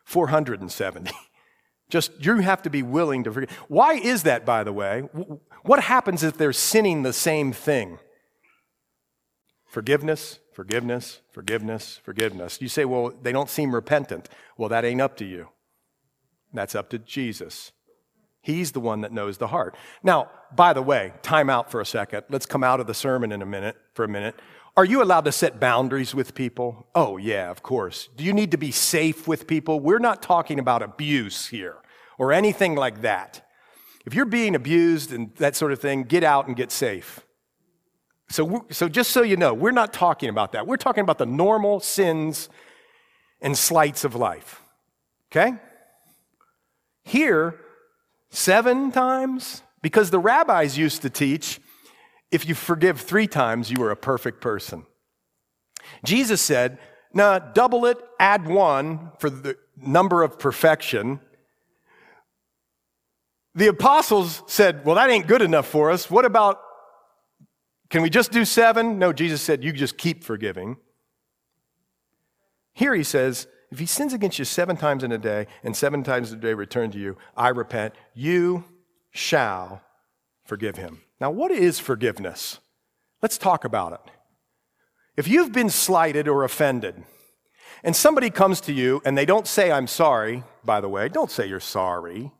470. 0.05 1.11
Just, 1.89 2.11
you 2.19 2.39
have 2.39 2.63
to 2.63 2.71
be 2.71 2.81
willing 2.81 3.23
to 3.25 3.31
forgive. 3.31 3.51
Why 3.67 3.93
is 3.93 4.23
that, 4.23 4.43
by 4.43 4.63
the 4.63 4.73
way? 4.73 5.01
What 5.63 5.83
happens 5.83 6.23
if 6.23 6.35
they're 6.35 6.51
sinning 6.51 7.03
the 7.03 7.13
same 7.13 7.53
thing? 7.53 7.99
Forgiveness, 9.67 10.39
forgiveness, 10.53 11.21
forgiveness, 11.31 11.99
forgiveness. 12.03 12.59
You 12.59 12.69
say, 12.69 12.85
well, 12.85 13.13
they 13.21 13.31
don't 13.31 13.49
seem 13.49 13.75
repentant. 13.75 14.27
Well, 14.57 14.69
that 14.69 14.83
ain't 14.83 14.99
up 14.99 15.15
to 15.17 15.25
you. 15.25 15.49
That's 16.51 16.73
up 16.73 16.89
to 16.89 16.97
Jesus. 16.97 17.71
He's 18.47 18.71
the 18.71 18.79
one 18.79 19.01
that 19.01 19.11
knows 19.11 19.37
the 19.37 19.47
heart. 19.47 19.75
Now, 20.03 20.29
by 20.55 20.71
the 20.71 20.81
way, 20.81 21.11
time 21.21 21.49
out 21.49 21.69
for 21.69 21.81
a 21.81 21.85
second. 21.85 22.23
Let's 22.29 22.45
come 22.45 22.63
out 22.63 22.79
of 22.79 22.87
the 22.87 22.93
sermon 22.93 23.33
in 23.33 23.41
a 23.41 23.45
minute, 23.45 23.75
for 23.93 24.05
a 24.05 24.07
minute. 24.07 24.39
Are 24.77 24.85
you 24.85 25.03
allowed 25.03 25.25
to 25.25 25.33
set 25.33 25.59
boundaries 25.59 26.15
with 26.15 26.33
people? 26.33 26.87
Oh, 26.95 27.17
yeah, 27.17 27.51
of 27.51 27.61
course. 27.61 28.07
Do 28.15 28.23
you 28.23 28.31
need 28.31 28.51
to 28.51 28.57
be 28.57 28.71
safe 28.71 29.27
with 29.27 29.47
people? 29.47 29.81
We're 29.81 29.99
not 29.99 30.21
talking 30.21 30.59
about 30.59 30.81
abuse 30.81 31.47
here 31.47 31.75
or 32.17 32.31
anything 32.31 32.75
like 32.75 33.01
that. 33.01 33.45
If 34.05 34.13
you're 34.13 34.23
being 34.23 34.55
abused 34.55 35.11
and 35.11 35.35
that 35.35 35.57
sort 35.57 35.73
of 35.73 35.81
thing, 35.81 36.03
get 36.03 36.23
out 36.23 36.47
and 36.47 36.55
get 36.55 36.71
safe. 36.71 37.19
So, 38.29 38.65
so 38.69 38.87
just 38.87 39.11
so 39.11 39.23
you 39.23 39.35
know, 39.35 39.53
we're 39.53 39.71
not 39.71 39.91
talking 39.91 40.29
about 40.29 40.53
that. 40.53 40.65
We're 40.65 40.77
talking 40.77 41.01
about 41.01 41.17
the 41.17 41.25
normal 41.25 41.81
sins 41.81 42.47
and 43.41 43.57
slights 43.57 44.05
of 44.05 44.15
life. 44.15 44.61
Okay? 45.33 45.57
Here, 47.03 47.59
Seven 48.29 48.91
times? 48.91 49.63
Because 49.81 50.09
the 50.09 50.19
rabbis 50.19 50.77
used 50.77 51.01
to 51.03 51.09
teach 51.09 51.59
if 52.29 52.47
you 52.47 52.55
forgive 52.55 52.99
three 52.99 53.27
times, 53.27 53.71
you 53.71 53.81
are 53.83 53.91
a 53.91 53.95
perfect 53.95 54.41
person. 54.41 54.85
Jesus 56.03 56.41
said, 56.41 56.77
"Now 57.13 57.39
double 57.39 57.85
it, 57.85 57.97
add 58.19 58.45
one 58.45 59.11
for 59.19 59.29
the 59.29 59.57
number 59.81 60.23
of 60.23 60.39
perfection. 60.39 61.19
The 63.55 63.67
apostles 63.67 64.43
said, 64.47 64.85
Well, 64.85 64.95
that 64.95 65.09
ain't 65.09 65.27
good 65.27 65.41
enough 65.41 65.67
for 65.67 65.91
us. 65.91 66.09
What 66.09 66.25
about, 66.25 66.59
can 67.89 68.01
we 68.01 68.09
just 68.09 68.31
do 68.31 68.45
seven? 68.45 68.99
No, 68.99 69.13
Jesus 69.13 69.41
said, 69.41 69.63
You 69.63 69.71
just 69.71 69.97
keep 69.97 70.23
forgiving. 70.23 70.77
Here 72.73 72.93
he 72.93 73.03
says, 73.03 73.47
if 73.71 73.79
he 73.79 73.85
sins 73.85 74.13
against 74.13 74.39
you 74.39 74.45
seven 74.45 74.77
times 74.77 75.03
in 75.03 75.11
a 75.11 75.17
day 75.17 75.47
and 75.63 75.75
seven 75.75 76.03
times 76.03 76.31
a 76.31 76.35
day 76.35 76.53
return 76.53 76.91
to 76.91 76.99
you, 76.99 77.17
I 77.35 77.49
repent, 77.49 77.93
you 78.13 78.63
shall 79.11 79.81
forgive 80.45 80.77
him. 80.77 81.01
Now, 81.19 81.31
what 81.31 81.51
is 81.51 81.79
forgiveness? 81.79 82.59
Let's 83.21 83.37
talk 83.37 83.65
about 83.65 83.93
it. 83.93 84.11
If 85.17 85.27
you've 85.27 85.51
been 85.51 85.69
slighted 85.69 86.27
or 86.27 86.43
offended, 86.43 87.03
and 87.83 87.95
somebody 87.95 88.29
comes 88.29 88.61
to 88.61 88.73
you 88.73 89.01
and 89.05 89.17
they 89.17 89.25
don't 89.25 89.47
say, 89.47 89.71
I'm 89.71 89.87
sorry, 89.87 90.43
by 90.63 90.81
the 90.81 90.89
way, 90.89 91.09
don't 91.09 91.31
say 91.31 91.47
you're 91.47 91.59
sorry. 91.59 92.31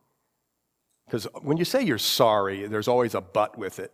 Because 1.06 1.24
when 1.42 1.56
you 1.56 1.64
say 1.64 1.82
you're 1.82 1.98
sorry, 1.98 2.66
there's 2.66 2.88
always 2.88 3.14
a 3.14 3.20
but 3.20 3.56
with 3.56 3.78
it, 3.78 3.92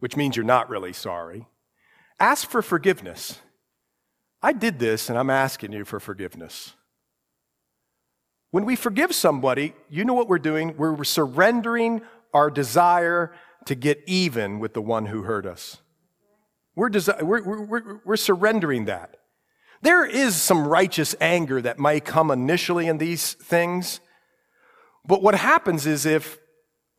which 0.00 0.16
means 0.16 0.36
you're 0.36 0.44
not 0.44 0.70
really 0.70 0.92
sorry. 0.92 1.46
Ask 2.18 2.48
for 2.50 2.62
forgiveness. 2.62 3.40
I 4.42 4.52
did 4.52 4.78
this 4.78 5.08
and 5.08 5.18
I'm 5.18 5.30
asking 5.30 5.72
you 5.72 5.84
for 5.84 6.00
forgiveness. 6.00 6.74
When 8.50 8.64
we 8.64 8.76
forgive 8.76 9.14
somebody, 9.14 9.74
you 9.90 10.04
know 10.04 10.14
what 10.14 10.28
we're 10.28 10.38
doing? 10.38 10.76
We're 10.76 11.04
surrendering 11.04 12.02
our 12.32 12.50
desire 12.50 13.32
to 13.66 13.74
get 13.74 14.02
even 14.06 14.58
with 14.58 14.72
the 14.72 14.80
one 14.80 15.06
who 15.06 15.22
hurt 15.22 15.44
us. 15.44 15.78
We're, 16.74 16.90
desi- 16.90 17.22
we're, 17.22 17.42
we're, 17.42 18.00
we're 18.04 18.16
surrendering 18.16 18.86
that. 18.86 19.16
There 19.82 20.04
is 20.04 20.34
some 20.34 20.66
righteous 20.66 21.14
anger 21.20 21.60
that 21.60 21.78
might 21.78 22.04
come 22.04 22.30
initially 22.30 22.86
in 22.86 22.98
these 22.98 23.34
things, 23.34 24.00
but 25.04 25.22
what 25.22 25.34
happens 25.34 25.86
is 25.86 26.06
if 26.06 26.38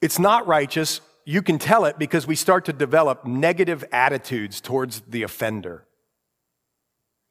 it's 0.02 0.20
not 0.20 0.48
righteous, 0.48 1.02
you 1.26 1.42
can 1.42 1.60
tell 1.60 1.86
it 1.86 2.00
because 2.00 2.26
we 2.26 2.36
start 2.36 2.66
to 2.66 2.74
develop 2.74 3.26
negative 3.26 3.84
attitudes 3.92 4.62
towards 4.62 5.02
the 5.02 5.24
offender. 5.24 5.86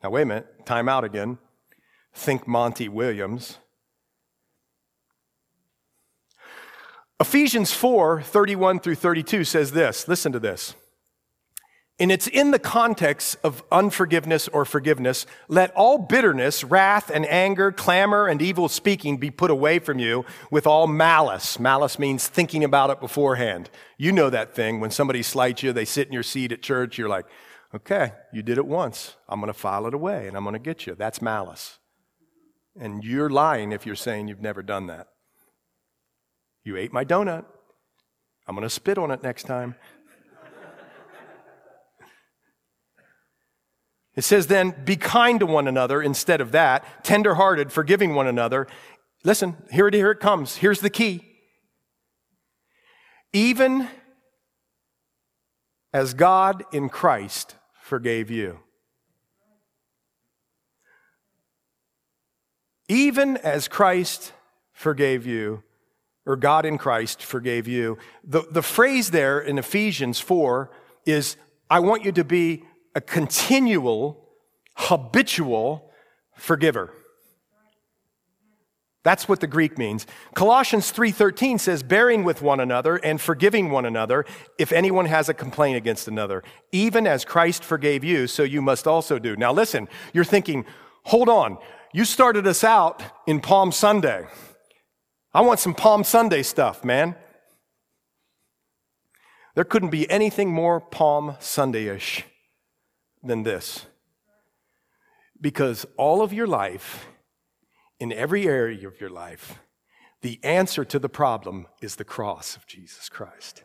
Now, 0.03 0.11
wait 0.11 0.23
a 0.23 0.27
minute, 0.27 0.67
time 0.67 0.89
out 0.89 1.05
again. 1.05 1.39
Think 2.13 2.47
Monty 2.47 2.89
Williams. 2.89 3.59
Ephesians 7.21 7.73
4 7.73 8.23
31 8.23 8.79
through 8.79 8.95
32 8.95 9.45
says 9.45 9.73
this 9.73 10.07
listen 10.07 10.33
to 10.33 10.39
this. 10.39 10.75
And 12.01 12.13
it's 12.13 12.29
in 12.29 12.53
the 12.53 12.61
context 12.61 13.37
of 13.43 13.65
unforgiveness 13.73 14.47
or 14.47 14.65
forgiveness. 14.65 15.27
Let 15.49 15.73
all 15.75 15.99
bitterness, 15.99 16.63
wrath, 16.63 17.11
and 17.11 17.27
anger, 17.27 17.73
clamor, 17.73 18.29
and 18.29 18.41
evil 18.41 18.69
speaking 18.69 19.17
be 19.17 19.33
put 19.33 19.51
away 19.51 19.81
from 19.81 19.99
you 19.99 20.25
with 20.49 20.65
all 20.65 20.87
malice. 20.87 21.59
Malice 21.59 21.99
means 21.99 22.29
thinking 22.29 22.63
about 22.63 22.91
it 22.91 23.01
beforehand. 23.01 23.69
You 23.97 24.13
know 24.13 24.31
that 24.31 24.55
thing. 24.55 24.79
When 24.79 24.93
somebody 24.93 25.25
slights 25.25 25.65
you, 25.65 25.73
they 25.73 25.85
sit 25.85 26.07
in 26.07 26.13
your 26.13 26.23
seat 26.23 26.53
at 26.53 26.63
church, 26.63 26.99
you're 26.99 27.09
like, 27.09 27.27
Okay, 27.75 28.13
you 28.33 28.43
did 28.43 28.57
it 28.57 28.67
once. 28.67 29.17
I'm 29.29 29.41
going 29.41 29.53
to 29.53 29.59
file 29.59 29.87
it 29.87 29.95
away 29.95 30.27
and 30.27 30.37
I'm 30.37 30.45
going 30.45 30.55
to 30.55 30.59
get 30.59 30.87
you. 30.87 30.95
That's 30.95 31.21
malice. 31.21 31.79
And 32.81 33.05
you're 33.05 33.29
lying 33.29 33.73
if 33.73 33.85
you're 33.85 33.95
saying 33.95 34.29
you've 34.29 34.41
never 34.41 34.63
done 34.63 34.87
that. 34.87 35.09
You 36.65 36.77
ate 36.77 36.93
my 36.93 37.05
donut. 37.05 37.45
I'm 38.47 38.55
going 38.55 38.63
to 38.63 38.71
spit 38.71 38.97
on 38.97 39.11
it 39.11 39.23
next 39.23 39.45
time. 39.45 39.75
It 44.15 44.25
says, 44.25 44.49
then, 44.49 44.75
be 44.85 44.97
kind 44.97 45.39
to 45.39 45.47
one 45.47 45.69
another 45.69 46.03
instead 46.03 46.41
of 46.41 46.51
that, 46.51 47.05
tenderhearted, 47.05 47.71
forgiving 47.71 48.17
one 48.17 48.27
another. 48.27 48.67
Listen, 49.23 49.57
here 49.71 49.87
it, 49.87 49.95
here 49.95 50.11
it 50.11 50.19
comes. 50.19 50.57
Here's 50.57 50.81
the 50.81 50.91
key. 50.91 51.25
Even 53.33 53.87
as 55.93 56.15
God 56.15 56.65
in 56.73 56.89
Christ 56.89 57.55
forgave 57.89 58.31
you. 58.31 58.61
Even 62.89 63.37
as 63.39 63.67
Christ 63.67 64.33
forgave 64.73 65.27
you, 65.27 65.63
or 66.29 66.37
God 66.37 66.67
in 66.67 66.77
Christ 66.77 67.23
forgave 67.23 67.67
you. 67.67 67.97
The, 68.23 68.43
the 68.51 68.63
phrase 68.63 69.11
there 69.11 69.41
in 69.41 69.59
Ephesians 69.59 70.21
4 70.21 70.71
is 71.07 71.39
I 71.71 71.81
want 71.81 72.05
you 72.05 72.13
to 72.13 72.25
be 72.25 72.65
a 72.95 73.01
continual, 73.01 74.29
habitual 74.77 75.91
forgiver. 76.37 76.93
That's 79.05 79.29
what 79.29 79.41
the 79.41 79.47
Greek 79.47 79.79
means. 79.79 80.07
Colossians 80.35 80.91
3:13 80.91 81.59
says 81.59 81.83
bearing 81.83 82.25
with 82.25 82.43
one 82.43 82.61
another 82.61 82.97
and 82.97 83.21
forgiving 83.21 83.71
one 83.71 83.87
another 83.87 84.25
if 84.59 84.73
anyone 84.73 85.07
has 85.07 85.29
a 85.29 85.35
complaint 85.35 85.77
against 85.77 86.09
another, 86.09 86.43
even 86.73 87.07
as 87.07 87.25
Christ 87.25 87.65
forgave 87.65 88.05
you, 88.05 88.27
so 88.27 88.43
you 88.43 88.61
must 88.61 88.87
also 88.87 89.19
do. 89.19 89.37
Now 89.37 89.53
listen, 89.53 89.89
you're 90.13 90.25
thinking, 90.25 90.67
"Hold 91.05 91.29
on. 91.29 91.59
You 91.93 92.05
started 92.05 92.47
us 92.47 92.63
out 92.65 93.03
in 93.27 93.41
Palm 93.41 93.73
Sunday. 93.73 94.27
I 95.33 95.41
want 95.41 95.61
some 95.61 95.75
Palm 95.75 96.05
Sunday 96.05 96.43
stuff, 96.43 96.85
man." 96.85 97.17
There 99.55 99.65
couldn't 99.65 99.91
be 99.91 100.09
anything 100.11 100.53
more 100.53 100.81
Palm 100.81 101.37
Sunday-ish 101.41 102.25
than 103.23 103.43
this. 103.43 103.87
Because 105.41 105.85
all 105.97 106.23
of 106.23 106.33
your 106.33 106.47
life 106.47 107.08
in 108.01 108.13
every 108.13 108.47
area 108.47 108.87
of 108.87 109.01
your 109.01 109.11
life, 109.11 109.59
the 110.23 110.41
answer 110.43 110.85
to 110.85 110.99
the 110.99 111.09
problem 111.09 111.67
is 111.81 111.97
the 111.97 112.05
cross 112.05 112.57
of 112.57 112.67
Jesus 112.67 113.09
Christ. 113.09 113.63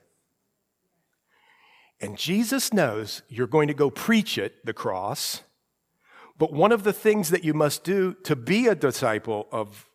And 1.99 2.17
Jesus 2.17 2.73
knows 2.73 3.21
you're 3.29 3.47
going 3.47 3.69
to 3.69 3.73
go 3.73 3.89
preach 3.89 4.37
it, 4.37 4.65
the 4.65 4.73
cross. 4.73 5.41
But 6.37 6.51
one 6.51 6.71
of 6.71 6.83
the 6.83 6.93
things 6.93 7.29
that 7.29 7.43
you 7.43 7.53
must 7.53 7.83
do 7.83 8.15
to 8.23 8.35
be 8.35 8.67
a 8.67 8.75
disciple 8.75 9.47
of 9.51 9.87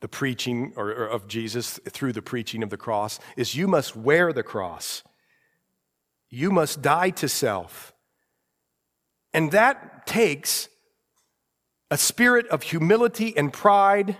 the 0.00 0.08
preaching 0.08 0.72
or, 0.76 0.90
or, 0.90 1.06
of 1.06 1.28
Jesus 1.28 1.80
through 1.88 2.12
the 2.12 2.20
preaching 2.20 2.62
of 2.62 2.70
the 2.70 2.76
cross 2.76 3.20
is 3.36 3.54
you 3.54 3.68
must 3.68 3.96
wear 3.96 4.32
the 4.32 4.42
cross. 4.42 5.02
You 6.28 6.50
must 6.50 6.82
die 6.82 7.10
to 7.10 7.28
self. 7.28 7.94
And 9.32 9.50
that 9.52 10.06
takes 10.06 10.68
a 11.94 11.96
spirit 11.96 12.44
of 12.48 12.64
humility 12.64 13.32
and 13.36 13.52
pride. 13.52 14.16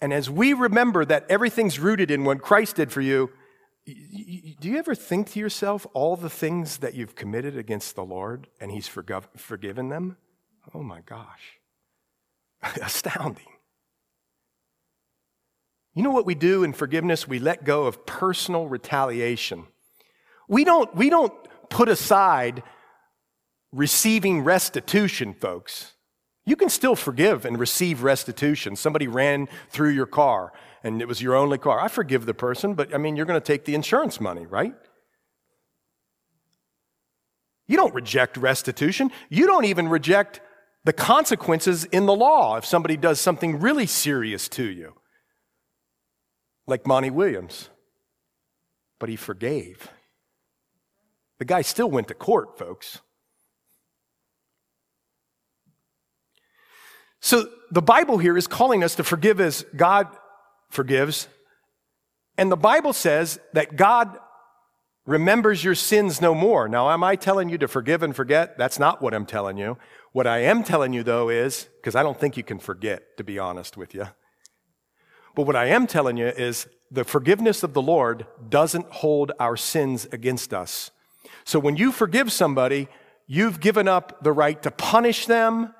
And 0.00 0.12
as 0.12 0.28
we 0.28 0.52
remember 0.52 1.04
that 1.04 1.24
everything's 1.28 1.78
rooted 1.78 2.10
in 2.10 2.24
what 2.24 2.42
Christ 2.42 2.74
did 2.74 2.90
for 2.90 3.00
you, 3.00 3.30
do 3.86 4.68
you 4.68 4.76
ever 4.76 4.96
think 4.96 5.30
to 5.30 5.38
yourself 5.38 5.86
all 5.94 6.16
the 6.16 6.28
things 6.28 6.78
that 6.78 6.94
you've 6.94 7.14
committed 7.14 7.56
against 7.56 7.94
the 7.94 8.02
Lord 8.02 8.48
and 8.60 8.72
He's 8.72 8.88
forgiven 8.88 9.88
them? 9.88 10.16
Oh 10.74 10.82
my 10.82 11.02
gosh. 11.02 11.60
Astounding. 12.82 13.46
You 15.94 16.02
know 16.02 16.10
what 16.10 16.26
we 16.26 16.34
do 16.34 16.64
in 16.64 16.72
forgiveness? 16.72 17.28
We 17.28 17.38
let 17.38 17.62
go 17.62 17.84
of 17.84 18.04
personal 18.04 18.66
retaliation. 18.66 19.68
We 20.48 20.64
don't, 20.64 20.92
we 20.96 21.08
don't 21.08 21.32
put 21.70 21.88
aside 21.88 22.64
receiving 23.72 24.42
restitution, 24.42 25.34
folks. 25.34 25.92
You 26.44 26.56
can 26.56 26.68
still 26.68 26.94
forgive 26.94 27.44
and 27.44 27.58
receive 27.58 28.02
restitution. 28.02 28.76
Somebody 28.76 29.08
ran 29.08 29.48
through 29.70 29.90
your 29.90 30.06
car 30.06 30.52
and 30.84 31.02
it 31.02 31.08
was 31.08 31.20
your 31.20 31.34
only 31.34 31.58
car. 31.58 31.80
I 31.80 31.88
forgive 31.88 32.26
the 32.26 32.34
person, 32.34 32.74
but 32.74 32.94
I 32.94 32.98
mean, 32.98 33.16
you're 33.16 33.26
going 33.26 33.40
to 33.40 33.44
take 33.44 33.64
the 33.64 33.74
insurance 33.74 34.20
money, 34.20 34.46
right? 34.46 34.74
You 37.66 37.76
don't 37.76 37.92
reject 37.92 38.36
restitution. 38.36 39.10
You 39.28 39.46
don't 39.46 39.64
even 39.64 39.88
reject 39.88 40.40
the 40.84 40.92
consequences 40.92 41.84
in 41.86 42.06
the 42.06 42.14
law 42.14 42.56
if 42.56 42.64
somebody 42.64 42.96
does 42.96 43.20
something 43.20 43.58
really 43.58 43.86
serious 43.86 44.48
to 44.50 44.62
you, 44.62 44.94
like 46.68 46.86
Monty 46.86 47.10
Williams. 47.10 47.70
But 49.00 49.08
he 49.08 49.16
forgave. 49.16 49.88
The 51.40 51.44
guy 51.44 51.62
still 51.62 51.90
went 51.90 52.06
to 52.08 52.14
court, 52.14 52.56
folks. 52.56 53.00
So 57.26 57.48
the 57.72 57.82
Bible 57.82 58.18
here 58.18 58.38
is 58.38 58.46
calling 58.46 58.84
us 58.84 58.94
to 58.94 59.02
forgive 59.02 59.40
as 59.40 59.66
God 59.74 60.06
forgives. 60.70 61.26
And 62.38 62.52
the 62.52 62.56
Bible 62.56 62.92
says 62.92 63.40
that 63.52 63.74
God 63.74 64.16
remembers 65.06 65.64
your 65.64 65.74
sins 65.74 66.20
no 66.20 66.36
more. 66.36 66.68
Now, 66.68 66.88
am 66.88 67.02
I 67.02 67.16
telling 67.16 67.48
you 67.48 67.58
to 67.58 67.66
forgive 67.66 68.04
and 68.04 68.14
forget? 68.14 68.56
That's 68.56 68.78
not 68.78 69.02
what 69.02 69.12
I'm 69.12 69.26
telling 69.26 69.56
you. 69.56 69.76
What 70.12 70.28
I 70.28 70.44
am 70.44 70.62
telling 70.62 70.92
you, 70.92 71.02
though, 71.02 71.28
is 71.28 71.68
because 71.80 71.96
I 71.96 72.04
don't 72.04 72.16
think 72.16 72.36
you 72.36 72.44
can 72.44 72.60
forget, 72.60 73.16
to 73.16 73.24
be 73.24 73.40
honest 73.40 73.76
with 73.76 73.92
you. 73.92 74.06
But 75.34 75.48
what 75.48 75.56
I 75.56 75.66
am 75.66 75.88
telling 75.88 76.16
you 76.16 76.28
is 76.28 76.68
the 76.92 77.02
forgiveness 77.02 77.64
of 77.64 77.74
the 77.74 77.82
Lord 77.82 78.24
doesn't 78.48 78.86
hold 78.86 79.32
our 79.40 79.56
sins 79.56 80.06
against 80.12 80.54
us. 80.54 80.92
So 81.44 81.58
when 81.58 81.74
you 81.74 81.90
forgive 81.90 82.30
somebody, 82.30 82.86
you've 83.26 83.58
given 83.58 83.88
up 83.88 84.22
the 84.22 84.30
right 84.30 84.62
to 84.62 84.70
punish 84.70 85.26
them, 85.26 85.72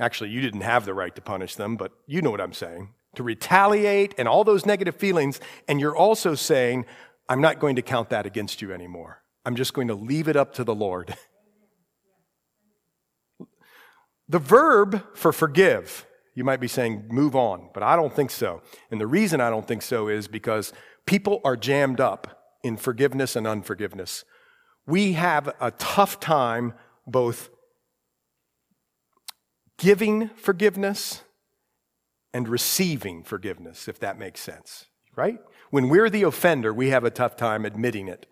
Actually, 0.00 0.30
you 0.30 0.40
didn't 0.40 0.62
have 0.62 0.86
the 0.86 0.94
right 0.94 1.14
to 1.14 1.20
punish 1.20 1.54
them, 1.54 1.76
but 1.76 1.92
you 2.06 2.22
know 2.22 2.30
what 2.30 2.40
I'm 2.40 2.54
saying. 2.54 2.94
To 3.16 3.22
retaliate 3.22 4.14
and 4.16 4.26
all 4.26 4.44
those 4.44 4.64
negative 4.64 4.96
feelings. 4.96 5.40
And 5.68 5.78
you're 5.78 5.96
also 5.96 6.34
saying, 6.34 6.86
I'm 7.28 7.40
not 7.40 7.60
going 7.60 7.76
to 7.76 7.82
count 7.82 8.08
that 8.10 8.24
against 8.24 8.62
you 8.62 8.72
anymore. 8.72 9.22
I'm 9.44 9.56
just 9.56 9.74
going 9.74 9.88
to 9.88 9.94
leave 9.94 10.26
it 10.26 10.36
up 10.36 10.54
to 10.54 10.64
the 10.64 10.74
Lord. 10.74 11.14
The 14.28 14.38
verb 14.38 15.04
for 15.12 15.32
forgive, 15.32 16.06
you 16.36 16.44
might 16.44 16.60
be 16.60 16.68
saying 16.68 17.06
move 17.10 17.34
on, 17.34 17.68
but 17.74 17.82
I 17.82 17.96
don't 17.96 18.14
think 18.14 18.30
so. 18.30 18.62
And 18.90 19.00
the 19.00 19.06
reason 19.06 19.40
I 19.40 19.50
don't 19.50 19.66
think 19.66 19.82
so 19.82 20.08
is 20.08 20.28
because 20.28 20.72
people 21.04 21.40
are 21.44 21.56
jammed 21.56 22.00
up 22.00 22.40
in 22.62 22.76
forgiveness 22.76 23.34
and 23.34 23.46
unforgiveness. 23.46 24.24
We 24.86 25.14
have 25.14 25.52
a 25.60 25.72
tough 25.72 26.20
time 26.20 26.74
both 27.08 27.50
giving 29.80 30.28
forgiveness 30.36 31.22
and 32.32 32.48
receiving 32.48 33.24
forgiveness, 33.24 33.88
if 33.88 33.98
that 33.98 34.18
makes 34.18 34.40
sense, 34.40 34.86
right? 35.16 35.38
When 35.70 35.88
we're 35.88 36.10
the 36.10 36.22
offender, 36.22 36.72
we 36.72 36.90
have 36.90 37.02
a 37.02 37.10
tough 37.10 37.36
time 37.36 37.64
admitting 37.64 38.06
it. 38.06 38.26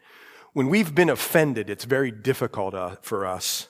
When 0.52 0.68
we've 0.68 0.94
been 0.94 1.08
offended, 1.08 1.70
it's 1.70 1.84
very 1.84 2.10
difficult 2.10 2.74
uh, 2.74 2.96
for 3.00 3.26
us 3.26 3.68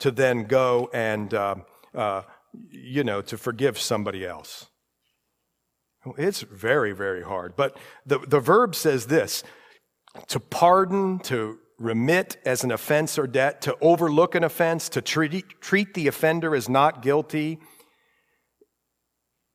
to 0.00 0.10
then 0.10 0.44
go 0.44 0.90
and, 0.92 1.32
uh, 1.32 1.56
uh, 1.94 2.22
you 2.70 3.02
know, 3.02 3.22
to 3.22 3.38
forgive 3.38 3.78
somebody 3.78 4.24
else. 4.26 4.66
It's 6.16 6.42
very, 6.42 6.92
very 6.92 7.22
hard. 7.22 7.56
But 7.56 7.76
the, 8.06 8.18
the 8.18 8.40
verb 8.40 8.74
says 8.74 9.06
this 9.06 9.42
to 10.28 10.40
pardon, 10.40 11.18
to 11.20 11.58
remit 11.78 12.36
as 12.44 12.64
an 12.64 12.70
offense 12.70 13.18
or 13.18 13.26
debt, 13.26 13.60
to 13.62 13.76
overlook 13.80 14.34
an 14.34 14.44
offense, 14.44 14.88
to 14.90 15.00
treat, 15.00 15.60
treat 15.60 15.94
the 15.94 16.08
offender 16.08 16.54
as 16.54 16.68
not 16.68 17.02
guilty. 17.02 17.58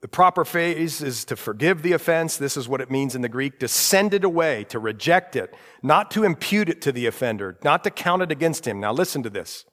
The 0.02 0.08
proper 0.08 0.44
phrase 0.44 1.02
is 1.02 1.26
to 1.26 1.36
forgive 1.36 1.82
the 1.82 1.94
offense. 1.94 2.38
This 2.38 2.58
is 2.58 2.68
what 2.68 2.82
it 2.82 2.92
means 2.92 3.16
in 3.16 3.22
the 3.22 3.30
Greek 3.30 3.60
to 3.60 3.68
send 3.68 4.14
it 4.14 4.24
away, 4.24 4.66
to 4.66 4.80
reject 4.80 5.36
it, 5.36 5.56
not 5.82 6.12
to 6.12 6.24
impute 6.24 6.70
it 6.70 6.82
to 6.82 6.92
the 6.92 7.06
offender, 7.06 7.58
not 7.64 7.84
to 7.84 7.90
count 7.90 8.22
it 8.22 8.32
against 8.32 8.68
him. 8.68 8.80
Now, 8.80 8.94
listen 8.94 9.24
to 9.24 9.30
this. 9.30 9.66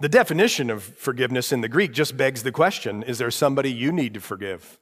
The 0.00 0.08
definition 0.08 0.70
of 0.70 0.82
forgiveness 0.82 1.52
in 1.52 1.60
the 1.60 1.68
Greek 1.68 1.92
just 1.92 2.16
begs 2.16 2.42
the 2.42 2.52
question 2.52 3.02
is 3.04 3.18
there 3.18 3.30
somebody 3.30 3.72
you 3.72 3.92
need 3.92 4.14
to 4.14 4.20
forgive? 4.20 4.78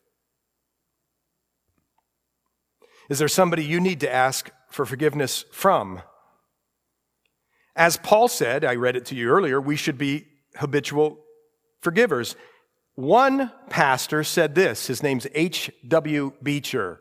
Is 3.13 3.19
there 3.19 3.29
somebody 3.29 3.63
you 3.63 3.79
need 3.79 4.01
to 4.01 4.11
ask 4.11 4.51
for 4.71 4.87
forgiveness 4.87 5.45
from? 5.53 6.01
As 7.77 7.99
Paul 7.99 8.27
said, 8.27 8.65
I 8.65 8.77
read 8.77 8.97
it 8.97 9.05
to 9.07 9.15
you 9.15 9.29
earlier, 9.29 9.61
we 9.61 9.77
should 9.77 9.99
be 9.99 10.29
habitual 10.57 11.19
forgivers. 11.83 12.37
One 12.95 13.53
pastor 13.69 14.25
said 14.25 14.55
this, 14.55 14.87
his 14.87 15.03
name's 15.03 15.27
H.W. 15.35 16.33
Beecher. 16.43 17.01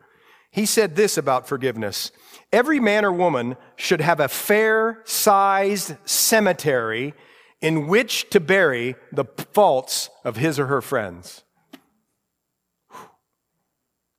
He 0.52 0.66
said 0.66 0.98
this 0.98 1.18
about 1.18 1.48
forgiveness 1.48 2.12
Every 2.52 2.82
man 2.82 3.06
or 3.06 3.14
woman 3.14 3.56
should 3.78 4.02
have 4.02 4.20
a 4.20 4.28
fair 4.28 5.04
sized 5.06 5.96
cemetery 6.04 7.14
in 7.62 7.88
which 7.88 8.30
to 8.32 8.42
bury 8.42 8.96
the 9.14 9.24
faults 9.54 10.10
of 10.26 10.36
his 10.36 10.60
or 10.60 10.68
her 10.68 10.82
friends. 10.82 11.46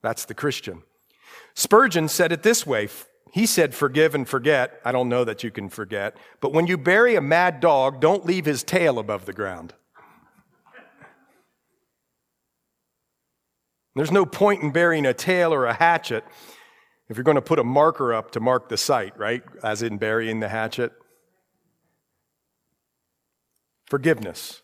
That's 0.01 0.25
the 0.25 0.33
Christian. 0.33 0.85
Spurgeon 1.55 2.09
said 2.09 2.33
it 2.33 2.43
this 2.43 2.67
way. 2.67 2.89
He 3.33 3.47
said, 3.47 3.75
Forgive 3.75 4.15
and 4.15 4.29
forget. 4.29 4.81
I 4.85 4.93
don't 4.93 5.09
know 5.09 5.25
that 5.25 5.43
you 5.43 5.51
can 5.51 5.69
forget. 5.69 6.17
But 6.41 6.53
when 6.53 6.67
you 6.67 6.77
bury 6.77 7.15
a 7.15 7.21
mad 7.21 7.61
dog, 7.61 8.01
don't 8.01 8.27
leave 8.27 8.45
his 8.45 8.63
tail 8.63 8.99
above 8.99 9.25
the 9.27 9.33
ground. 9.33 9.75
There's 13.95 14.13
no 14.13 14.25
point 14.25 14.63
in 14.63 14.71
burying 14.71 15.07
a 15.07 15.15
tail 15.15 15.53
or 15.53 15.67
a 15.67 15.75
hatchet 15.75 16.25
if 17.09 17.17
you're 17.17 17.25
going 17.25 17.35
to 17.35 17.43
put 17.43 17.59
a 17.59 17.65
marker 17.65 18.15
up 18.15 18.31
to 18.31 18.41
mark 18.41 18.69
the 18.71 18.77
site, 18.79 19.17
right? 19.19 19.43
As 19.63 19.83
in 19.83 19.99
burying 19.99 20.41
the 20.41 20.49
hatchet. 20.49 20.93
Forgiveness. 23.85 24.63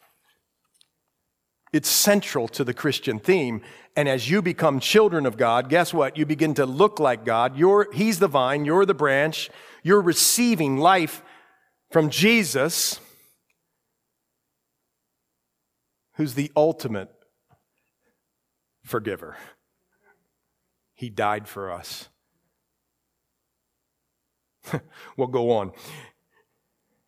It's 1.73 1.91
central 1.91 2.49
to 2.49 2.65
the 2.65 2.73
Christian 2.73 3.19
theme. 3.19 3.61
And 3.99 4.09
as 4.09 4.31
you 4.31 4.43
become 4.43 4.79
children 4.79 5.27
of 5.27 5.37
God, 5.37 5.69
guess 5.69 5.93
what? 5.93 6.17
You 6.17 6.25
begin 6.25 6.55
to 6.55 6.67
look 6.67 7.01
like 7.01 7.25
God. 7.25 7.59
You're, 7.59 7.93
he's 7.93 8.21
the 8.21 8.29
vine, 8.29 8.65
you're 8.65 8.87
the 8.87 8.95
branch. 8.95 9.51
You're 9.83 10.01
receiving 10.01 10.79
life 10.79 11.21
from 11.91 12.09
Jesus, 12.09 13.01
who's 16.15 16.35
the 16.35 16.53
ultimate 16.57 17.09
forgiver. 18.85 19.37
He 20.95 21.11
died 21.11 21.49
for 21.49 21.73
us. 21.73 22.09
well, 25.17 25.27
go 25.27 25.51
on. 25.51 25.73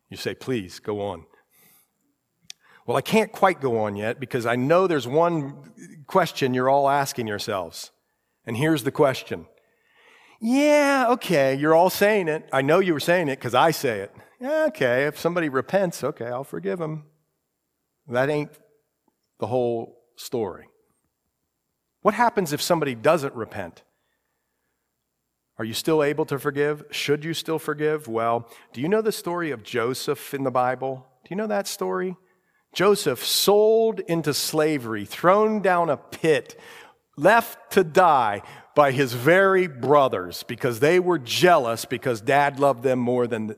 You 0.09 0.17
say, 0.17 0.35
please, 0.35 0.79
go 0.79 0.99
on. 0.99 1.23
Well, 2.91 2.97
I 2.97 3.01
can't 3.01 3.31
quite 3.31 3.61
go 3.61 3.79
on 3.79 3.95
yet 3.95 4.19
because 4.19 4.45
I 4.45 4.57
know 4.57 4.85
there's 4.85 5.07
one 5.07 6.03
question 6.07 6.53
you're 6.53 6.67
all 6.67 6.89
asking 6.89 7.25
yourselves. 7.25 7.89
And 8.45 8.57
here's 8.57 8.83
the 8.83 8.91
question. 8.91 9.45
Yeah, 10.41 11.05
okay, 11.11 11.55
you're 11.55 11.73
all 11.73 11.89
saying 11.89 12.27
it. 12.27 12.49
I 12.51 12.61
know 12.61 12.79
you 12.79 12.91
were 12.91 12.99
saying 12.99 13.29
it 13.29 13.39
because 13.39 13.55
I 13.55 13.71
say 13.71 14.01
it. 14.01 14.13
Yeah, 14.41 14.65
okay, 14.67 15.05
if 15.05 15.17
somebody 15.17 15.47
repents, 15.47 16.03
okay, 16.03 16.25
I'll 16.25 16.43
forgive 16.43 16.79
them. 16.79 17.05
That 18.09 18.29
ain't 18.29 18.51
the 19.39 19.47
whole 19.47 19.97
story. 20.17 20.67
What 22.01 22.13
happens 22.13 22.51
if 22.51 22.61
somebody 22.61 22.93
doesn't 22.93 23.33
repent? 23.33 23.83
Are 25.57 25.63
you 25.63 25.73
still 25.73 26.03
able 26.03 26.25
to 26.25 26.37
forgive? 26.37 26.83
Should 26.91 27.23
you 27.23 27.33
still 27.33 27.57
forgive? 27.57 28.09
Well, 28.09 28.49
do 28.73 28.81
you 28.81 28.89
know 28.89 29.01
the 29.01 29.13
story 29.13 29.51
of 29.51 29.63
Joseph 29.63 30.33
in 30.33 30.43
the 30.43 30.51
Bible? 30.51 31.07
Do 31.23 31.29
you 31.29 31.37
know 31.37 31.47
that 31.47 31.69
story? 31.69 32.17
Joseph 32.73 33.25
sold 33.25 33.99
into 34.01 34.33
slavery, 34.33 35.05
thrown 35.05 35.61
down 35.61 35.89
a 35.89 35.97
pit, 35.97 36.59
left 37.17 37.71
to 37.71 37.83
die 37.83 38.41
by 38.75 38.91
his 38.91 39.13
very 39.13 39.67
brothers 39.67 40.43
because 40.43 40.79
they 40.79 40.99
were 40.99 41.19
jealous 41.19 41.85
because 41.85 42.21
dad 42.21 42.59
loved 42.59 42.83
them 42.83 42.99
more 42.99 43.27
than 43.27 43.55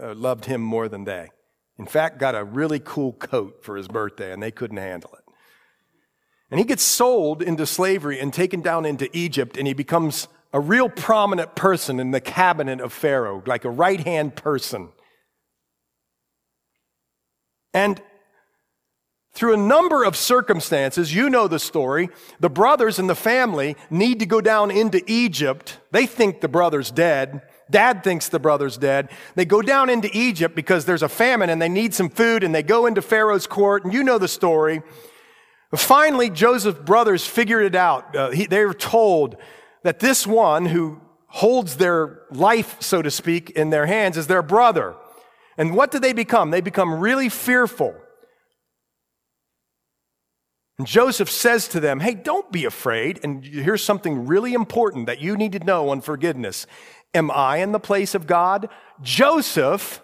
uh, 0.00 0.14
loved 0.14 0.46
him 0.46 0.60
more 0.60 0.88
than 0.88 1.04
they. 1.04 1.30
In 1.78 1.86
fact, 1.86 2.18
got 2.18 2.34
a 2.34 2.42
really 2.42 2.80
cool 2.80 3.12
coat 3.12 3.62
for 3.62 3.76
his 3.76 3.86
birthday 3.86 4.32
and 4.32 4.42
they 4.42 4.50
couldn't 4.50 4.78
handle 4.78 5.10
it. 5.14 5.24
And 6.50 6.58
he 6.58 6.66
gets 6.66 6.82
sold 6.82 7.42
into 7.42 7.66
slavery 7.66 8.18
and 8.18 8.32
taken 8.32 8.60
down 8.60 8.84
into 8.84 9.14
Egypt 9.16 9.56
and 9.56 9.66
he 9.66 9.74
becomes 9.74 10.28
a 10.52 10.60
real 10.60 10.88
prominent 10.88 11.54
person 11.54 12.00
in 12.00 12.12
the 12.12 12.20
cabinet 12.20 12.80
of 12.80 12.92
Pharaoh, 12.92 13.42
like 13.46 13.64
a 13.64 13.70
right-hand 13.70 14.36
person. 14.36 14.88
And 17.74 18.00
through 19.36 19.52
a 19.52 19.58
number 19.58 20.02
of 20.02 20.16
circumstances, 20.16 21.14
you 21.14 21.28
know 21.28 21.46
the 21.46 21.58
story, 21.58 22.08
the 22.40 22.48
brothers 22.48 22.98
and 22.98 23.08
the 23.08 23.14
family 23.14 23.76
need 23.90 24.18
to 24.20 24.26
go 24.26 24.40
down 24.40 24.70
into 24.70 25.02
Egypt. 25.06 25.78
They 25.90 26.06
think 26.06 26.40
the 26.40 26.48
brother's 26.48 26.90
dead. 26.90 27.42
Dad 27.70 28.02
thinks 28.02 28.30
the 28.30 28.38
brother's 28.38 28.78
dead. 28.78 29.10
They 29.34 29.44
go 29.44 29.60
down 29.60 29.90
into 29.90 30.08
Egypt 30.16 30.54
because 30.54 30.86
there's 30.86 31.02
a 31.02 31.08
famine 31.08 31.50
and 31.50 31.60
they 31.60 31.68
need 31.68 31.92
some 31.92 32.08
food 32.08 32.44
and 32.44 32.54
they 32.54 32.62
go 32.62 32.86
into 32.86 33.02
Pharaoh's 33.02 33.46
court 33.46 33.84
and 33.84 33.92
you 33.92 34.02
know 34.02 34.16
the 34.16 34.26
story. 34.26 34.80
Finally, 35.74 36.30
Joseph's 36.30 36.80
brothers 36.80 37.26
figured 37.26 37.66
it 37.66 37.74
out. 37.74 38.16
Uh, 38.16 38.30
he, 38.30 38.46
they 38.46 38.64
were 38.64 38.72
told 38.72 39.36
that 39.82 40.00
this 40.00 40.26
one 40.26 40.64
who 40.64 40.98
holds 41.26 41.76
their 41.76 42.22
life, 42.30 42.80
so 42.80 43.02
to 43.02 43.10
speak, 43.10 43.50
in 43.50 43.68
their 43.68 43.84
hands 43.84 44.16
is 44.16 44.28
their 44.28 44.42
brother. 44.42 44.94
And 45.58 45.76
what 45.76 45.90
do 45.90 45.98
they 45.98 46.14
become? 46.14 46.50
They 46.50 46.62
become 46.62 46.94
really 47.00 47.28
fearful. 47.28 47.94
And 50.78 50.86
Joseph 50.86 51.30
says 51.30 51.68
to 51.68 51.80
them, 51.80 52.00
Hey, 52.00 52.14
don't 52.14 52.50
be 52.52 52.64
afraid. 52.64 53.20
And 53.22 53.44
here's 53.44 53.82
something 53.82 54.26
really 54.26 54.52
important 54.52 55.06
that 55.06 55.20
you 55.20 55.36
need 55.36 55.52
to 55.52 55.58
know 55.60 55.88
on 55.88 56.00
forgiveness. 56.00 56.66
Am 57.14 57.30
I 57.30 57.58
in 57.58 57.72
the 57.72 57.80
place 57.80 58.14
of 58.14 58.26
God? 58.26 58.68
Joseph 59.00 60.02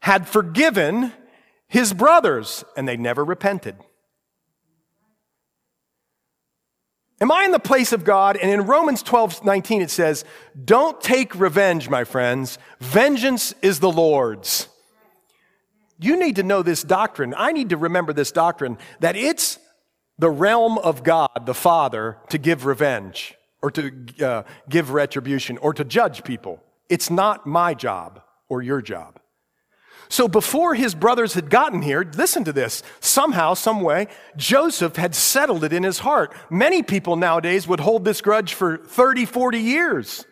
had 0.00 0.28
forgiven 0.28 1.12
his 1.68 1.92
brothers, 1.92 2.64
and 2.76 2.86
they 2.86 2.96
never 2.96 3.24
repented. 3.24 3.76
Am 7.20 7.30
I 7.30 7.44
in 7.44 7.52
the 7.52 7.58
place 7.58 7.92
of 7.92 8.02
God? 8.02 8.36
And 8.38 8.50
in 8.50 8.62
Romans 8.62 9.02
12, 9.02 9.44
19, 9.44 9.82
it 9.82 9.90
says, 9.90 10.24
Don't 10.64 11.00
take 11.00 11.34
revenge, 11.34 11.88
my 11.88 12.04
friends. 12.04 12.58
Vengeance 12.80 13.54
is 13.62 13.80
the 13.80 13.90
Lord's. 13.90 14.68
You 15.98 16.18
need 16.18 16.36
to 16.36 16.42
know 16.42 16.62
this 16.62 16.82
doctrine. 16.82 17.34
I 17.36 17.52
need 17.52 17.70
to 17.70 17.76
remember 17.76 18.14
this 18.14 18.32
doctrine 18.32 18.78
that 19.00 19.16
it's 19.16 19.58
the 20.20 20.30
realm 20.30 20.76
of 20.78 21.02
God, 21.02 21.46
the 21.46 21.54
Father, 21.54 22.18
to 22.28 22.36
give 22.36 22.66
revenge 22.66 23.34
or 23.62 23.70
to 23.70 23.92
uh, 24.22 24.42
give 24.68 24.90
retribution 24.90 25.56
or 25.58 25.72
to 25.72 25.84
judge 25.84 26.24
people. 26.24 26.62
It's 26.90 27.10
not 27.10 27.46
my 27.46 27.72
job 27.72 28.20
or 28.48 28.60
your 28.62 28.82
job. 28.82 29.18
So 30.10 30.28
before 30.28 30.74
his 30.74 30.94
brothers 30.94 31.34
had 31.34 31.48
gotten 31.48 31.80
here, 31.82 32.04
listen 32.16 32.44
to 32.44 32.52
this. 32.52 32.82
Somehow, 32.98 33.54
some 33.54 33.80
way, 33.80 34.08
Joseph 34.36 34.96
had 34.96 35.14
settled 35.14 35.64
it 35.64 35.72
in 35.72 35.84
his 35.84 36.00
heart. 36.00 36.34
Many 36.50 36.82
people 36.82 37.16
nowadays 37.16 37.66
would 37.66 37.80
hold 37.80 38.04
this 38.04 38.20
grudge 38.20 38.52
for 38.52 38.76
30, 38.76 39.24
40 39.24 39.58
years 39.58 40.26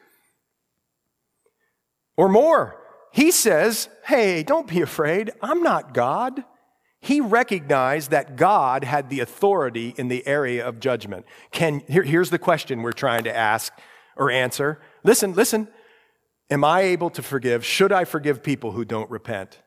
or 2.16 2.28
more. 2.28 2.76
He 3.12 3.30
says, 3.30 3.88
Hey, 4.04 4.42
don't 4.42 4.66
be 4.66 4.82
afraid. 4.82 5.30
I'm 5.40 5.62
not 5.62 5.94
God. 5.94 6.44
He 7.00 7.20
recognized 7.20 8.10
that 8.10 8.36
God 8.36 8.82
had 8.84 9.08
the 9.08 9.20
authority 9.20 9.94
in 9.96 10.08
the 10.08 10.26
area 10.26 10.66
of 10.66 10.80
judgment. 10.80 11.26
Can, 11.52 11.80
here, 11.88 12.02
here's 12.02 12.30
the 12.30 12.38
question 12.38 12.82
we're 12.82 12.92
trying 12.92 13.24
to 13.24 13.36
ask 13.36 13.72
or 14.16 14.30
answer. 14.30 14.80
Listen, 15.04 15.34
listen. 15.34 15.68
Am 16.50 16.64
I 16.64 16.80
able 16.80 17.10
to 17.10 17.22
forgive? 17.22 17.64
Should 17.64 17.92
I 17.92 18.04
forgive 18.04 18.42
people 18.42 18.72
who 18.72 18.84
don't 18.84 19.10
repent? 19.10 19.60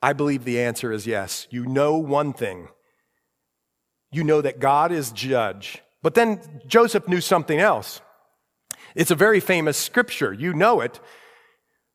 I 0.00 0.12
believe 0.12 0.44
the 0.44 0.60
answer 0.60 0.92
is 0.92 1.06
yes. 1.06 1.48
You 1.50 1.66
know 1.66 1.98
one 1.98 2.32
thing. 2.32 2.68
You 4.12 4.24
know 4.24 4.40
that 4.40 4.60
God 4.60 4.92
is 4.92 5.10
judge. 5.10 5.82
But 6.02 6.14
then 6.14 6.40
Joseph 6.66 7.08
knew 7.08 7.20
something 7.20 7.58
else. 7.58 8.00
It's 8.94 9.10
a 9.10 9.16
very 9.16 9.40
famous 9.40 9.76
scripture. 9.76 10.32
You 10.32 10.54
know 10.54 10.80
it. 10.80 11.00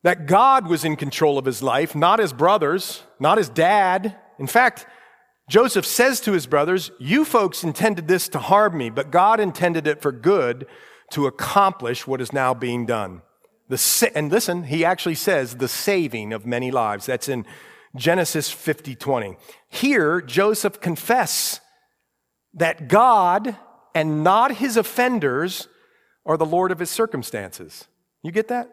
That 0.03 0.27
God 0.27 0.67
was 0.67 0.83
in 0.83 0.97
control 0.97 1.37
of 1.37 1.45
his 1.45 1.63
life, 1.63 1.95
not 1.95 2.19
his 2.19 2.33
brothers, 2.33 3.03
not 3.19 3.37
his 3.37 3.47
dad, 3.47 4.17
in 4.39 4.47
fact, 4.47 4.85
Joseph 5.49 5.85
says 5.85 6.19
to 6.21 6.31
his 6.31 6.47
brothers, 6.47 6.91
You 6.99 7.25
folks 7.25 7.63
intended 7.63 8.07
this 8.07 8.27
to 8.29 8.39
harm 8.39 8.77
me, 8.77 8.89
but 8.89 9.11
God 9.11 9.39
intended 9.39 9.87
it 9.87 10.01
for 10.01 10.11
good 10.11 10.65
to 11.11 11.27
accomplish 11.27 12.07
what 12.07 12.21
is 12.21 12.33
now 12.33 12.53
being 12.53 12.85
done. 12.85 13.21
The, 13.69 14.11
and 14.15 14.31
listen, 14.31 14.63
he 14.63 14.85
actually 14.85 15.15
says 15.15 15.57
the 15.57 15.67
saving 15.67 16.33
of 16.33 16.45
many 16.45 16.71
lives. 16.71 17.05
That's 17.05 17.29
in 17.29 17.45
Genesis 17.95 18.49
50 18.49 18.95
20. 18.95 19.37
Here, 19.69 20.21
Joseph 20.21 20.81
confesses 20.81 21.59
that 22.53 22.87
God 22.87 23.57
and 23.95 24.23
not 24.23 24.57
his 24.57 24.77
offenders 24.77 25.67
are 26.25 26.37
the 26.37 26.45
Lord 26.45 26.71
of 26.71 26.79
his 26.79 26.89
circumstances. 26.89 27.87
You 28.21 28.31
get 28.31 28.47
that? 28.47 28.69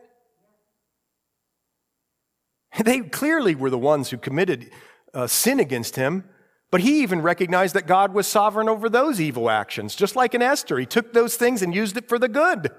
They 2.85 3.01
clearly 3.01 3.55
were 3.57 3.71
the 3.71 3.79
ones 3.79 4.11
who 4.11 4.17
committed 4.17 4.71
uh, 5.15 5.27
sin 5.27 5.61
against 5.61 5.97
him, 5.97 6.25
but 6.71 6.81
he 6.81 7.03
even 7.03 7.23
recognized 7.23 7.75
that 7.75 7.87
God 7.87 8.15
was 8.15 8.27
sovereign 8.27 8.69
over 8.69 8.89
those 8.89 9.21
evil 9.21 9.51
actions, 9.51 9.95
just 9.95 10.15
like 10.15 10.35
in 10.35 10.43
Esther. 10.43 10.79
He 10.79 10.87
took 10.87 11.13
those 11.13 11.37
things 11.37 11.63
and 11.63 11.75
used 11.75 11.97
it 11.97 12.09
for 12.09 12.19
the 12.19 12.29
good. 12.29 12.71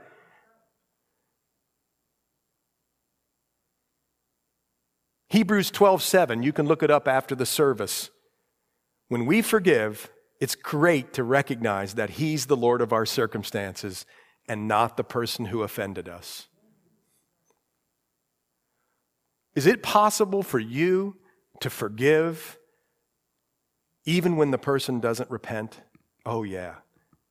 Hebrews 5.30 5.72
12 5.72 6.02
7, 6.04 6.44
you 6.44 6.52
can 6.52 6.68
look 6.68 6.84
it 6.84 6.92
up 6.92 7.08
after 7.08 7.36
the 7.36 7.46
service. 7.46 8.10
When 9.08 9.26
we 9.26 9.42
forgive, 9.42 10.10
it's 10.42 10.56
great 10.56 11.14
to 11.14 11.24
recognize 11.24 11.94
that 11.94 12.12
He's 12.12 12.48
the 12.48 12.58
Lord 12.58 12.82
of 12.82 12.92
our 12.92 13.06
circumstances 13.06 14.06
and 14.48 14.68
not 14.68 14.98
the 14.98 15.04
person 15.04 15.46
who 15.46 15.64
offended 15.64 16.10
us. 16.10 16.48
Is 19.56 19.68
it 19.68 19.84
possible 19.84 20.44
for 20.44 20.60
you 20.60 21.16
to 21.62 21.70
forgive 21.70 22.58
even 24.06 24.36
when 24.36 24.52
the 24.52 24.58
person 24.58 25.00
doesn't 25.00 25.30
repent? 25.30 25.82
Oh, 26.26 26.44
yeah. 26.44 26.76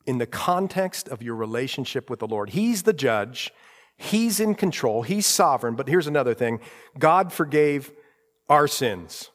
In 0.05 0.17
the 0.17 0.25
context 0.25 1.07
of 1.07 1.21
your 1.21 1.35
relationship 1.35 2.09
with 2.09 2.19
the 2.19 2.27
Lord, 2.27 2.51
He's 2.51 2.83
the 2.83 2.93
judge, 2.93 3.51
He's 3.97 4.39
in 4.39 4.55
control, 4.55 5.03
He's 5.03 5.25
sovereign. 5.25 5.75
But 5.75 5.87
here's 5.87 6.07
another 6.07 6.33
thing 6.33 6.59
God 6.97 7.31
forgave 7.31 7.91
our 8.49 8.67
sins. 8.67 9.29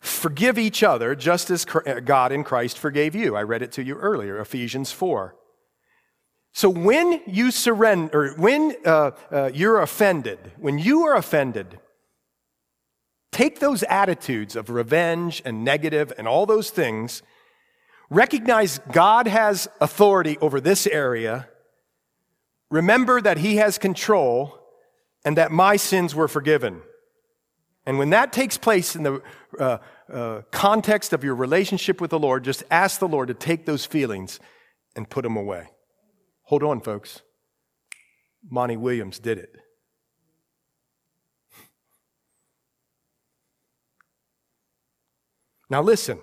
Forgive 0.00 0.58
each 0.58 0.82
other 0.82 1.14
just 1.14 1.50
as 1.50 1.64
God 1.64 2.30
in 2.30 2.44
Christ 2.44 2.78
forgave 2.78 3.14
you. 3.14 3.36
I 3.36 3.42
read 3.42 3.62
it 3.62 3.72
to 3.72 3.82
you 3.82 3.96
earlier, 3.96 4.38
Ephesians 4.38 4.92
4. 4.92 5.34
So 6.52 6.68
when 6.68 7.22
you 7.26 7.50
surrender, 7.50 8.34
when 8.36 8.76
uh, 8.84 9.12
uh, 9.30 9.50
you're 9.52 9.80
offended, 9.80 10.52
when 10.58 10.78
you 10.78 11.04
are 11.04 11.16
offended, 11.16 11.80
take 13.34 13.58
those 13.58 13.82
attitudes 13.82 14.54
of 14.54 14.70
revenge 14.70 15.42
and 15.44 15.64
negative 15.64 16.12
and 16.16 16.28
all 16.28 16.46
those 16.46 16.70
things, 16.70 17.20
recognize 18.08 18.78
God 18.92 19.26
has 19.26 19.68
authority 19.80 20.38
over 20.40 20.60
this 20.60 20.86
area, 20.86 21.48
remember 22.70 23.20
that 23.20 23.38
He 23.38 23.56
has 23.56 23.76
control, 23.76 24.56
and 25.24 25.36
that 25.36 25.50
my 25.50 25.76
sins 25.76 26.14
were 26.14 26.28
forgiven. 26.28 26.80
And 27.86 27.98
when 27.98 28.10
that 28.10 28.32
takes 28.32 28.56
place 28.56 28.94
in 28.94 29.02
the 29.02 29.20
uh, 29.58 29.78
uh, 30.12 30.42
context 30.52 31.12
of 31.12 31.24
your 31.24 31.34
relationship 31.34 32.00
with 32.00 32.10
the 32.10 32.18
Lord, 32.18 32.44
just 32.44 32.62
ask 32.70 33.00
the 33.00 33.08
Lord 33.08 33.28
to 33.28 33.34
take 33.34 33.66
those 33.66 33.84
feelings 33.84 34.38
and 34.94 35.10
put 35.10 35.22
them 35.22 35.36
away. 35.36 35.66
Hold 36.44 36.62
on, 36.62 36.80
folks. 36.80 37.22
Monty 38.48 38.76
Williams 38.76 39.18
did 39.18 39.38
it. 39.38 39.56
Now, 45.70 45.82
listen, 45.82 46.18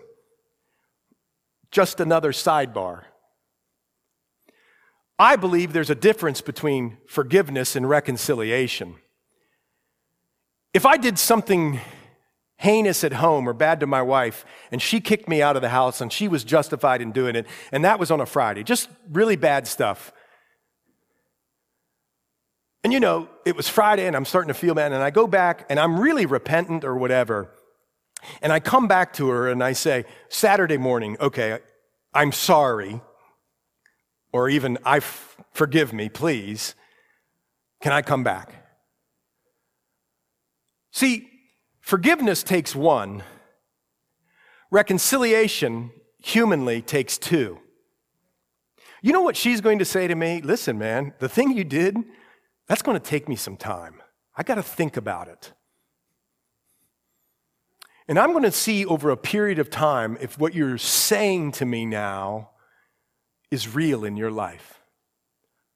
just 1.72 2.00
another 2.00 2.32
sidebar. 2.32 3.04
I 5.18 5.36
believe 5.36 5.74
there's 5.74 5.90
a 5.90 5.96
difference 5.96 6.42
between 6.42 6.98
forgiveness 7.08 7.76
and 7.76 7.88
reconciliation. 7.88 8.96
If 10.74 10.86
I 10.86 10.98
did 10.98 11.20
something 11.20 11.80
heinous 12.58 13.04
at 13.04 13.14
home 13.14 13.50
or 13.50 13.54
bad 13.54 13.80
to 13.80 13.88
my 13.88 14.02
wife, 14.02 14.46
and 14.72 14.82
she 14.82 15.02
kicked 15.02 15.28
me 15.28 15.42
out 15.42 15.56
of 15.56 15.64
the 15.64 15.70
house, 15.70 16.00
and 16.00 16.14
she 16.14 16.28
was 16.28 16.44
justified 16.44 17.02
in 17.02 17.12
doing 17.12 17.36
it, 17.36 17.48
and 17.72 17.84
that 17.84 18.00
was 18.00 18.12
on 18.12 18.22
a 18.22 18.26
Friday. 18.26 18.64
Just 18.64 18.88
really 19.12 19.36
bad 19.36 19.68
stuff. 19.68 20.14
And 22.84 22.94
you 22.94 23.00
know, 23.00 23.30
it 23.46 23.56
was 23.56 23.68
Friday, 23.68 24.06
and 24.06 24.16
I'm 24.16 24.26
starting 24.26 24.48
to 24.48 24.54
feel 24.54 24.76
bad, 24.76 24.92
and 24.92 25.02
I 25.04 25.10
go 25.10 25.26
back, 25.28 25.66
and 25.70 25.80
I'm 25.80 26.00
really 26.00 26.26
repentant 26.26 26.84
or 26.84 26.96
whatever. 26.96 27.50
And 28.42 28.52
I 28.54 28.60
come 28.60 28.88
back 28.88 29.14
to 29.14 29.30
her 29.30 29.50
and 29.50 29.64
I 29.64 29.74
say, 29.74 30.06
Saturday 30.30 30.78
morning, 30.78 31.18
okay, 31.20 31.60
I'm 32.14 32.32
sorry, 32.32 33.02
or 34.32 34.50
even, 34.50 34.78
I 34.86 34.98
f- 34.98 35.38
forgive 35.54 35.94
me, 35.94 36.10
please. 36.10 36.76
Can 37.82 37.92
I 37.92 38.02
come 38.02 38.24
back? 38.24 38.54
See, 40.92 41.32
Forgiveness 41.82 42.44
takes 42.44 42.76
one, 42.76 43.24
reconciliation 44.70 45.92
humanly 46.20 46.82
takes 46.82 47.18
two. 47.18 47.60
You 49.02 49.12
know 49.12 49.24
what 49.24 49.36
she's 49.36 49.62
going 49.62 49.80
to 49.80 49.86
say 49.86 50.08
to 50.08 50.16
me? 50.16 50.42
Listen, 50.42 50.78
man, 50.78 51.14
the 51.20 51.28
thing 51.28 51.58
you 51.58 51.64
did, 51.64 51.98
that's 52.68 52.84
going 52.84 52.98
to 52.98 53.04
take 53.04 53.28
me 53.28 53.36
some 53.36 53.58
time. 53.58 53.96
I 54.38 54.44
got 54.44 54.56
to 54.56 54.64
think 54.64 54.96
about 54.96 55.28
it. 55.28 55.52
And 58.12 58.20
I'm 58.20 58.32
going 58.32 58.44
to 58.44 58.52
see 58.52 58.86
over 58.86 59.10
a 59.10 59.16
period 59.16 59.58
of 59.58 59.70
time 59.70 60.18
if 60.20 60.38
what 60.38 60.54
you're 60.54 60.78
saying 60.78 61.54
to 61.54 61.66
me 61.66 61.86
now 61.86 62.50
is 63.50 63.74
real 63.74 64.04
in 64.04 64.18
your 64.18 64.30
life. 64.30 64.82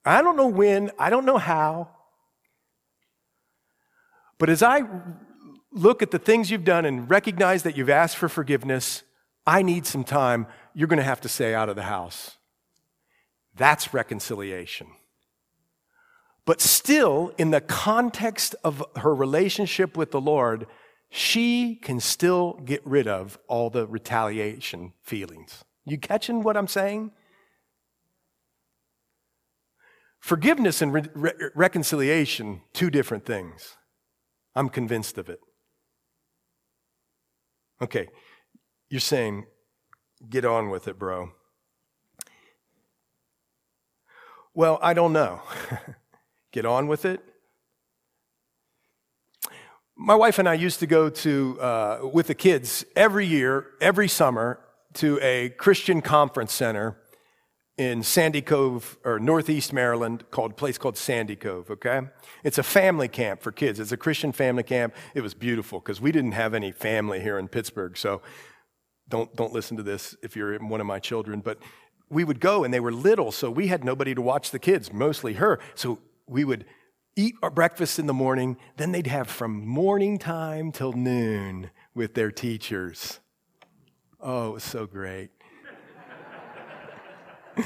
I 0.03 0.21
don't 0.21 0.35
know 0.35 0.49
when, 0.49 0.91
I 0.99 1.09
don't 1.09 1.23
know 1.23 1.37
how. 1.37 1.91
But 4.37 4.49
as 4.49 4.61
I 4.61 4.81
look 5.71 6.01
at 6.01 6.11
the 6.11 6.19
things 6.19 6.51
you've 6.51 6.65
done 6.65 6.83
and 6.83 7.09
recognize 7.09 7.63
that 7.63 7.77
you've 7.77 7.89
asked 7.89 8.17
for 8.17 8.27
forgiveness, 8.27 9.03
I 9.47 9.61
need 9.61 9.85
some 9.85 10.03
time, 10.03 10.45
you're 10.73 10.89
going 10.89 10.97
to 10.97 11.03
have 11.03 11.21
to 11.21 11.29
stay 11.29 11.55
out 11.55 11.69
of 11.69 11.77
the 11.77 11.83
house. 11.83 12.35
That's 13.55 13.93
reconciliation. 13.93 14.87
But 16.43 16.59
still, 16.59 17.31
in 17.37 17.51
the 17.51 17.61
context 17.61 18.57
of 18.61 18.83
her 18.97 19.15
relationship 19.15 19.95
with 19.95 20.11
the 20.11 20.19
Lord, 20.19 20.67
she 21.09 21.75
can 21.75 21.99
still 21.99 22.53
get 22.65 22.85
rid 22.85 23.07
of 23.07 23.37
all 23.47 23.69
the 23.69 23.87
retaliation 23.87 24.93
feelings. 25.01 25.63
You 25.85 25.97
catching 25.97 26.43
what 26.43 26.57
I'm 26.57 26.67
saying? 26.67 27.11
Forgiveness 30.19 30.81
and 30.81 30.91
re- 30.91 31.09
re- 31.13 31.49
reconciliation, 31.53 32.61
two 32.73 32.89
different 32.89 33.25
things. 33.25 33.77
I'm 34.55 34.69
convinced 34.69 35.17
of 35.17 35.29
it. 35.29 35.39
Okay, 37.81 38.07
you're 38.89 38.99
saying, 38.99 39.45
get 40.29 40.45
on 40.45 40.69
with 40.69 40.87
it, 40.87 40.97
bro. 40.97 41.31
Well, 44.53 44.79
I 44.81 44.93
don't 44.93 45.11
know. 45.11 45.41
get 46.51 46.65
on 46.65 46.87
with 46.87 47.03
it? 47.05 47.21
My 49.97 50.15
wife 50.15 50.39
and 50.39 50.49
I 50.49 50.55
used 50.55 50.79
to 50.81 50.87
go 50.87 51.09
to, 51.09 51.57
uh, 51.61 51.99
with 52.11 52.27
the 52.27 52.35
kids 52.35 52.83
every 52.97 53.25
year, 53.25 53.67
every 53.79 54.09
summer, 54.09 54.59
to 54.95 55.17
a 55.21 55.49
Christian 55.49 56.01
conference 56.01 56.51
center 56.51 56.97
in 57.77 58.03
Sandy 58.03 58.41
Cove 58.41 58.97
or 59.05 59.19
Northeast 59.19 59.71
Maryland 59.71 60.25
called 60.31 60.57
place 60.57 60.77
called 60.77 60.97
Sandy 60.97 61.37
Cove, 61.37 61.71
okay? 61.71 62.01
It's 62.43 62.57
a 62.57 62.63
family 62.63 63.07
camp 63.07 63.41
for 63.41 63.53
kids. 63.53 63.79
It's 63.79 63.93
a 63.93 63.97
Christian 63.97 64.33
family 64.33 64.63
camp. 64.63 64.93
It 65.13 65.21
was 65.21 65.33
beautiful 65.33 65.79
because 65.79 66.01
we 66.01 66.11
didn't 66.11 66.33
have 66.33 66.53
any 66.53 66.73
family 66.73 67.21
here 67.21 67.39
in 67.39 67.47
Pittsburgh. 67.47 67.97
So 67.97 68.21
don't 69.07 69.33
don't 69.35 69.53
listen 69.53 69.77
to 69.77 69.83
this 69.83 70.13
if 70.21 70.35
you're 70.35 70.57
one 70.59 70.81
of 70.81 70.87
my 70.87 70.99
children, 70.99 71.39
but 71.39 71.57
we 72.09 72.25
would 72.25 72.41
go 72.41 72.65
and 72.65 72.73
they 72.73 72.81
were 72.81 72.91
little, 72.91 73.31
so 73.31 73.49
we 73.49 73.67
had 73.67 73.85
nobody 73.85 74.13
to 74.13 74.21
watch 74.21 74.51
the 74.51 74.59
kids, 74.59 74.91
mostly 74.91 75.33
her. 75.33 75.59
So 75.73 75.99
we 76.27 76.43
would 76.43 76.65
eat 77.15 77.35
our 77.41 77.49
breakfast 77.49 77.97
in 77.99 78.07
the 78.07 78.13
morning, 78.13 78.57
then 78.77 78.91
they'd 78.91 79.07
have 79.07 79.29
from 79.29 79.65
morning 79.65 80.17
time 80.17 80.71
till 80.71 80.93
noon 80.93 81.71
with 81.93 82.13
their 82.13 82.31
teachers. 82.31 83.19
Oh, 84.19 84.49
it 84.49 84.53
was 84.53 84.63
so 84.63 84.85
great. 84.85 85.29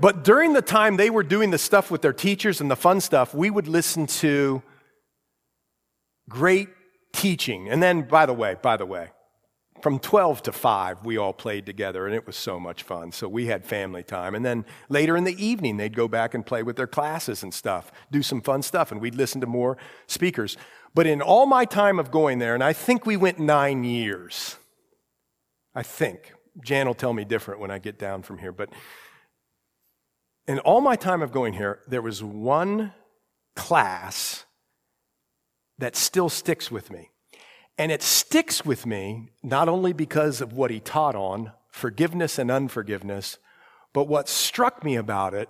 but 0.00 0.22
during 0.24 0.52
the 0.52 0.62
time 0.62 0.96
they 0.96 1.10
were 1.10 1.24
doing 1.24 1.50
the 1.50 1.58
stuff 1.58 1.90
with 1.90 2.02
their 2.02 2.12
teachers 2.12 2.60
and 2.60 2.70
the 2.70 2.76
fun 2.76 3.00
stuff, 3.00 3.34
we 3.34 3.50
would 3.50 3.66
listen 3.66 4.06
to 4.06 4.62
great 6.28 6.68
teaching. 7.12 7.68
And 7.68 7.82
then, 7.82 8.02
by 8.02 8.26
the 8.26 8.32
way, 8.32 8.56
by 8.60 8.76
the 8.76 8.86
way, 8.86 9.08
from 9.82 9.98
12 9.98 10.42
to 10.44 10.52
5, 10.52 11.04
we 11.04 11.16
all 11.16 11.32
played 11.32 11.66
together, 11.66 12.06
and 12.06 12.14
it 12.14 12.26
was 12.26 12.36
so 12.36 12.60
much 12.60 12.84
fun. 12.84 13.10
So 13.10 13.28
we 13.28 13.46
had 13.46 13.64
family 13.64 14.02
time. 14.02 14.34
And 14.34 14.44
then 14.44 14.64
later 14.88 15.16
in 15.16 15.24
the 15.24 15.44
evening, 15.44 15.76
they'd 15.76 15.96
go 15.96 16.06
back 16.06 16.34
and 16.34 16.46
play 16.46 16.62
with 16.62 16.76
their 16.76 16.86
classes 16.86 17.42
and 17.42 17.52
stuff, 17.52 17.90
do 18.10 18.22
some 18.22 18.40
fun 18.40 18.62
stuff, 18.62 18.92
and 18.92 19.00
we'd 19.00 19.16
listen 19.16 19.40
to 19.40 19.46
more 19.46 19.76
speakers. 20.06 20.56
But 20.94 21.06
in 21.06 21.20
all 21.20 21.46
my 21.46 21.64
time 21.64 21.98
of 21.98 22.10
going 22.10 22.38
there, 22.38 22.54
and 22.54 22.62
I 22.62 22.72
think 22.72 23.04
we 23.04 23.16
went 23.16 23.38
nine 23.38 23.82
years, 23.82 24.56
I 25.74 25.82
think, 25.82 26.32
Jan 26.62 26.86
will 26.86 26.94
tell 26.94 27.12
me 27.12 27.24
different 27.24 27.60
when 27.60 27.70
I 27.70 27.78
get 27.78 27.98
down 27.98 28.22
from 28.22 28.38
here. 28.38 28.52
But 28.52 28.68
in 30.46 30.58
all 30.60 30.80
my 30.80 30.96
time 30.96 31.22
of 31.22 31.32
going 31.32 31.54
here, 31.54 31.80
there 31.88 32.02
was 32.02 32.22
one 32.22 32.92
class 33.56 34.44
that 35.78 35.96
still 35.96 36.28
sticks 36.28 36.70
with 36.70 36.90
me. 36.90 37.11
And 37.78 37.90
it 37.90 38.02
sticks 38.02 38.64
with 38.64 38.86
me 38.86 39.30
not 39.42 39.68
only 39.68 39.92
because 39.92 40.40
of 40.40 40.52
what 40.52 40.70
he 40.70 40.80
taught 40.80 41.14
on 41.14 41.52
forgiveness 41.70 42.38
and 42.38 42.50
unforgiveness, 42.50 43.38
but 43.92 44.08
what 44.08 44.28
struck 44.28 44.84
me 44.84 44.96
about 44.96 45.34
it 45.34 45.48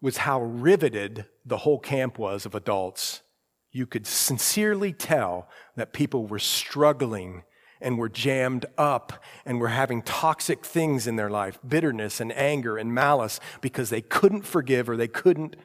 was 0.00 0.18
how 0.18 0.40
riveted 0.42 1.26
the 1.44 1.58
whole 1.58 1.78
camp 1.78 2.18
was 2.18 2.46
of 2.46 2.54
adults. 2.54 3.22
You 3.70 3.86
could 3.86 4.06
sincerely 4.06 4.92
tell 4.92 5.48
that 5.76 5.92
people 5.92 6.26
were 6.26 6.38
struggling 6.38 7.44
and 7.80 7.98
were 7.98 8.08
jammed 8.08 8.66
up 8.76 9.22
and 9.44 9.60
were 9.60 9.68
having 9.68 10.02
toxic 10.02 10.64
things 10.64 11.06
in 11.06 11.16
their 11.16 11.30
life 11.30 11.58
bitterness 11.66 12.20
and 12.20 12.32
anger 12.32 12.76
and 12.76 12.94
malice 12.94 13.40
because 13.60 13.90
they 13.90 14.02
couldn't 14.02 14.42
forgive 14.42 14.88
or 14.88 14.96
they 14.96 15.08
couldn't 15.08 15.56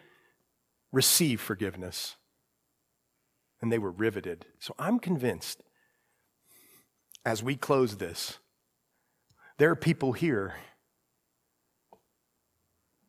receive 0.91 1.41
forgiveness. 1.41 2.15
And 3.61 3.71
they 3.71 3.79
were 3.79 3.91
riveted. 3.91 4.45
So 4.59 4.75
I'm 4.77 4.99
convinced 4.99 5.61
as 7.25 7.41
we 7.41 7.55
close 7.55 7.97
this, 7.97 8.37
there 9.57 9.71
are 9.71 9.75
people 9.75 10.13
here 10.13 10.55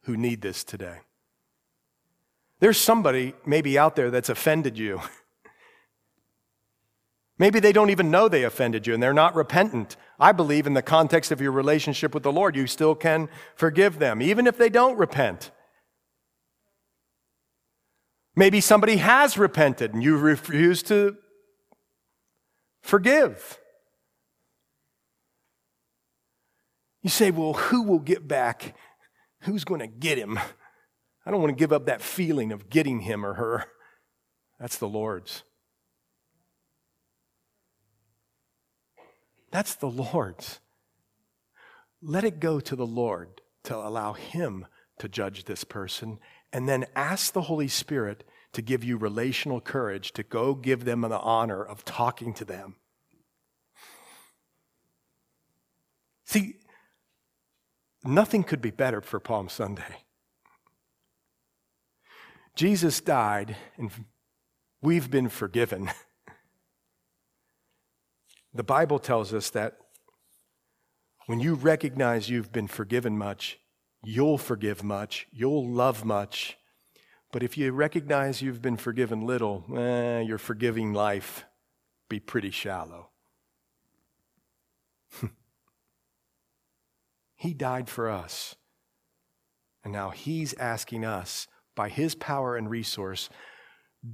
who 0.03 0.17
need 0.17 0.41
this 0.41 0.65
today. 0.65 0.99
There's 2.61 2.79
somebody 2.79 3.35
maybe 3.45 3.79
out 3.79 3.97
there 3.97 4.11
that's 4.11 4.31
offended 4.31 4.79
you. 4.79 5.03
Maybe 7.39 7.61
they 7.61 7.73
don't 7.73 7.91
even 7.91 8.11
know 8.11 8.29
they 8.29 8.45
offended 8.45 8.87
you 8.87 8.95
and 8.95 9.03
they're 9.03 9.13
not 9.13 9.35
repentant. 9.35 9.97
I 10.19 10.33
believe 10.33 10.67
in 10.67 10.73
the 10.73 10.81
context 10.81 11.31
of 11.31 11.41
your 11.41 11.53
relationship 11.53 12.15
with 12.15 12.23
the 12.23 12.33
Lord, 12.33 12.57
you 12.57 12.67
still 12.67 12.95
can 12.95 13.29
forgive 13.55 13.99
them, 13.99 14.23
even 14.23 14.47
if 14.47 14.57
they 14.57 14.71
don't 14.71 14.97
repent. 14.97 15.51
Maybe 18.35 18.63
somebody 18.63 18.97
has 18.97 19.37
repented 19.37 19.93
and 19.93 20.03
you 20.03 20.17
refuse 20.17 20.83
to 20.85 21.19
forgive. 22.81 23.59
You 27.07 27.11
say, 27.11 27.31
well, 27.31 27.53
who 27.53 27.85
will 27.85 28.01
get 28.01 28.27
back? 28.27 28.75
Who's 29.43 29.63
going 29.63 29.79
to 29.79 29.87
get 29.87 30.19
him? 30.19 30.41
I 31.25 31.31
don't 31.31 31.41
want 31.41 31.57
to 31.57 31.57
give 31.57 31.73
up 31.73 31.87
that 31.87 32.03
feeling 32.03 32.51
of 32.51 32.69
getting 32.69 32.99
him 32.99 33.25
or 33.25 33.35
her. 33.35 33.67
That's 34.59 34.79
the 34.79 34.89
Lord's. 34.89 35.45
That's 39.53 39.77
the 39.77 39.87
Lord's. 39.87 40.59
Let 42.03 42.25
it 42.25 42.41
go 42.41 42.59
to 42.59 42.75
the 42.75 42.85
Lord 42.85 43.41
to 43.63 43.77
allow 43.77 44.15
Him 44.15 44.67
to 44.99 45.09
judge 45.09 45.45
this 45.45 45.63
person, 45.63 46.19
and 46.53 46.69
then 46.69 46.87
ask 46.97 47.33
the 47.33 47.43
Holy 47.43 47.69
Spirit 47.69 48.25
to 48.53 48.63
give 48.63 48.83
you 48.83 48.97
relational 48.97 49.61
courage 49.61 50.11
to 50.15 50.25
go 50.25 50.57
give 50.57 50.85
them 50.85 51.03
the 51.03 51.21
honor 51.21 51.65
of 51.65 51.85
talking 51.85 52.35
to 52.35 52.45
them. 52.45 52.75
See, 56.25 56.57
nothing 58.07 58.45
could 58.45 58.61
be 58.61 58.71
better 58.71 59.01
for 59.01 59.21
Palm 59.21 59.49
Sunday. 59.49 60.05
Jesus 62.55 63.01
died, 63.01 63.57
and 63.77 63.91
we've 64.81 65.11
been 65.11 65.29
forgiven. 65.29 65.91
The 68.55 68.65
Bible 68.65 68.99
tells 68.99 69.35
us 69.35 69.51
that 69.51 69.77
when 71.27 71.41
you 71.41 71.55
recognize 71.55 72.31
you've 72.31 72.53
been 72.53 72.69
forgiven 72.69 73.19
much, 73.19 73.59
you'll 74.03 74.39
forgive 74.39 74.83
much, 74.83 75.27
you'll 75.31 75.69
love 75.69 76.07
much. 76.07 76.57
But 77.33 77.43
if 77.43 77.59
you 77.59 77.73
recognize 77.73 78.41
you've 78.41 78.63
been 78.63 78.79
forgiven 78.79 79.27
little, 79.27 79.65
eh, 79.77 80.21
your 80.21 80.39
forgiving 80.39 80.95
life 80.95 81.45
be 82.09 82.19
pretty 82.19 82.51
shallow. 82.51 83.11
he 87.47 87.55
died 87.55 87.89
for 87.89 88.11
us. 88.11 88.57
And 89.85 89.93
now 89.93 90.11
he's 90.11 90.53
asking 90.55 91.05
us, 91.05 91.47
by 91.77 91.89
his 91.89 92.15
power 92.17 92.57
and 92.57 92.69
resource, 92.69 93.29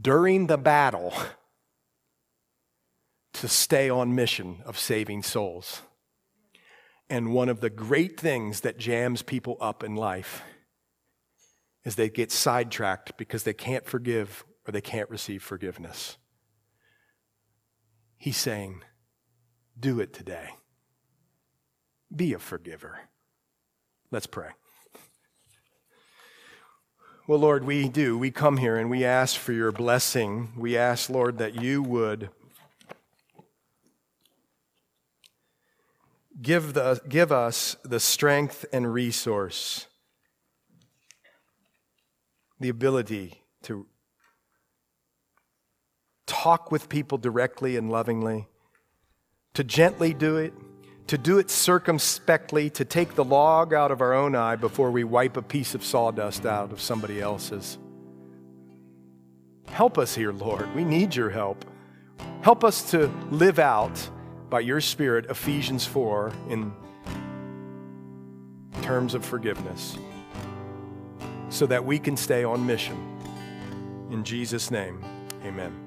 during 0.01 0.49
the 0.49 0.59
battle, 0.59 1.14
to 3.33 3.49
stay 3.49 3.89
on 3.89 4.14
mission 4.14 4.61
of 4.66 4.78
saving 4.78 5.22
souls. 5.22 5.80
And 7.09 7.33
one 7.33 7.49
of 7.49 7.61
the 7.61 7.70
great 7.70 8.20
things 8.20 8.61
that 8.61 8.78
jams 8.78 9.22
people 9.22 9.57
up 9.61 9.83
in 9.83 9.97
life 9.97 10.43
is 11.85 11.95
they 11.95 12.11
get 12.11 12.30
sidetracked 12.30 13.16
because 13.16 13.45
they 13.45 13.55
can't 13.55 13.87
forgive 13.87 14.45
or 14.66 14.72
they 14.72 14.80
can't 14.83 15.09
receive 15.09 15.43
forgiveness. 15.43 16.18
He's 18.18 18.37
saying, 18.37 18.83
do 19.78 20.01
it 20.01 20.12
today. 20.12 20.51
Be 22.14 22.35
a 22.35 22.39
forgiver. 22.39 23.01
Let's 24.13 24.27
pray. 24.27 24.51
Well, 27.27 27.39
Lord, 27.39 27.65
we 27.65 27.89
do. 27.89 28.19
We 28.19 28.31
come 28.31 28.59
here 28.59 28.77
and 28.77 28.91
we 28.91 29.07
ask 29.07 29.39
for 29.39 29.55
your 29.55 29.73
blessing. 29.73 30.53
We 30.55 30.77
ask, 30.77 31.09
Lord, 31.09 31.39
that 31.39 31.63
you 31.63 31.83
would 31.83 32.29
give, 36.43 36.75
the, 36.75 37.01
give 37.09 37.33
us 37.33 37.77
the 37.85 37.99
strength 37.99 38.67
and 38.71 38.93
resource, 38.93 39.87
the 42.61 42.69
ability 42.69 43.43
to 43.63 43.87
talk 46.27 46.71
with 46.71 46.91
people 46.91 47.17
directly 47.17 47.79
and 47.79 47.91
lovingly, 47.91 48.47
to 49.55 49.65
gently 49.65 50.13
do 50.13 50.37
it, 50.37 50.53
to 51.07 51.19
do 51.19 51.39
it 51.39 51.51
circumspectly, 51.51 52.71
to 52.71 52.85
take 52.85 53.15
the 53.15 53.25
log 53.25 53.75
out 53.75 53.91
of 53.91 54.01
our 54.01 54.15
own 54.15 54.35
eye 54.35 54.57
before 54.57 54.91
we 54.91 55.05
wipe 55.05 55.37
a 55.37 55.43
piece 55.43 55.75
of 55.75 55.85
sawdust 55.85 56.47
out 56.47 56.73
of 56.73 56.81
somebody 56.81 57.21
else's. 57.21 57.79
Help 59.69 59.99
us 59.99 60.15
here, 60.15 60.33
Lord. 60.33 60.75
We 60.75 60.85
need 60.85 61.15
your 61.15 61.31
help. 61.31 61.65
Help 62.43 62.65
us 62.65 62.91
to 62.91 63.07
live 63.31 63.59
out 63.59 64.09
by 64.51 64.61
your 64.61 64.81
Spirit 64.81 65.27
Ephesians 65.31 65.87
4 65.87 66.33
in 66.51 66.73
terms 68.83 69.15
of 69.15 69.25
forgiveness 69.25 69.97
so 71.49 71.67
that 71.67 71.85
we 71.85 71.99
can 71.99 72.17
stay 72.17 72.45
on 72.45 72.67
mission. 72.67 72.97
In 74.11 74.25
Jesus' 74.25 74.71
name, 74.71 75.03
amen. 75.45 75.82